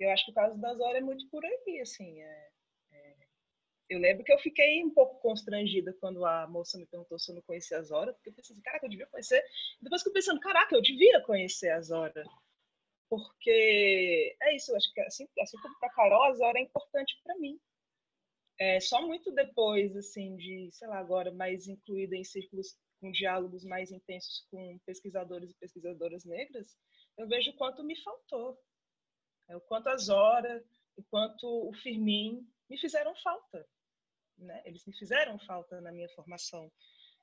Eu 0.00 0.10
acho 0.10 0.24
que 0.24 0.30
o 0.32 0.34
caso 0.34 0.60
da 0.60 0.74
Zora 0.74 0.98
é 0.98 1.00
muito 1.00 1.28
por 1.30 1.44
aí, 1.44 1.80
assim, 1.80 2.20
é, 2.20 2.51
eu 3.88 3.98
lembro 3.98 4.24
que 4.24 4.32
eu 4.32 4.38
fiquei 4.38 4.82
um 4.84 4.90
pouco 4.90 5.20
constrangida 5.20 5.92
quando 6.00 6.24
a 6.24 6.46
moça 6.46 6.78
me 6.78 6.86
perguntou 6.86 7.18
se 7.18 7.30
eu 7.30 7.34
não 7.34 7.42
conhecia 7.42 7.78
a 7.78 7.82
Zora, 7.82 8.12
porque 8.12 8.30
eu 8.30 8.34
pensei 8.34 8.54
assim, 8.54 8.62
caraca, 8.62 8.86
eu 8.86 8.90
devia 8.90 9.06
conhecer. 9.06 9.44
Depois 9.80 10.02
que 10.02 10.08
eu 10.08 10.12
pensando, 10.12 10.40
caraca, 10.40 10.74
eu 10.74 10.82
devia 10.82 11.20
conhecer 11.22 11.70
a 11.70 11.80
Zora. 11.80 12.24
Porque 13.08 14.36
é 14.40 14.56
isso, 14.56 14.72
eu 14.72 14.76
acho 14.76 14.92
que 14.92 15.00
assim, 15.02 15.28
assim 15.40 15.58
como 15.58 15.78
para 15.78 15.90
Carol, 15.90 16.22
a 16.24 16.34
Zora 16.34 16.58
é 16.58 16.62
importante 16.62 17.20
para 17.22 17.36
mim. 17.38 17.60
É, 18.58 18.80
só 18.80 19.06
muito 19.06 19.30
depois, 19.32 19.94
assim, 19.96 20.36
de, 20.36 20.70
sei 20.72 20.88
lá, 20.88 20.98
agora 20.98 21.30
mais 21.32 21.66
incluída 21.66 22.16
em 22.16 22.24
círculos 22.24 22.76
com 23.00 23.10
diálogos 23.10 23.64
mais 23.64 23.90
intensos 23.90 24.46
com 24.50 24.78
pesquisadores 24.86 25.50
e 25.50 25.54
pesquisadoras 25.54 26.24
negras, 26.24 26.76
eu 27.18 27.26
vejo 27.26 27.50
o 27.50 27.56
quanto 27.56 27.82
me 27.82 28.00
faltou. 28.00 28.56
É, 29.48 29.56
o 29.56 29.60
quanto 29.60 29.88
a 29.88 29.96
Zora, 29.96 30.64
o 30.96 31.02
quanto 31.02 31.68
o 31.68 31.72
Firmin 31.74 32.46
me 32.68 32.78
fizeram 32.78 33.14
falta 33.16 33.66
né? 34.42 34.62
Eles 34.64 34.84
me 34.86 34.96
fizeram 34.96 35.38
falta 35.40 35.80
na 35.80 35.92
minha 35.92 36.08
formação. 36.10 36.70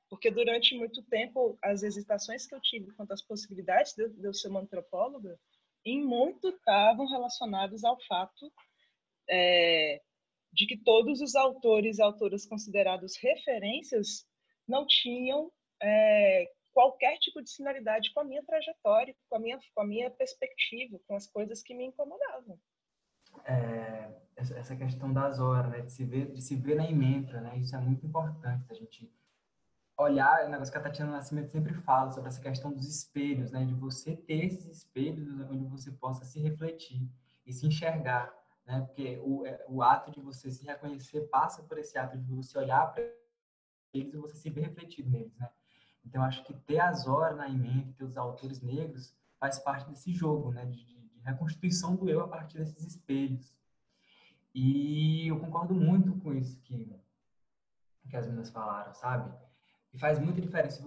Porque 0.08 0.30
durante 0.30 0.76
muito 0.76 1.02
tempo, 1.04 1.56
as 1.62 1.82
hesitações 1.82 2.46
que 2.46 2.54
eu 2.54 2.60
tive 2.60 2.92
quanto 2.92 3.12
às 3.12 3.22
possibilidades 3.22 3.94
de, 3.94 4.10
eu 4.22 4.34
ser 4.34 4.48
uma 4.48 4.60
antropóloga, 4.60 5.38
em 5.84 6.04
muito 6.04 6.48
estavam 6.48 7.06
relacionadas 7.06 7.84
ao 7.84 7.98
fato 8.06 8.52
é, 9.28 10.00
de 10.52 10.66
que 10.66 10.76
todos 10.76 11.20
os 11.20 11.34
autores 11.34 11.98
e 11.98 12.02
autoras 12.02 12.44
considerados 12.44 13.16
referências 13.16 14.26
não 14.66 14.84
tinham 14.86 15.50
é, 15.80 16.50
qualquer 16.72 17.16
tipo 17.18 17.40
de 17.40 17.50
similaridade 17.50 18.12
com 18.12 18.20
a 18.20 18.24
minha 18.24 18.44
trajetória, 18.44 19.14
com 19.28 19.36
a 19.36 19.38
minha, 19.38 19.60
com 19.74 19.80
a 19.80 19.86
minha 19.86 20.10
perspectiva, 20.10 21.00
com 21.06 21.14
as 21.14 21.26
coisas 21.28 21.62
que 21.62 21.74
me 21.74 21.84
incomodavam 21.84 22.58
é, 23.44 24.10
essa 24.36 24.74
questão 24.76 25.12
das 25.12 25.38
horas, 25.38 25.70
né, 25.70 25.80
de 25.82 25.92
se 25.92 26.04
ver, 26.04 26.32
de 26.32 26.40
se 26.40 26.56
ver 26.56 26.76
na 26.76 26.88
ementa, 26.88 27.40
né, 27.40 27.56
isso 27.58 27.74
é 27.74 27.78
muito 27.78 28.06
importante, 28.06 28.64
a 28.70 28.74
gente 28.74 29.12
olhar, 29.96 30.42
é 30.42 30.46
um 30.46 30.50
negócio 30.50 30.72
que 30.72 30.78
a 30.78 30.82
Tatiana 30.82 31.12
Nascimento 31.12 31.50
sempre 31.50 31.74
fala 31.74 32.10
sobre 32.10 32.28
essa 32.28 32.40
questão 32.40 32.72
dos 32.72 32.88
espelhos, 32.88 33.50
né, 33.50 33.64
de 33.64 33.74
você 33.74 34.16
ter 34.16 34.46
esses 34.46 34.66
espelhos 34.66 35.28
onde 35.50 35.64
você 35.64 35.90
possa 35.90 36.24
se 36.24 36.40
refletir 36.40 37.06
e 37.46 37.52
se 37.52 37.66
enxergar, 37.66 38.32
né, 38.66 38.80
porque 38.80 39.20
o, 39.22 39.44
é, 39.44 39.64
o 39.68 39.82
ato 39.82 40.10
de 40.10 40.20
você 40.20 40.50
se 40.50 40.64
reconhecer 40.64 41.22
passa 41.28 41.62
por 41.62 41.78
esse 41.78 41.98
ato 41.98 42.16
de 42.16 42.32
você 42.32 42.58
olhar 42.58 42.92
para 42.92 43.02
eles 43.92 44.14
e 44.14 44.16
você 44.16 44.36
se 44.36 44.50
vê 44.50 44.62
refletido 44.62 45.10
neles, 45.10 45.36
né? 45.36 45.50
Então, 46.04 46.22
acho 46.22 46.42
que 46.44 46.54
ter 46.54 46.80
as 46.80 47.06
horas 47.06 47.36
na 47.36 47.48
mente, 47.48 47.92
ter 47.92 48.04
os 48.04 48.16
autores 48.16 48.62
negros, 48.62 49.14
faz 49.38 49.58
parte 49.58 49.88
desse 49.90 50.12
jogo, 50.12 50.50
né? 50.50 50.64
De, 50.66 50.99
de, 51.30 51.32
reconstituição 51.32 51.96
do 51.96 52.08
eu 52.08 52.20
a 52.20 52.28
partir 52.28 52.58
desses 52.58 52.84
espelhos. 52.86 53.54
E 54.54 55.28
eu 55.28 55.38
concordo 55.38 55.74
muito 55.74 56.12
com 56.20 56.34
isso 56.34 56.60
que, 56.62 56.94
que 58.08 58.16
as 58.16 58.26
meninas 58.26 58.50
falaram, 58.50 58.92
sabe? 58.94 59.32
E 59.92 59.98
faz 59.98 60.18
muita 60.18 60.40
diferença. 60.40 60.82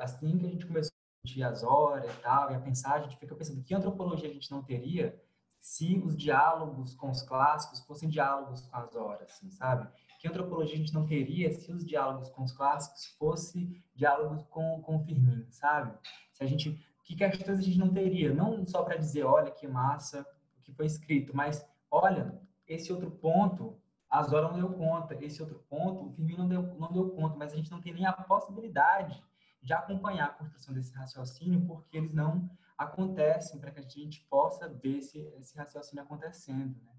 Assim 0.00 0.38
que 0.38 0.46
a 0.46 0.48
gente 0.48 0.66
começou 0.66 0.92
a 0.92 1.24
discutir 1.24 1.42
as 1.42 1.62
horas 1.62 2.10
e 2.10 2.20
tal, 2.20 2.50
e 2.50 2.54
a 2.54 2.60
pensar, 2.60 2.94
a 2.94 3.00
gente 3.00 3.16
fica 3.16 3.34
pensando 3.34 3.62
que 3.62 3.74
antropologia 3.74 4.28
a 4.28 4.32
gente 4.32 4.50
não 4.50 4.62
teria 4.62 5.20
se 5.60 5.98
os 5.98 6.16
diálogos 6.16 6.94
com 6.94 7.10
os 7.10 7.22
clássicos 7.22 7.80
fossem 7.80 8.08
diálogos 8.08 8.62
com 8.62 8.76
as 8.76 8.94
horas, 8.94 9.30
assim, 9.30 9.50
sabe? 9.50 9.88
Que 10.20 10.28
antropologia 10.28 10.74
a 10.74 10.78
gente 10.78 10.94
não 10.94 11.06
teria 11.06 11.52
se 11.52 11.72
os 11.72 11.84
diálogos 11.84 12.28
com 12.30 12.42
os 12.42 12.52
clássicos 12.52 13.06
fossem 13.18 13.82
diálogos 13.94 14.44
com, 14.44 14.80
com 14.82 14.96
o 14.96 15.04
Firmin, 15.04 15.46
sabe? 15.50 15.96
Se 16.32 16.42
a 16.42 16.46
gente, 16.46 16.80
que 17.08 17.16
questões 17.16 17.58
a 17.58 17.62
gente 17.62 17.78
não 17.78 17.88
teria? 17.88 18.34
Não 18.34 18.66
só 18.66 18.82
para 18.82 18.96
dizer, 18.96 19.24
olha 19.24 19.50
que 19.50 19.66
massa 19.66 20.26
o 20.58 20.62
que 20.62 20.72
foi 20.72 20.84
escrito, 20.84 21.34
mas 21.34 21.66
olha, 21.90 22.38
esse 22.66 22.92
outro 22.92 23.10
ponto, 23.10 23.80
a 24.10 24.22
Zora 24.22 24.48
não 24.48 24.58
deu 24.58 24.72
conta, 24.74 25.16
esse 25.24 25.40
outro 25.40 25.58
ponto, 25.70 26.06
o 26.06 26.12
Firmino 26.12 26.40
não 26.40 26.48
deu, 26.48 26.62
não 26.78 26.92
deu 26.92 27.10
conta, 27.10 27.36
mas 27.36 27.52
a 27.52 27.56
gente 27.56 27.70
não 27.70 27.80
tem 27.80 27.94
nem 27.94 28.04
a 28.04 28.12
possibilidade 28.12 29.22
de 29.62 29.72
acompanhar 29.72 30.26
a 30.26 30.34
construção 30.34 30.74
desse 30.74 30.94
raciocínio, 30.94 31.66
porque 31.66 31.96
eles 31.96 32.12
não 32.12 32.50
acontecem 32.76 33.58
para 33.58 33.70
que 33.70 33.80
a 33.80 33.82
gente 33.82 34.20
possa 34.28 34.68
ver 34.68 34.98
esse, 34.98 35.18
esse 35.40 35.56
raciocínio 35.56 36.04
acontecendo. 36.04 36.78
Né? 36.84 36.92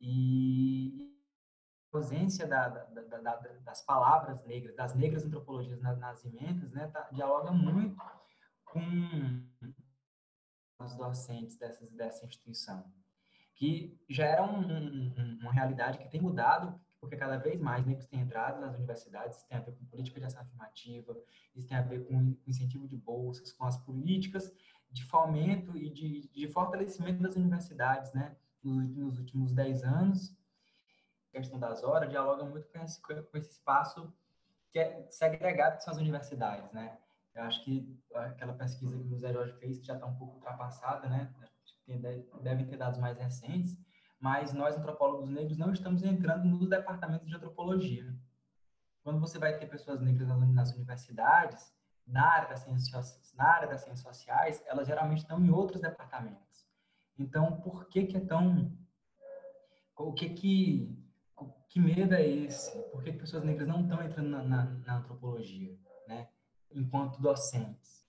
E 0.00 1.16
a 1.92 1.96
ausência 1.96 2.46
da, 2.46 2.68
da, 2.68 3.18
da, 3.18 3.36
das 3.64 3.82
palavras 3.82 4.44
negras, 4.44 4.74
das 4.74 4.94
negras 4.94 5.24
antropologias 5.24 5.80
nas, 5.80 5.96
nas 5.98 6.24
emendas, 6.24 6.72
né, 6.72 6.88
tá, 6.88 7.08
dialoga 7.12 7.52
muito 7.52 7.96
com 10.78 10.84
os 10.84 10.94
docentes 10.94 11.56
dessas, 11.56 11.90
dessa 11.92 12.24
instituição 12.24 12.84
que 13.56 13.98
já 14.08 14.26
era 14.26 14.44
um, 14.44 14.60
um, 14.60 15.38
uma 15.40 15.52
realidade 15.52 15.98
que 15.98 16.08
tem 16.08 16.20
mudado, 16.20 16.78
porque 17.00 17.16
cada 17.16 17.38
vez 17.38 17.58
mais 17.58 17.84
negros 17.86 18.06
têm 18.06 18.20
entrado 18.20 18.60
nas 18.60 18.74
universidades, 18.74 19.38
isso 19.38 19.48
tem 19.48 19.56
a 19.56 19.60
ver 19.60 19.72
com 19.72 19.84
política 19.86 20.20
de 20.20 20.26
ação 20.26 20.42
afirmativa, 20.42 21.16
isso 21.54 21.66
tem 21.66 21.76
a 21.76 21.82
ver 21.82 22.06
com 22.06 22.36
incentivo 22.46 22.86
de 22.86 22.96
bolsas, 22.96 23.52
com 23.52 23.64
as 23.64 23.78
políticas 23.78 24.52
de 24.90 25.04
fomento 25.04 25.76
e 25.76 25.90
de, 25.90 26.28
de 26.28 26.48
fortalecimento 26.48 27.22
das 27.22 27.34
universidades, 27.34 28.12
né, 28.12 28.36
nos, 28.62 29.18
últimos 29.18 29.52
dez 29.52 29.82
anos. 29.82 30.36
A 31.30 31.38
questão 31.38 31.58
das 31.58 31.82
horas 31.82 32.10
dialoga 32.10 32.44
muito 32.44 32.68
com 32.68 32.78
esse, 32.78 33.00
com 33.00 33.38
esse 33.38 33.50
espaço 33.50 34.12
que 34.70 34.78
é 34.78 35.06
segregado 35.10 35.82
são 35.82 35.92
as 35.92 35.98
universidades, 35.98 36.70
né. 36.72 36.98
Eu 37.36 37.42
acho 37.42 37.62
que 37.64 38.02
aquela 38.14 38.54
pesquisa 38.54 38.96
que 38.96 39.04
o 39.04 39.08
José 39.08 39.30
Jorge 39.30 39.52
fez, 39.58 39.78
que 39.78 39.86
já 39.86 39.94
está 39.94 40.06
um 40.06 40.16
pouco 40.16 40.36
ultrapassada, 40.36 41.06
né, 41.06 41.30
devem 42.42 42.66
ter 42.66 42.78
dados 42.78 42.98
mais 42.98 43.18
recentes, 43.18 43.76
mas 44.18 44.54
nós, 44.54 44.74
antropólogos 44.74 45.28
negros, 45.28 45.58
não 45.58 45.70
estamos 45.70 46.02
entrando 46.02 46.46
nos 46.46 46.66
departamentos 46.66 47.28
de 47.28 47.36
antropologia. 47.36 48.10
Quando 49.04 49.20
você 49.20 49.38
vai 49.38 49.58
ter 49.58 49.66
pessoas 49.66 50.00
negras 50.00 50.26
nas 50.28 50.72
universidades, 50.72 51.72
na 52.06 52.26
área 52.26 52.48
das 52.48 52.60
ciências, 52.60 53.34
na 53.34 53.44
área 53.44 53.68
das 53.68 53.82
ciências 53.82 54.00
sociais, 54.00 54.62
elas 54.66 54.86
geralmente 54.86 55.18
estão 55.18 55.38
em 55.38 55.50
outros 55.50 55.82
departamentos. 55.82 56.66
Então, 57.18 57.60
por 57.60 57.86
que 57.88 58.06
que 58.06 58.16
é 58.16 58.20
tão... 58.20 58.72
O 59.96 60.12
que 60.14 60.30
que... 60.30 61.06
Que 61.68 61.80
medo 61.80 62.14
é 62.14 62.26
esse? 62.26 62.80
Por 62.90 63.02
que, 63.02 63.12
que 63.12 63.18
pessoas 63.18 63.44
negras 63.44 63.68
não 63.68 63.82
estão 63.82 64.02
entrando 64.02 64.30
na, 64.30 64.42
na, 64.42 64.64
na 64.64 64.96
antropologia, 64.98 65.78
né? 66.08 66.30
Enquanto 66.70 67.20
docentes? 67.20 68.06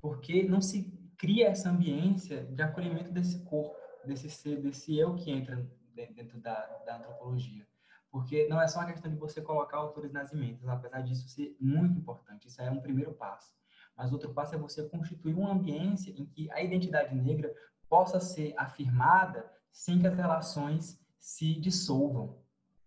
Porque 0.00 0.44
não 0.44 0.60
se 0.60 0.92
cria 1.18 1.48
essa 1.48 1.70
ambiência 1.70 2.44
de 2.44 2.62
acolhimento 2.62 3.10
desse 3.10 3.42
corpo, 3.44 3.76
desse 4.04 4.30
ser, 4.30 4.60
desse 4.60 4.96
eu 4.96 5.14
que 5.14 5.30
entra 5.30 5.68
dentro 5.94 6.38
da, 6.40 6.54
da 6.84 6.96
antropologia. 6.98 7.66
Porque 8.10 8.46
não 8.48 8.60
é 8.60 8.68
só 8.68 8.78
uma 8.78 8.90
questão 8.90 9.10
de 9.10 9.18
você 9.18 9.42
colocar 9.42 9.78
autores 9.78 10.12
nas 10.12 10.32
emendas, 10.32 10.66
apesar 10.68 11.00
disso 11.02 11.28
ser 11.28 11.56
muito 11.60 11.98
importante, 11.98 12.48
isso 12.48 12.60
é 12.62 12.70
um 12.70 12.80
primeiro 12.80 13.12
passo. 13.12 13.54
Mas 13.96 14.12
outro 14.12 14.32
passo 14.32 14.54
é 14.54 14.58
você 14.58 14.88
constituir 14.88 15.34
uma 15.34 15.52
ambiência 15.52 16.10
em 16.10 16.26
que 16.26 16.50
a 16.50 16.62
identidade 16.62 17.14
negra 17.14 17.52
possa 17.88 18.20
ser 18.20 18.54
afirmada 18.56 19.50
sem 19.70 19.98
que 19.98 20.06
as 20.06 20.14
relações 20.14 21.00
se 21.18 21.58
dissolvam. 21.58 22.38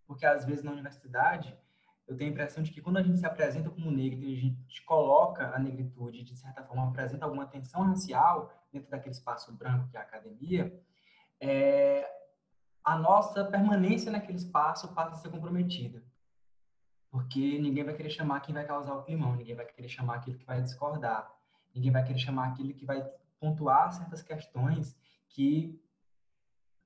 Porque 0.06 0.26
às 0.26 0.46
vezes 0.46 0.64
na 0.64 0.72
universidade 0.72 1.56
eu 2.10 2.18
tenho 2.18 2.32
a 2.32 2.34
impressão 2.34 2.64
de 2.64 2.72
que 2.72 2.82
quando 2.82 2.98
a 2.98 3.04
gente 3.04 3.20
se 3.20 3.26
apresenta 3.26 3.70
como 3.70 3.92
negro 3.92 4.20
e 4.24 4.34
a 4.34 4.40
gente 4.42 4.82
coloca 4.82 5.56
a 5.56 5.60
negritude, 5.60 6.24
de 6.24 6.36
certa 6.36 6.64
forma, 6.64 6.90
apresenta 6.90 7.24
alguma 7.24 7.46
tensão 7.46 7.84
racial 7.84 8.52
dentro 8.74 8.90
daquele 8.90 9.14
espaço 9.14 9.56
branco 9.56 9.88
que 9.90 9.96
é 9.96 10.00
a 10.00 10.04
academia, 10.04 10.84
é, 11.40 12.10
a 12.84 12.98
nossa 12.98 13.46
permanência 13.46 14.12
naquele 14.12 14.40
espaço 14.40 14.92
passa 14.96 15.12
a 15.12 15.18
ser 15.20 15.30
comprometida. 15.30 16.04
Porque 17.12 17.60
ninguém 17.60 17.84
vai 17.84 17.94
querer 17.94 18.10
chamar 18.10 18.40
quem 18.40 18.56
vai 18.56 18.66
causar 18.66 18.96
o 18.96 19.04
climão, 19.04 19.36
ninguém 19.36 19.56
vai 19.56 19.68
querer 19.68 19.88
chamar 19.88 20.16
aquele 20.16 20.40
que 20.40 20.46
vai 20.46 20.64
discordar, 20.64 21.32
ninguém 21.76 21.92
vai 21.92 22.04
querer 22.04 22.18
chamar 22.18 22.48
aquele 22.48 22.74
que 22.74 22.86
vai 22.86 23.08
pontuar 23.40 23.94
certas 23.94 24.24
questões 24.24 24.98
que 25.30 25.80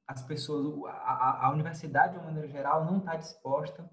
as 0.05 0.21
pessoas, 0.21 0.93
a, 0.93 1.45
a 1.45 1.51
universidade, 1.51 2.11
de 2.11 2.19
uma 2.19 2.25
maneira 2.25 2.49
geral, 2.49 2.83
não 2.83 2.97
está 2.97 3.15
disposta 3.15 3.89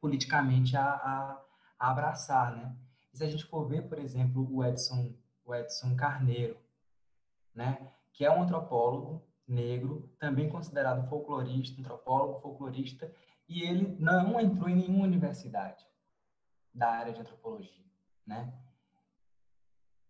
politicamente 0.00 0.76
a, 0.76 0.84
a, 0.84 1.42
a, 1.78 1.90
abraçar, 1.90 2.56
né? 2.56 2.76
E 3.12 3.18
se 3.18 3.24
a 3.24 3.28
gente 3.28 3.44
for 3.44 3.66
ver, 3.66 3.88
por 3.88 3.98
exemplo, 3.98 4.48
o 4.50 4.64
Edson, 4.64 5.14
o 5.44 5.54
Edson 5.54 5.96
Carneiro, 5.96 6.56
né? 7.54 7.92
Que 8.12 8.24
é 8.24 8.30
um 8.30 8.42
antropólogo 8.42 9.26
negro, 9.46 10.10
também 10.18 10.48
considerado 10.48 11.08
folclorista, 11.08 11.80
antropólogo, 11.80 12.40
folclorista, 12.40 13.12
e 13.48 13.62
ele 13.62 13.96
não 13.98 14.38
entrou 14.38 14.68
em 14.68 14.76
nenhuma 14.76 15.04
universidade 15.04 15.86
da 16.74 16.90
área 16.90 17.12
de 17.12 17.20
antropologia, 17.20 17.84
né? 18.26 18.52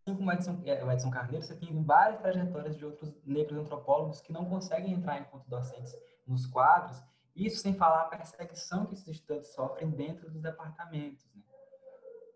Assim 0.09 0.17
como 0.17 0.31
o 0.31 0.33
Edson, 0.33 0.61
é, 0.65 0.83
o 0.83 0.91
Edson 0.91 1.11
Carneiro, 1.11 1.45
você 1.45 1.55
tem 1.55 1.83
várias 1.85 2.21
trajetórias 2.21 2.77
de 2.77 2.85
outros 2.85 3.15
negros 3.25 3.59
antropólogos 3.59 4.21
que 4.21 4.33
não 4.33 4.45
conseguem 4.47 4.93
entrar 4.93 5.21
enquanto 5.21 5.49
docentes 5.49 5.95
nos 6.27 6.47
quadros 6.47 7.03
isso 7.47 7.61
sem 7.61 7.75
falar 7.75 8.03
a 8.03 8.09
perseguição 8.09 8.87
que 8.87 8.95
esses 8.95 9.09
estudantes 9.09 9.53
sofrem 9.53 9.91
dentro 9.91 10.31
dos 10.31 10.41
departamentos, 10.41 11.25
né? 11.35 11.43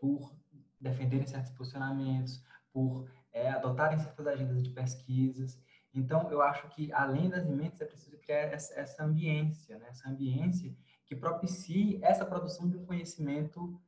por 0.01 0.35
defenderem 0.81 1.27
certos 1.27 1.53
posicionamentos, 1.53 2.43
por 2.73 3.09
é, 3.33 3.51
adotarem 3.51 3.99
certas 3.99 4.27
agendas 4.27 4.63
de 4.63 4.71
pesquisas. 4.71 5.61
Então, 5.95 6.31
eu 6.31 6.41
acho 6.41 6.69
que, 6.69 6.93
além 6.93 7.29
das 7.29 7.45
emendas, 7.47 7.81
é 7.81 7.85
preciso 7.85 8.19
criar 8.19 8.53
essa, 8.53 8.79
essa 8.79 9.05
ambiência, 9.05 9.79
né? 9.79 9.89
essa 9.89 10.09
ambiência 10.09 10.75
que 11.07 11.15
propicie 11.15 11.99
essa 12.03 12.25
produção 12.25 12.69
de 12.69 12.77
um 12.77 12.87
conhecimento 12.87 13.81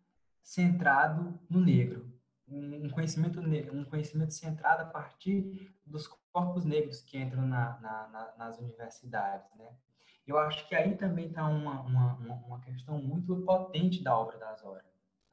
centrado 0.42 1.40
no 1.48 1.60
negro, 1.60 2.12
um 2.46 2.90
conhecimento 2.90 3.40
um 3.40 3.84
conhecimento 3.84 4.34
centrado 4.34 4.82
a 4.82 4.86
partir 4.86 5.74
dos 5.86 6.06
corpos 6.30 6.64
negros 6.64 7.00
que 7.00 7.18
entram 7.18 7.46
na, 7.46 7.80
na, 7.80 8.08
na, 8.08 8.34
nas 8.36 8.58
universidades, 8.58 9.48
né? 9.56 9.74
Eu 10.26 10.38
acho 10.38 10.66
que 10.66 10.74
aí 10.74 10.96
também 10.96 11.26
está 11.26 11.46
uma, 11.46 11.82
uma, 11.82 12.14
uma 12.14 12.60
questão 12.60 12.98
muito 12.98 13.36
potente 13.42 14.02
da 14.02 14.16
obra 14.16 14.38
da 14.38 14.50
Azora, 14.50 14.84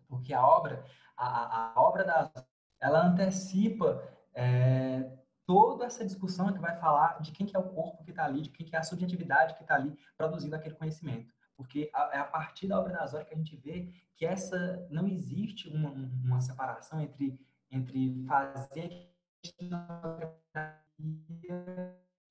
porque 0.08 0.34
a 0.34 0.46
obra, 0.46 0.86
a, 1.16 1.74
a 1.74 1.82
obra 1.82 2.04
da 2.04 2.20
Azora, 2.20 2.48
ela 2.80 3.06
antecipa 3.06 4.04
é, 4.34 5.10
toda 5.46 5.86
essa 5.86 6.06
discussão 6.06 6.52
que 6.52 6.60
vai 6.60 6.78
falar 6.78 7.22
de 7.22 7.32
quem 7.32 7.46
que 7.46 7.56
é 7.56 7.60
o 7.60 7.70
corpo 7.70 8.04
que 8.04 8.12
está 8.12 8.26
ali, 8.26 8.42
de 8.42 8.50
quem 8.50 8.66
que 8.66 8.76
é 8.76 8.80
a 8.80 8.84
subjetividade 8.84 9.56
que 9.56 9.62
está 9.62 9.76
ali 9.76 9.98
produzindo 10.18 10.56
aquele 10.56 10.76
conhecimento. 10.76 11.34
Porque 11.56 11.92
é 11.94 12.18
a 12.18 12.26
partir 12.26 12.68
da 12.68 12.80
obra 12.80 12.94
da 12.94 13.04
Azora 13.04 13.24
que 13.24 13.34
a 13.34 13.38
gente 13.38 13.56
vê 13.56 13.94
que 14.16 14.26
essa 14.26 14.88
não 14.90 15.08
existe 15.08 15.70
uma, 15.70 15.92
uma 15.92 16.42
separação 16.42 17.00
entre, 17.00 17.40
entre 17.70 18.26
fazer 18.26 19.10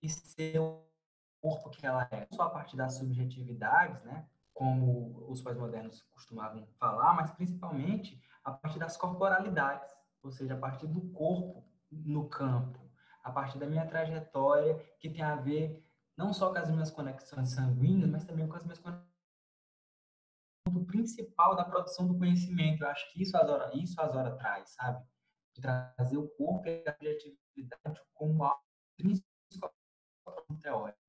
e 0.03 0.09
ser 0.09 0.61
corpo 1.41 1.71
que 1.71 1.87
ela 1.87 2.07
é, 2.11 2.21
não 2.31 2.37
só 2.37 2.45
a 2.45 2.51
partir 2.51 2.77
das 2.77 2.95
subjetividades, 2.95 4.03
né, 4.05 4.27
como 4.53 5.25
os 5.29 5.41
pais 5.41 5.57
modernos 5.57 6.03
costumavam 6.11 6.67
falar, 6.79 7.15
mas 7.15 7.31
principalmente 7.31 8.21
a 8.45 8.53
partir 8.53 8.79
das 8.79 8.97
corporalidades, 8.97 9.91
ou 10.23 10.31
seja, 10.31 10.55
a 10.55 10.59
partir 10.59 10.87
do 10.87 11.01
corpo 11.13 11.65
no 11.91 12.29
campo, 12.29 12.79
a 13.23 13.31
partir 13.31 13.59
da 13.59 13.67
minha 13.67 13.87
trajetória, 13.87 14.79
que 14.99 15.09
tem 15.09 15.23
a 15.23 15.37
ver 15.37 15.85
não 16.17 16.33
só 16.33 16.53
com 16.53 16.59
as 16.59 16.71
minhas 16.71 16.91
conexões 16.91 17.53
sanguíneas, 17.53 18.11
mas 18.11 18.25
também 18.25 18.47
com 18.47 18.57
as 18.57 18.65
minhas 18.65 18.79
conexões 18.79 19.11
ponto 20.65 20.85
principal 20.85 21.57
da 21.57 21.65
produção 21.65 22.07
do 22.07 22.17
conhecimento. 22.19 22.83
Eu 22.83 22.89
acho 22.89 23.11
que 23.13 23.23
isso 23.23 23.37
a 23.37 23.45
Zora, 23.45 23.71
isso 23.75 24.01
a 24.01 24.31
traz, 24.37 24.71
sabe? 24.71 25.05
De 25.55 25.61
trazer 25.61 26.17
o 26.17 26.29
corpo 26.29 26.69
e 26.69 26.85
a 26.87 26.93
criatividade 26.93 28.01
como 28.15 28.45
algo 28.45 28.63
principal 28.97 29.73
teórico. 30.61 31.00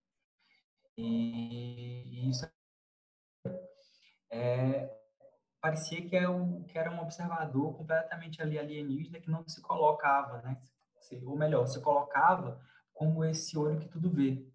E 1.04 2.30
isso 2.30 2.45
é, 4.30 4.89
parecia 5.60 6.08
que, 6.08 6.16
é 6.16 6.30
um, 6.30 6.64
que 6.64 6.78
era 6.78 6.91
um 6.91 7.02
observador 7.02 7.76
completamente 7.76 8.41
ali 8.41 8.58
alienígena 8.58 9.20
que 9.20 9.30
não 9.30 9.47
se 9.47 9.62
colocava, 9.62 10.41
né? 10.41 10.62
Ou 11.26 11.36
melhor, 11.36 11.66
se 11.68 11.82
colocava 11.82 12.62
como 12.93 13.26
esse 13.26 13.58
olho 13.58 13.80
que 13.80 13.88
tudo 13.88 14.10
vê, 14.10 14.47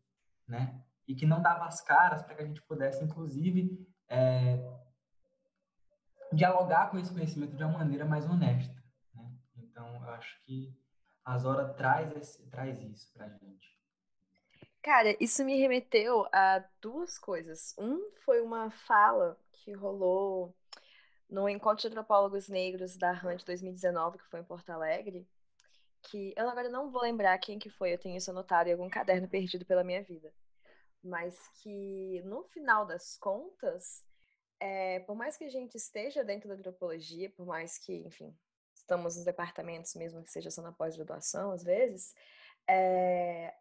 né? 0.46 0.82
E 1.06 1.14
que 1.14 1.26
não 1.26 1.42
dava 1.42 1.66
as 1.66 1.80
caras 1.82 2.22
para 2.22 2.34
que 2.34 2.42
a 2.42 2.46
gente 2.46 2.62
pudesse, 2.62 3.02
inclusive, 3.04 3.86
é, 4.08 4.58
dialogar 6.32 6.90
com 6.90 6.98
esse 6.98 7.12
conhecimento 7.12 7.56
de 7.56 7.64
uma 7.64 7.78
maneira 7.78 8.04
mais 8.04 8.24
honesta. 8.24 8.74
Né? 9.14 9.30
Então, 9.56 9.86
eu 9.96 10.10
acho 10.10 10.42
que 10.44 10.74
a 11.24 11.36
Zora 11.38 11.74
traz, 11.74 12.14
esse, 12.16 12.48
traz 12.50 12.80
isso 12.80 13.12
para 13.12 13.26
a 13.26 13.30
gente. 13.30 13.75
Cara, 14.86 15.16
isso 15.18 15.44
me 15.44 15.58
remeteu 15.58 16.28
a 16.32 16.64
duas 16.80 17.18
coisas. 17.18 17.74
Um 17.76 18.08
foi 18.24 18.40
uma 18.40 18.70
fala 18.70 19.36
que 19.50 19.72
rolou 19.72 20.54
no 21.28 21.48
Encontro 21.48 21.82
de 21.82 21.88
Antropólogos 21.88 22.48
Negros 22.48 22.96
da 22.96 23.10
RAN 23.10 23.34
de 23.34 23.44
2019, 23.44 24.18
que 24.18 24.28
foi 24.28 24.38
em 24.38 24.44
Porto 24.44 24.70
Alegre, 24.70 25.28
que 26.02 26.32
eu 26.36 26.48
agora 26.48 26.68
não 26.68 26.88
vou 26.88 27.02
lembrar 27.02 27.36
quem 27.38 27.58
que 27.58 27.68
foi, 27.68 27.92
eu 27.92 27.98
tenho 27.98 28.16
isso 28.16 28.30
anotado 28.30 28.68
em 28.68 28.74
algum 28.74 28.86
caderno 28.88 29.26
perdido 29.26 29.66
pela 29.66 29.82
minha 29.82 30.04
vida. 30.04 30.32
Mas 31.02 31.36
que 31.60 32.22
no 32.24 32.44
final 32.44 32.86
das 32.86 33.16
contas, 33.18 34.04
é, 34.60 35.00
por 35.00 35.16
mais 35.16 35.36
que 35.36 35.42
a 35.42 35.50
gente 35.50 35.74
esteja 35.74 36.22
dentro 36.22 36.48
da 36.48 36.54
antropologia, 36.54 37.28
por 37.30 37.44
mais 37.44 37.76
que, 37.76 37.92
enfim, 38.06 38.32
estamos 38.72 39.16
nos 39.16 39.24
departamentos, 39.24 39.96
mesmo 39.96 40.22
que 40.22 40.30
seja 40.30 40.48
só 40.48 40.62
na 40.62 40.70
pós-graduação, 40.70 41.50
às 41.50 41.64
vezes, 41.64 42.14
é, 42.68 43.52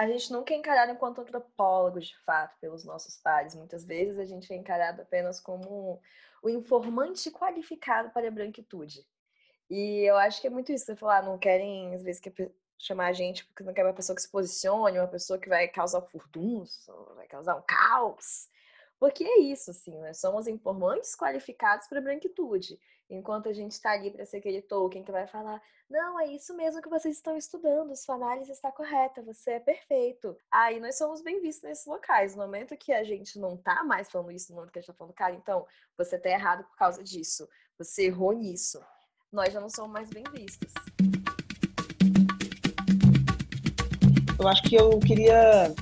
a 0.00 0.06
gente 0.06 0.32
nunca 0.32 0.54
é 0.54 0.56
encarado 0.56 0.92
enquanto 0.92 1.20
antropólogos, 1.20 2.06
de 2.06 2.18
fato, 2.20 2.58
pelos 2.58 2.84
nossos 2.84 3.18
pares. 3.18 3.54
Muitas 3.54 3.84
vezes 3.84 4.18
a 4.18 4.24
gente 4.24 4.50
é 4.50 4.56
encarado 4.56 5.02
apenas 5.02 5.38
como 5.38 6.00
o 6.42 6.48
informante 6.48 7.30
qualificado 7.30 8.08
para 8.08 8.26
a 8.26 8.30
branquitude. 8.30 9.06
E 9.68 10.00
eu 10.08 10.16
acho 10.16 10.40
que 10.40 10.46
é 10.46 10.50
muito 10.50 10.72
isso. 10.72 10.86
Você 10.86 10.96
falar, 10.96 11.22
não 11.22 11.36
querem, 11.36 11.94
às 11.94 12.02
vezes, 12.02 12.18
que 12.18 12.32
chamar 12.78 13.08
a 13.08 13.12
gente 13.12 13.44
porque 13.44 13.62
não 13.62 13.74
quer 13.74 13.84
uma 13.84 13.92
pessoa 13.92 14.16
que 14.16 14.22
se 14.22 14.30
posicione, 14.30 14.98
uma 14.98 15.06
pessoa 15.06 15.38
que 15.38 15.50
vai 15.50 15.68
causar 15.68 16.00
furdunço, 16.00 16.90
vai 17.14 17.26
causar 17.26 17.56
um 17.56 17.62
caos. 17.66 18.48
Porque 19.00 19.24
é 19.24 19.38
isso, 19.38 19.70
assim, 19.70 19.98
nós 19.98 20.20
somos 20.20 20.46
informantes 20.46 21.16
qualificados 21.16 21.88
para 21.88 21.98
a 21.98 22.02
branquitude. 22.02 22.78
Enquanto 23.08 23.48
a 23.48 23.52
gente 23.52 23.72
está 23.72 23.92
ali 23.92 24.10
para 24.10 24.26
ser 24.26 24.36
aquele 24.36 24.60
Tolkien 24.60 25.02
que 25.02 25.10
vai 25.10 25.26
falar: 25.26 25.60
não, 25.88 26.20
é 26.20 26.26
isso 26.26 26.54
mesmo 26.54 26.82
que 26.82 26.88
vocês 26.88 27.16
estão 27.16 27.34
estudando, 27.34 27.96
sua 27.96 28.16
análise 28.16 28.52
está 28.52 28.70
correta, 28.70 29.22
você 29.22 29.52
é 29.52 29.58
perfeito. 29.58 30.36
Aí 30.50 30.78
nós 30.78 30.98
somos 30.98 31.22
bem 31.22 31.40
vistos 31.40 31.64
nesses 31.64 31.86
locais. 31.86 32.36
No 32.36 32.42
momento 32.42 32.76
que 32.76 32.92
a 32.92 33.02
gente 33.02 33.38
não 33.38 33.54
está 33.54 33.82
mais 33.82 34.10
falando 34.10 34.32
isso, 34.32 34.52
no 34.52 34.56
momento 34.56 34.70
que 34.70 34.78
a 34.78 34.82
gente 34.82 34.90
está 34.90 34.98
falando, 34.98 35.14
cara, 35.14 35.34
então 35.34 35.66
você 35.96 36.16
está 36.16 36.28
errado 36.28 36.62
por 36.64 36.76
causa 36.76 37.02
disso, 37.02 37.48
você 37.78 38.04
errou 38.04 38.32
nisso, 38.32 38.84
nós 39.32 39.50
já 39.50 39.60
não 39.62 39.70
somos 39.70 39.92
mais 39.92 40.10
bem 40.10 40.24
vistos. 40.30 40.72
Eu 44.38 44.46
acho 44.46 44.62
que 44.62 44.74
eu 44.74 45.00
queria 45.00 45.74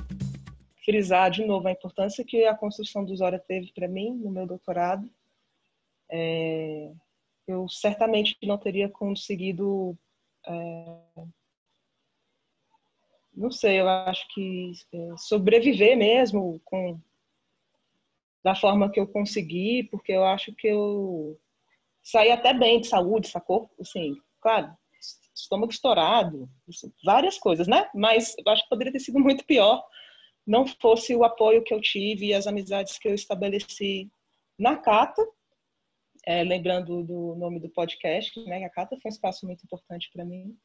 frisar 0.89 1.29
de 1.29 1.45
novo 1.45 1.67
a 1.67 1.71
importância 1.71 2.25
que 2.25 2.45
a 2.45 2.55
construção 2.55 3.05
do 3.05 3.15
Zora 3.15 3.37
teve 3.37 3.71
para 3.73 3.87
mim 3.87 4.11
no 4.15 4.31
meu 4.31 4.47
doutorado. 4.47 5.07
É, 6.09 6.91
eu 7.47 7.69
certamente 7.69 8.35
não 8.41 8.57
teria 8.57 8.89
conseguido, 8.89 9.95
é, 10.47 11.23
não 13.31 13.51
sei, 13.51 13.79
eu 13.79 13.87
acho 13.87 14.27
que 14.33 14.71
é, 14.91 15.17
sobreviver 15.17 15.95
mesmo 15.95 16.59
com 16.65 16.99
da 18.43 18.55
forma 18.55 18.89
que 18.89 18.99
eu 18.99 19.05
consegui, 19.05 19.83
porque 19.91 20.13
eu 20.13 20.23
acho 20.23 20.55
que 20.55 20.67
eu 20.67 21.39
saí 22.01 22.31
até 22.31 22.51
bem 22.51 22.81
de 22.81 22.87
saúde, 22.87 23.27
sacou? 23.27 23.69
Assim, 23.79 24.15
claro, 24.41 24.75
estômago 25.35 25.71
estourado, 25.71 26.49
várias 27.05 27.37
coisas, 27.37 27.67
né? 27.67 27.87
Mas 27.93 28.33
eu 28.43 28.51
acho 28.51 28.63
que 28.63 28.69
poderia 28.69 28.93
ter 28.93 29.01
sido 29.01 29.19
muito 29.19 29.45
pior 29.45 29.85
não 30.45 30.65
fosse 30.65 31.15
o 31.15 31.23
apoio 31.23 31.63
que 31.63 31.73
eu 31.73 31.81
tive 31.81 32.27
e 32.27 32.33
as 32.33 32.47
amizades 32.47 32.97
que 32.97 33.07
eu 33.07 33.13
estabeleci 33.13 34.09
na 34.57 34.75
Cata, 34.75 35.25
é, 36.25 36.43
lembrando 36.43 37.03
do 37.03 37.35
nome 37.35 37.59
do 37.59 37.69
podcast, 37.69 38.39
né? 38.45 38.65
A 38.65 38.69
Cata 38.69 38.97
foi 39.01 39.09
um 39.09 39.13
espaço 39.13 39.45
muito 39.45 39.63
importante 39.63 40.09
para 40.11 40.25
mim. 40.25 40.57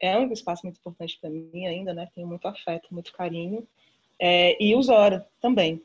É 0.00 0.18
um 0.18 0.32
espaço 0.32 0.62
muito 0.64 0.78
importante 0.78 1.18
para 1.20 1.30
mim 1.30 1.66
ainda, 1.66 1.92
né? 1.92 2.08
Tenho 2.14 2.26
muito 2.26 2.46
afeto, 2.46 2.92
muito 2.92 3.12
carinho. 3.12 3.66
É, 4.18 4.62
e 4.62 4.74
o 4.74 4.82
Zora 4.82 5.28
também. 5.40 5.82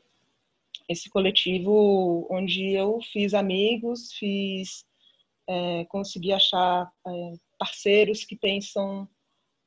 Esse 0.88 1.10
coletivo 1.10 2.26
onde 2.30 2.72
eu 2.72 3.00
fiz 3.12 3.34
amigos, 3.34 4.12
fiz, 4.12 4.86
é, 5.46 5.84
consegui 5.86 6.32
achar 6.32 6.90
é, 7.06 7.32
parceiros 7.58 8.24
que 8.24 8.36
pensam 8.36 9.08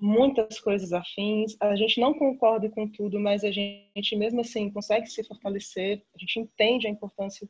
muitas 0.02 0.60
coisas 0.60 0.92
afins. 0.92 1.56
A 1.62 1.76
gente 1.76 2.02
não 2.02 2.14
concorda 2.14 2.68
com 2.70 2.88
tudo, 2.88 3.20
mas 3.20 3.44
a 3.44 3.52
gente 3.52 4.16
mesmo 4.16 4.42
assim 4.42 4.72
consegue 4.72 5.06
se 5.06 5.24
fortalecer. 5.24 6.04
A 6.16 6.18
gente 6.20 6.40
entende 6.40 6.88
a 6.88 6.90
importância 6.90 7.48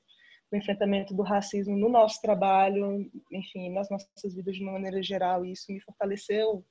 do 0.51 0.57
enfrentamento 0.57 1.13
do 1.13 1.23
racismo 1.23 1.77
no 1.77 1.87
nosso 1.87 2.21
trabalho, 2.21 3.09
enfim, 3.31 3.69
nas 3.69 3.89
nossas 3.89 4.35
vidas 4.35 4.55
de 4.55 4.61
uma 4.61 4.73
maneira 4.73 5.01
geral. 5.01 5.45
E 5.45 5.53
isso 5.53 5.71
me 5.71 5.79
fortaleceu 5.79 6.65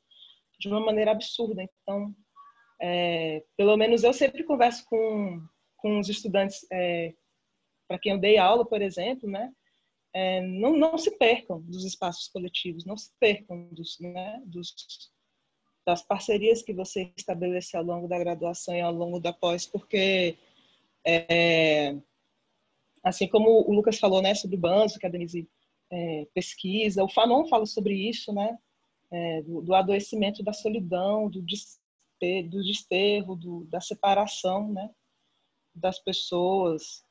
de 0.58 0.68
uma 0.68 0.80
maneira 0.80 1.12
absurda. 1.12 1.62
Então, 1.62 2.14
é, 2.78 3.42
pelo 3.56 3.74
menos 3.78 4.04
eu 4.04 4.12
sempre 4.12 4.44
converso 4.44 4.84
com, 4.84 5.42
com 5.78 5.98
os 5.98 6.10
estudantes 6.10 6.66
é, 6.70 7.14
para 7.88 7.98
quem 7.98 8.12
eu 8.12 8.18
dei 8.18 8.36
aula, 8.36 8.66
por 8.66 8.82
exemplo, 8.82 9.28
né? 9.28 9.50
É, 10.12 10.40
não, 10.42 10.76
não 10.76 10.98
se 10.98 11.16
percam 11.16 11.62
dos 11.62 11.84
espaços 11.84 12.28
coletivos, 12.28 12.84
não 12.84 12.96
se 12.96 13.10
percam 13.20 13.68
dos, 13.72 13.96
né, 14.00 14.42
dos, 14.44 14.74
das 15.86 16.02
parcerias 16.02 16.62
que 16.62 16.72
você 16.72 17.12
estabelece 17.16 17.76
ao 17.76 17.84
longo 17.84 18.06
da 18.06 18.18
graduação 18.18 18.74
e 18.74 18.80
ao 18.80 18.92
longo 18.92 19.18
da 19.18 19.32
pós, 19.32 19.66
porque 19.66 20.36
é, 21.04 21.96
assim 23.02 23.26
como 23.28 23.68
o 23.68 23.72
Lucas 23.72 23.98
falou, 23.98 24.22
né, 24.22 24.34
sobre 24.34 24.56
o 24.56 24.60
Banzo, 24.60 24.98
que 24.98 25.06
a 25.06 25.10
Denise 25.10 25.48
é, 25.90 26.26
pesquisa, 26.34 27.02
o 27.02 27.08
Fanon 27.08 27.46
fala 27.46 27.66
sobre 27.66 27.94
isso, 27.94 28.32
né, 28.32 28.58
é, 29.10 29.42
do, 29.42 29.62
do, 29.62 29.74
adoecimento 29.74 30.42
da 30.42 30.52
solidão, 30.52 31.28
do, 31.28 31.42
despe, 31.42 32.42
do 32.48 32.62
desterro, 32.62 33.34
do, 33.34 33.64
da 33.64 33.80
separação, 33.80 34.72
né, 34.72 34.90
das 35.74 35.98
pessoas, 35.98 37.04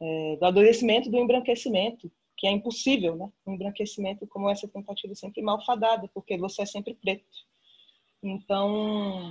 é, 0.00 0.36
do 0.36 0.44
adoecimento 0.46 1.10
do 1.10 1.18
embranquecimento, 1.18 2.10
que 2.36 2.46
é 2.46 2.50
impossível, 2.50 3.16
né, 3.16 3.30
um 3.46 3.54
embranquecimento 3.54 4.26
como 4.26 4.48
essa 4.48 4.68
tentativa 4.68 5.14
sempre 5.14 5.42
malfadada, 5.42 6.08
porque 6.14 6.38
você 6.38 6.62
é 6.62 6.66
sempre 6.66 6.94
preto. 6.94 7.26
Então, 8.26 9.30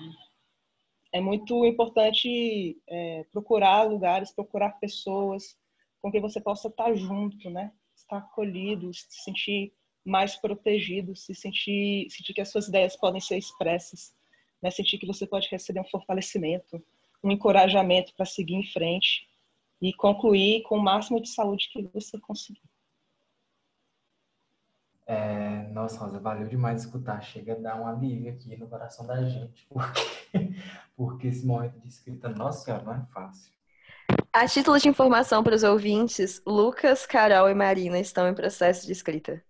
é 1.11 1.19
muito 1.19 1.65
importante 1.65 2.79
é, 2.87 3.25
procurar 3.31 3.89
lugares, 3.89 4.31
procurar 4.31 4.79
pessoas 4.79 5.57
com 5.99 6.11
quem 6.11 6.21
você 6.21 6.39
possa 6.39 6.67
estar 6.67 6.93
junto, 6.93 7.49
né? 7.49 7.73
Estar 7.95 8.17
acolhido, 8.17 8.93
se 8.93 9.23
sentir 9.23 9.73
mais 10.05 10.35
protegido, 10.35 11.15
se 11.15 11.33
sentir, 11.33 12.07
sentir 12.11 12.35
que 12.35 12.41
as 12.41 12.51
suas 12.51 12.67
ideias 12.67 12.95
podem 12.95 13.19
ser 13.19 13.37
expressas, 13.37 14.13
né? 14.61 14.69
sentir 14.69 14.99
que 14.99 15.07
você 15.07 15.25
pode 15.25 15.47
receber 15.49 15.79
um 15.79 15.89
fortalecimento, 15.89 16.83
um 17.23 17.31
encorajamento 17.31 18.13
para 18.13 18.25
seguir 18.25 18.55
em 18.55 18.65
frente 18.65 19.27
e 19.81 19.91
concluir 19.93 20.61
com 20.63 20.77
o 20.77 20.83
máximo 20.83 21.19
de 21.19 21.29
saúde 21.29 21.69
que 21.71 21.81
você 21.93 22.19
conseguir. 22.19 22.61
É, 25.07 25.52
nossa, 25.73 25.99
Rosa, 25.99 26.19
valeu 26.19 26.47
demais 26.47 26.83
escutar. 26.83 27.21
Chega 27.21 27.53
a 27.53 27.57
dar 27.57 27.81
um 27.81 27.87
alívio 27.87 28.31
aqui 28.31 28.55
no 28.55 28.67
coração 28.67 29.05
da 29.05 29.23
gente, 29.23 29.65
porque, 29.69 30.55
porque 30.95 31.27
esse 31.27 31.45
momento 31.45 31.79
de 31.79 31.87
escrita, 31.87 32.29
nossa 32.29 32.63
senhora, 32.63 32.83
não 32.83 32.93
é 32.93 33.05
fácil. 33.13 33.51
A 34.31 34.47
título 34.47 34.79
de 34.79 34.87
informação 34.87 35.43
para 35.43 35.55
os 35.55 35.63
ouvintes, 35.63 36.41
Lucas, 36.45 37.05
Carol 37.05 37.49
e 37.49 37.53
Marina 37.53 37.99
estão 37.99 38.27
em 38.27 38.33
processo 38.33 38.85
de 38.85 38.91
escrita. 38.91 39.43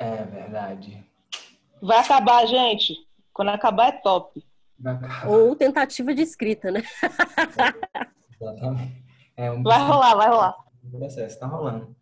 É 0.00 0.24
verdade. 0.24 1.04
Vai 1.80 1.98
acabar, 1.98 2.46
gente. 2.46 2.94
Quando 3.32 3.48
acabar 3.50 3.88
é 3.88 3.92
top. 3.92 4.44
Ou 5.26 5.56
tentativa 5.56 6.14
de 6.14 6.22
escrita, 6.22 6.70
né? 6.70 6.82
É, 7.02 8.04
exatamente. 8.40 9.04
É 9.36 9.50
um 9.50 9.62
vai 9.62 9.80
rolar, 9.80 10.14
vai 10.14 10.28
rolar. 10.28 10.56
O 10.82 10.98
processo 10.98 11.38
tá 11.38 11.46
rolando. 11.46 11.97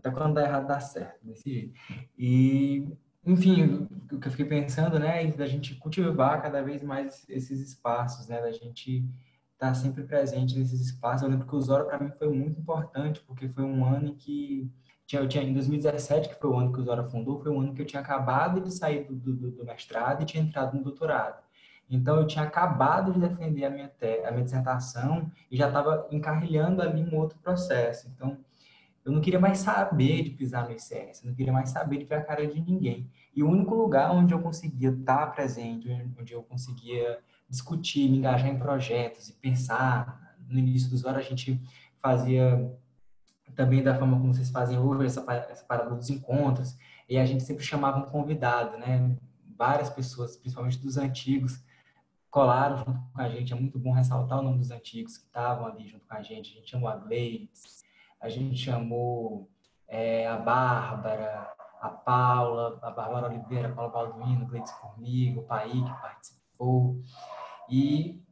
Até 0.00 0.10
quando 0.10 0.34
dá 0.34 0.42
errado, 0.42 0.66
dá 0.66 0.80
certo, 0.80 1.18
desse 1.22 1.48
jeito. 1.52 1.74
E, 2.18 2.88
enfim, 3.24 3.86
o 4.10 4.18
que 4.18 4.26
eu 4.26 4.30
fiquei 4.30 4.46
pensando, 4.46 4.98
né, 4.98 5.22
é 5.22 5.26
da 5.30 5.46
gente 5.46 5.74
cultivar 5.76 6.40
cada 6.40 6.62
vez 6.62 6.82
mais 6.82 7.24
esses 7.28 7.60
espaços, 7.60 8.26
né, 8.26 8.40
da 8.40 8.50
gente 8.50 9.04
estar 9.52 9.68
tá 9.68 9.74
sempre 9.74 10.02
presente 10.04 10.58
nesses 10.58 10.80
espaços. 10.80 11.22
Eu 11.22 11.28
lembro 11.28 11.46
que 11.46 11.54
o 11.54 11.60
Zora, 11.60 11.84
para 11.84 12.00
mim, 12.00 12.10
foi 12.18 12.28
muito 12.30 12.58
importante, 12.58 13.20
porque 13.26 13.48
foi 13.48 13.62
um 13.62 13.84
ano 13.84 14.08
em 14.08 14.14
que 14.14 14.70
eu 15.12 15.28
tinha, 15.28 15.44
em 15.44 15.52
2017, 15.52 16.28
que 16.30 16.34
foi 16.36 16.50
o 16.50 16.56
ano 16.56 16.72
que 16.72 16.80
o 16.80 16.84
Zora 16.84 17.04
fundou, 17.04 17.42
foi 17.42 17.52
um 17.52 17.60
ano 17.60 17.74
que 17.74 17.82
eu 17.82 17.86
tinha 17.86 18.00
acabado 18.00 18.60
de 18.60 18.72
sair 18.72 19.04
do, 19.04 19.14
do, 19.14 19.50
do 19.50 19.64
mestrado 19.64 20.22
e 20.22 20.24
tinha 20.24 20.42
entrado 20.42 20.76
no 20.76 20.82
doutorado. 20.82 21.42
Então, 21.90 22.16
eu 22.16 22.26
tinha 22.26 22.44
acabado 22.44 23.12
de 23.12 23.18
defender 23.18 23.64
a 23.64 23.70
minha, 23.70 23.88
te, 23.88 24.24
a 24.24 24.30
minha 24.30 24.44
dissertação 24.44 25.30
e 25.50 25.56
já 25.56 25.66
estava 25.66 26.06
encarrilhando 26.12 26.80
ali 26.80 27.02
um 27.02 27.18
outro 27.18 27.36
processo. 27.40 28.08
Então, 28.14 28.38
eu 29.04 29.12
não 29.12 29.20
queria 29.20 29.40
mais 29.40 29.58
saber 29.58 30.22
de 30.22 30.30
pisar 30.30 30.66
no 30.66 30.72
ICS, 30.72 31.22
eu 31.22 31.28
não 31.28 31.34
queria 31.34 31.52
mais 31.52 31.70
saber 31.70 31.98
de 31.98 32.04
ver 32.04 32.16
a 32.16 32.24
cara 32.24 32.46
de 32.46 32.60
ninguém. 32.60 33.10
E 33.34 33.42
o 33.42 33.48
único 33.48 33.74
lugar 33.74 34.12
onde 34.12 34.34
eu 34.34 34.40
conseguia 34.40 34.90
estar 34.90 35.26
presente, 35.28 35.88
onde 36.18 36.32
eu 36.32 36.42
conseguia 36.42 37.18
discutir, 37.48 38.08
me 38.10 38.18
engajar 38.18 38.48
em 38.48 38.58
projetos 38.58 39.28
e 39.28 39.32
pensar, 39.34 40.36
no 40.48 40.58
início 40.58 40.90
dos 40.90 41.04
horas 41.04 41.24
a 41.24 41.28
gente 41.28 41.60
fazia 42.00 42.72
também 43.54 43.82
da 43.82 43.98
forma 43.98 44.18
como 44.18 44.32
vocês 44.32 44.50
fazem 44.50 44.78
hoje, 44.78 45.06
essa, 45.06 45.24
essa 45.50 45.64
parada 45.64 45.94
dos 45.94 46.08
encontros, 46.08 46.76
e 47.08 47.18
a 47.18 47.24
gente 47.24 47.42
sempre 47.42 47.64
chamava 47.64 47.98
um 47.98 48.06
convidado, 48.10 48.78
né? 48.78 49.16
Várias 49.56 49.90
pessoas, 49.90 50.36
principalmente 50.36 50.78
dos 50.78 50.96
antigos, 50.96 51.62
colaram 52.30 52.78
junto 52.78 53.00
com 53.12 53.20
a 53.20 53.28
gente. 53.28 53.52
É 53.52 53.56
muito 53.56 53.78
bom 53.78 53.92
ressaltar 53.92 54.38
o 54.38 54.42
nome 54.42 54.58
dos 54.58 54.70
antigos 54.70 55.18
que 55.18 55.26
estavam 55.26 55.66
ali 55.66 55.86
junto 55.88 56.06
com 56.06 56.14
a 56.14 56.22
gente. 56.22 56.52
A 56.52 56.56
gente 56.56 56.70
chamou 56.70 56.88
a 56.88 56.96
Gleides, 56.96 57.84
a 58.20 58.28
gente 58.28 58.56
chamou 58.56 59.48
é, 59.88 60.26
a 60.28 60.36
Bárbara, 60.36 61.52
a 61.80 61.88
Paula, 61.88 62.78
a 62.82 62.90
Bárbara 62.90 63.28
Oliveira, 63.28 63.68
a 63.68 63.72
Paula 63.72 63.90
Balduino, 63.90 64.46
Gleides 64.46 64.72
Formiga, 64.72 65.40
o 65.40 65.44
Pai 65.44 65.70
que 65.70 66.00
participou. 66.02 67.00
E 67.68 68.22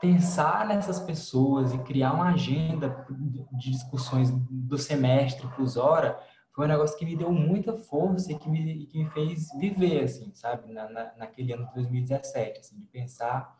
pensar 0.00 0.66
nessas 0.66 1.00
pessoas 1.00 1.72
e 1.72 1.78
criar 1.78 2.12
uma 2.12 2.30
agenda 2.30 3.06
de 3.52 3.70
discussões 3.70 4.30
do 4.30 4.78
semestre 4.78 5.48
os 5.58 5.76
Hora 5.76 6.18
foi 6.52 6.64
um 6.64 6.68
negócio 6.68 6.98
que 6.98 7.04
me 7.04 7.16
deu 7.16 7.32
muita 7.32 7.76
força 7.76 8.32
e 8.32 8.38
que 8.38 8.48
me, 8.48 8.86
que 8.86 8.98
me 8.98 9.10
fez 9.10 9.48
viver, 9.58 10.04
assim, 10.04 10.32
sabe, 10.34 10.72
na, 10.72 10.88
na, 10.90 11.12
naquele 11.16 11.52
ano 11.52 11.66
de 11.68 11.74
2017, 11.74 12.60
assim, 12.60 12.78
de 12.78 12.86
pensar 12.86 13.56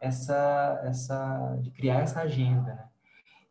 essa, 0.00 0.80
essa, 0.84 1.56
de 1.62 1.70
criar 1.70 2.00
essa 2.00 2.20
agenda, 2.20 2.74
né? 2.74 2.88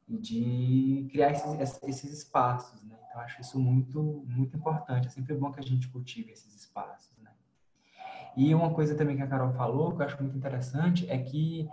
E 0.08 0.18
de 0.18 1.08
criar 1.12 1.32
esses, 1.32 1.82
esses 1.84 2.12
espaços, 2.12 2.84
né? 2.84 2.98
Então, 3.10 3.22
acho 3.22 3.40
isso 3.42 3.60
muito, 3.60 4.02
muito 4.28 4.58
importante. 4.58 5.08
É 5.08 5.10
sempre 5.10 5.34
bom 5.34 5.52
que 5.52 5.60
a 5.60 5.64
gente 5.64 5.88
cultive 5.88 6.32
esses 6.32 6.54
espaços, 6.56 7.18
né? 7.22 7.32
E 8.36 8.54
uma 8.54 8.74
coisa 8.74 8.96
também 8.96 9.16
que 9.16 9.22
a 9.22 9.28
Carol 9.28 9.54
falou, 9.54 9.96
que 9.96 10.02
eu 10.02 10.06
acho 10.06 10.22
muito 10.22 10.36
interessante, 10.36 11.10
é 11.10 11.18
que 11.18 11.70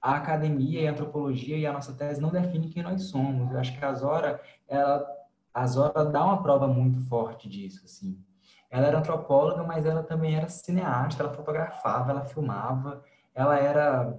a 0.00 0.16
academia 0.16 0.82
e 0.82 0.86
a 0.86 0.90
antropologia 0.90 1.56
e 1.56 1.66
a 1.66 1.72
nossa 1.72 1.94
tese 1.94 2.20
não 2.20 2.30
definem 2.30 2.68
quem 2.68 2.82
nós 2.82 3.02
somos. 3.04 3.50
Eu 3.50 3.58
acho 3.58 3.76
que 3.76 3.84
a 3.84 3.92
Zora, 3.94 4.40
ela, 4.68 5.04
a 5.52 5.66
Zora 5.66 6.04
dá 6.04 6.24
uma 6.24 6.42
prova 6.42 6.68
muito 6.68 7.00
forte 7.08 7.48
disso, 7.48 7.82
assim. 7.84 8.22
Ela 8.70 8.88
era 8.88 8.98
antropóloga, 8.98 9.62
mas 9.62 9.86
ela 9.86 10.02
também 10.02 10.36
era 10.36 10.48
cineasta, 10.48 11.22
ela 11.22 11.32
fotografava, 11.32 12.10
ela 12.10 12.24
filmava, 12.24 13.02
ela 13.34 13.58
era 13.58 14.16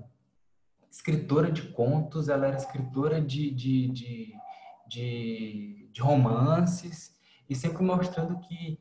escritora 0.96 1.52
de 1.52 1.62
contos, 1.74 2.30
ela 2.30 2.48
era 2.48 2.56
escritora 2.56 3.22
de, 3.22 3.52
de, 3.52 3.90
de, 3.90 4.34
de, 4.88 5.90
de 5.92 6.02
romances, 6.02 7.14
e 7.50 7.56
sempre 7.56 7.84
mostrando 7.84 8.40
que 8.40 8.80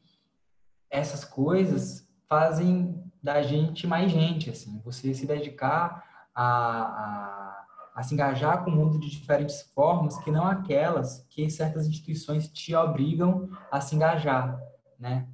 essas 0.88 1.24
coisas 1.24 2.08
fazem 2.28 3.02
da 3.20 3.42
gente 3.42 3.84
mais 3.86 4.12
gente, 4.12 4.48
assim. 4.48 4.80
Você 4.84 5.12
se 5.12 5.26
dedicar 5.26 6.04
a, 6.32 6.44
a, 6.44 7.66
a 7.96 8.02
se 8.04 8.14
engajar 8.14 8.64
com 8.64 8.70
o 8.70 8.76
mundo 8.76 8.98
de 9.00 9.10
diferentes 9.10 9.62
formas 9.74 10.16
que 10.18 10.30
não 10.30 10.46
aquelas 10.46 11.26
que 11.28 11.50
certas 11.50 11.88
instituições 11.88 12.48
te 12.48 12.76
obrigam 12.76 13.50
a 13.72 13.80
se 13.80 13.96
engajar, 13.96 14.56
né? 14.98 15.28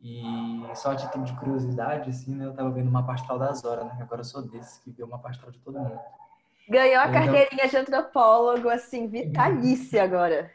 E 0.00 0.22
só 0.74 0.92
a 0.92 0.96
título 0.96 1.24
de 1.24 1.32
curiosidade, 1.34 2.10
assim, 2.10 2.34
né? 2.34 2.46
Eu 2.46 2.54
tava 2.54 2.70
vendo 2.70 2.88
uma 2.88 3.04
pastoral 3.04 3.38
das 3.38 3.64
horas, 3.64 3.84
né? 3.86 3.98
Agora 4.00 4.20
eu 4.20 4.24
sou 4.24 4.42
desses 4.42 4.78
que 4.78 4.90
vê 4.90 5.02
uma 5.02 5.18
pastoral 5.18 5.50
de 5.50 5.58
todo 5.58 5.78
mundo. 5.78 5.98
Ganhou 6.68 7.00
a 7.00 7.10
carteirinha 7.10 7.66
de 7.66 7.76
antropólogo, 7.76 8.68
assim, 8.68 9.08
vitalícia 9.08 10.04
agora. 10.04 10.50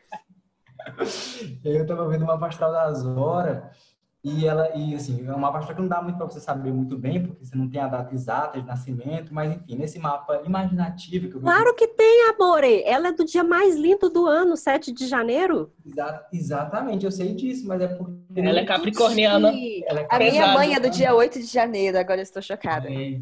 eu 1.63 1.85
tava 1.85 2.07
vendo 2.07 2.23
uma 2.23 2.39
pastoral 2.39 2.71
das 2.71 3.05
horas 3.05 3.92
e 4.23 4.47
ela, 4.47 4.71
e 4.73 4.95
assim, 4.95 5.27
é 5.27 5.33
uma 5.33 5.51
parte 5.51 5.73
que 5.73 5.81
não 5.81 5.87
dá 5.89 6.01
muito 6.01 6.15
para 6.15 6.25
você 6.25 6.39
saber 6.39 6.71
muito 6.71 6.97
bem, 6.97 7.21
porque 7.21 7.43
você 7.43 7.57
não 7.57 7.69
tem 7.69 7.81
a 7.81 7.87
data 7.87 8.15
exata 8.15 8.57
de 8.57 8.65
nascimento, 8.65 9.33
mas 9.33 9.51
enfim, 9.51 9.75
nesse 9.75 9.99
mapa 9.99 10.41
imaginativo 10.45 11.27
que 11.27 11.35
eu 11.35 11.41
Claro 11.41 11.75
que 11.75 11.87
tem, 11.89 12.29
Amore! 12.29 12.83
Ela 12.85 13.09
é 13.09 13.11
do 13.11 13.25
dia 13.25 13.43
mais 13.43 13.75
lindo 13.75 14.09
do 14.09 14.25
ano, 14.25 14.55
7 14.55 14.93
de 14.93 15.07
janeiro. 15.07 15.73
Exa 15.85 16.25
exatamente, 16.31 17.03
eu 17.03 17.11
sei 17.11 17.33
disso, 17.33 17.67
mas 17.67 17.81
é 17.81 17.87
porque. 17.87 18.39
Ela 18.39 18.61
é 18.61 18.65
capricorniana. 18.65 19.49
Ela 19.49 19.99
é 19.99 20.03
capricorniana. 20.03 20.07
A 20.09 20.19
minha 20.19 20.47
mãe 20.53 20.73
é 20.73 20.79
do 20.79 20.89
dia 20.89 21.13
8 21.13 21.39
de 21.39 21.45
janeiro, 21.45 21.99
agora 21.99 22.21
eu 22.21 22.23
estou 22.23 22.41
chocada. 22.41 22.87
É. 22.89 23.19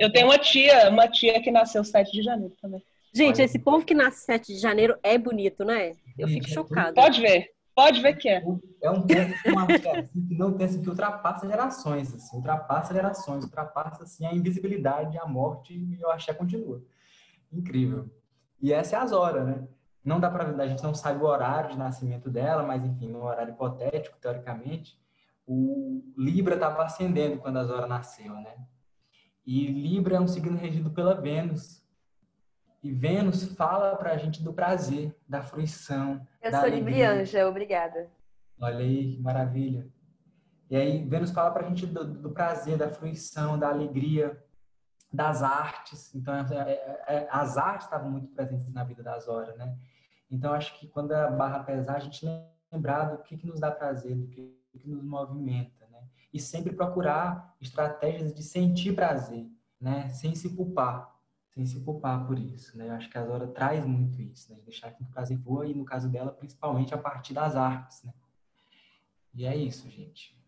Eu 0.00 0.10
tenho 0.10 0.28
uma 0.28 0.38
tia, 0.38 0.88
uma 0.88 1.08
tia 1.08 1.42
que 1.42 1.50
nasceu 1.50 1.84
7 1.84 2.10
de 2.10 2.22
janeiro 2.22 2.54
também. 2.62 2.82
Gente, 3.12 3.36
Olha. 3.36 3.44
esse 3.44 3.58
povo 3.58 3.84
que 3.84 3.94
nasce 3.94 4.24
7 4.24 4.54
de 4.54 4.58
janeiro 4.58 4.96
é 5.02 5.18
bonito, 5.18 5.62
né? 5.62 5.92
Eu 6.18 6.26
fico 6.26 6.46
é 6.46 6.50
chocada. 6.50 6.94
Pode 6.94 7.20
ver. 7.20 7.57
Pode 7.78 8.02
ver 8.02 8.16
que 8.16 8.28
é. 8.28 8.42
É 8.82 8.90
um 8.90 9.02
povo 9.02 9.20
assim, 9.96 10.26
que 10.26 10.34
não 10.34 10.52
pensa 10.54 10.80
que 10.80 10.88
ultrapassa 10.88 11.46
gerações, 11.46 12.12
assim, 12.12 12.36
ultrapassa 12.36 12.92
gerações, 12.92 13.44
ultrapassa 13.44 14.02
assim, 14.02 14.26
a 14.26 14.34
invisibilidade, 14.34 15.16
a 15.16 15.24
morte 15.24 15.74
e 15.74 16.04
o 16.04 16.10
axé 16.10 16.34
continua. 16.34 16.82
Incrível. 17.52 18.10
E 18.60 18.72
essa 18.72 18.96
é 18.96 18.98
a 18.98 19.06
Zora, 19.06 19.44
né? 19.44 19.68
Não 20.04 20.18
dá 20.18 20.28
para 20.28 20.60
a 20.60 20.66
gente 20.66 20.82
não 20.82 20.92
sabe 20.92 21.22
o 21.22 21.26
horário 21.28 21.70
de 21.70 21.78
nascimento 21.78 22.28
dela, 22.28 22.64
mas 22.64 22.84
enfim, 22.84 23.06
no 23.12 23.22
horário 23.22 23.52
hipotético, 23.52 24.18
teoricamente, 24.20 25.00
o 25.46 26.02
Libra 26.16 26.56
estava 26.56 26.82
ascendendo 26.82 27.38
quando 27.38 27.60
a 27.60 27.64
Zora 27.64 27.86
nasceu, 27.86 28.34
né? 28.34 28.56
E 29.46 29.68
Libra 29.68 30.16
é 30.16 30.20
um 30.20 30.26
signo 30.26 30.56
regido 30.56 30.90
pela 30.90 31.14
Vênus, 31.14 31.77
e 32.82 32.92
Vênus 32.92 33.44
fala 33.54 33.96
para 33.96 34.12
a 34.12 34.16
gente 34.16 34.42
do 34.42 34.52
prazer, 34.52 35.14
da 35.28 35.42
fruição. 35.42 36.24
Eu 36.40 36.50
da 36.50 36.60
sou 36.60 36.68
Librianja, 36.68 37.48
obrigada. 37.48 38.08
Olha 38.60 38.78
aí, 38.78 39.14
que 39.14 39.20
maravilha. 39.20 39.88
E 40.70 40.76
aí, 40.76 41.04
Vênus 41.04 41.30
fala 41.30 41.50
para 41.50 41.66
a 41.66 41.68
gente 41.68 41.86
do, 41.86 42.04
do, 42.04 42.30
prazer, 42.30 42.76
da 42.76 42.88
fruição, 42.88 43.58
da 43.58 43.68
alegria, 43.68 44.40
das 45.12 45.42
artes. 45.42 46.14
Então, 46.14 46.34
é, 46.34 46.40
é, 46.52 47.04
é, 47.08 47.28
as 47.30 47.56
artes 47.56 47.86
estavam 47.86 48.10
muito 48.10 48.28
presentes 48.28 48.72
na 48.72 48.84
vida 48.84 49.02
das 49.02 49.26
horas, 49.26 49.56
né? 49.56 49.76
Então, 50.30 50.52
acho 50.52 50.78
que 50.78 50.86
quando 50.86 51.12
a 51.12 51.30
barra 51.30 51.64
pesar, 51.64 51.96
a 51.96 52.00
gente 52.00 52.26
lembrar 52.70 53.06
do 53.06 53.22
que, 53.22 53.36
que 53.36 53.46
nos 53.46 53.58
dá 53.58 53.70
prazer, 53.70 54.14
do 54.14 54.26
que, 54.28 54.54
que 54.78 54.88
nos 54.88 55.02
movimenta, 55.02 55.86
né? 55.90 56.06
E 56.32 56.38
sempre 56.38 56.72
procurar 56.72 57.56
estratégias 57.60 58.34
de 58.34 58.42
sentir 58.42 58.94
prazer, 58.94 59.46
né? 59.80 60.10
Sem 60.10 60.34
se 60.34 60.54
culpar 60.54 61.17
sem 61.58 61.66
se 61.66 61.80
culpar 61.80 62.24
por 62.24 62.38
isso, 62.38 62.78
né? 62.78 62.86
Eu 62.86 62.92
acho 62.92 63.10
que 63.10 63.18
a 63.18 63.26
Zora 63.26 63.48
traz 63.48 63.84
muito 63.84 64.22
isso, 64.22 64.52
né? 64.52 64.60
Deixar 64.62 64.92
que 64.92 65.02
o 65.02 65.06
prazer 65.06 65.36
voa 65.38 65.66
e 65.66 65.74
no 65.74 65.84
caso 65.84 66.08
dela, 66.08 66.30
principalmente 66.30 66.94
a 66.94 66.98
partir 66.98 67.34
das 67.34 67.56
artes, 67.56 68.04
né? 68.04 68.14
E 69.34 69.44
é 69.44 69.56
isso, 69.56 69.90
gente. 69.90 70.38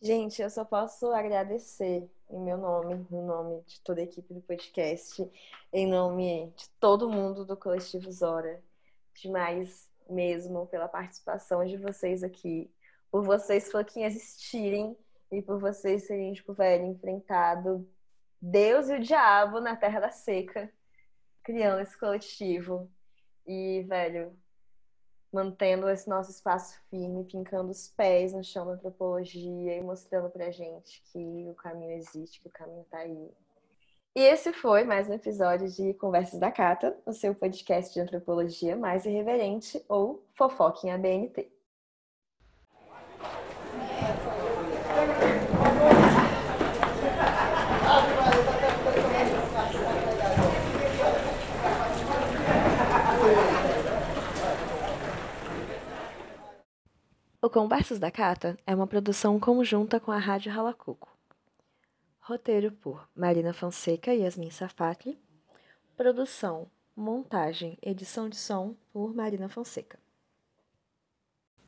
Gente, 0.00 0.40
eu 0.40 0.48
só 0.48 0.64
posso 0.64 1.12
agradecer 1.12 2.10
em 2.30 2.40
meu 2.40 2.56
nome, 2.56 3.06
no 3.10 3.26
nome 3.26 3.62
de 3.66 3.78
toda 3.82 4.00
a 4.00 4.04
equipe 4.04 4.32
do 4.32 4.40
podcast, 4.40 5.30
em 5.70 5.86
nome 5.86 6.50
de 6.56 6.70
todo 6.80 7.10
mundo 7.10 7.44
do 7.44 7.58
Coletivo 7.58 8.10
Zora, 8.10 8.62
demais 9.20 9.86
mesmo 10.08 10.66
pela 10.68 10.88
participação 10.88 11.62
de 11.66 11.76
vocês 11.76 12.22
aqui, 12.22 12.70
por 13.10 13.22
vocês 13.22 13.70
fucking 13.70 14.04
existirem 14.04 14.96
e 15.30 15.42
por 15.42 15.60
vocês 15.60 16.06
terem, 16.06 16.32
tipo, 16.32 16.54
velho, 16.54 16.86
enfrentado 16.86 17.86
Deus 18.40 18.88
e 18.88 18.94
o 18.94 19.00
diabo 19.00 19.60
na 19.60 19.76
Terra 19.76 20.00
da 20.00 20.10
Seca, 20.10 20.70
criando 21.42 21.80
esse 21.80 21.98
coletivo. 21.98 22.90
E, 23.46 23.84
velho, 23.88 24.36
mantendo 25.32 25.88
esse 25.88 26.08
nosso 26.08 26.30
espaço 26.30 26.80
firme, 26.90 27.24
pincando 27.24 27.70
os 27.70 27.88
pés 27.88 28.32
no 28.32 28.42
chão 28.42 28.66
da 28.66 28.72
antropologia 28.72 29.76
e 29.76 29.82
mostrando 29.82 30.30
pra 30.30 30.50
gente 30.50 31.02
que 31.12 31.46
o 31.48 31.54
caminho 31.54 31.92
existe, 31.92 32.40
que 32.40 32.48
o 32.48 32.52
caminho 32.52 32.84
tá 32.90 32.98
aí. 32.98 33.30
E 34.14 34.20
esse 34.20 34.50
foi 34.52 34.82
mais 34.82 35.08
um 35.08 35.12
episódio 35.12 35.68
de 35.68 35.92
Conversas 35.94 36.40
da 36.40 36.50
Cata, 36.50 36.96
o 37.04 37.12
seu 37.12 37.34
podcast 37.34 37.92
de 37.92 38.00
antropologia 38.00 38.74
mais 38.74 39.04
irreverente 39.04 39.84
ou 39.88 40.24
fofoca 40.34 40.86
em 40.86 40.90
ABNT. 40.90 41.52
O 57.46 57.48
Conversas 57.48 58.00
da 58.00 58.10
Cata 58.10 58.58
é 58.66 58.74
uma 58.74 58.88
produção 58.88 59.38
conjunta 59.38 60.00
com 60.00 60.10
a 60.10 60.18
Rádio 60.18 60.50
Ralacoco. 60.50 61.16
Roteiro 62.18 62.72
por 62.72 63.08
Marina 63.14 63.52
Fonseca 63.52 64.12
e 64.12 64.22
Yasmin 64.22 64.50
Safatli. 64.50 65.16
Produção, 65.96 66.68
montagem, 66.96 67.78
edição 67.80 68.28
de 68.28 68.34
som 68.34 68.74
por 68.92 69.14
Marina 69.14 69.48
Fonseca. 69.48 69.96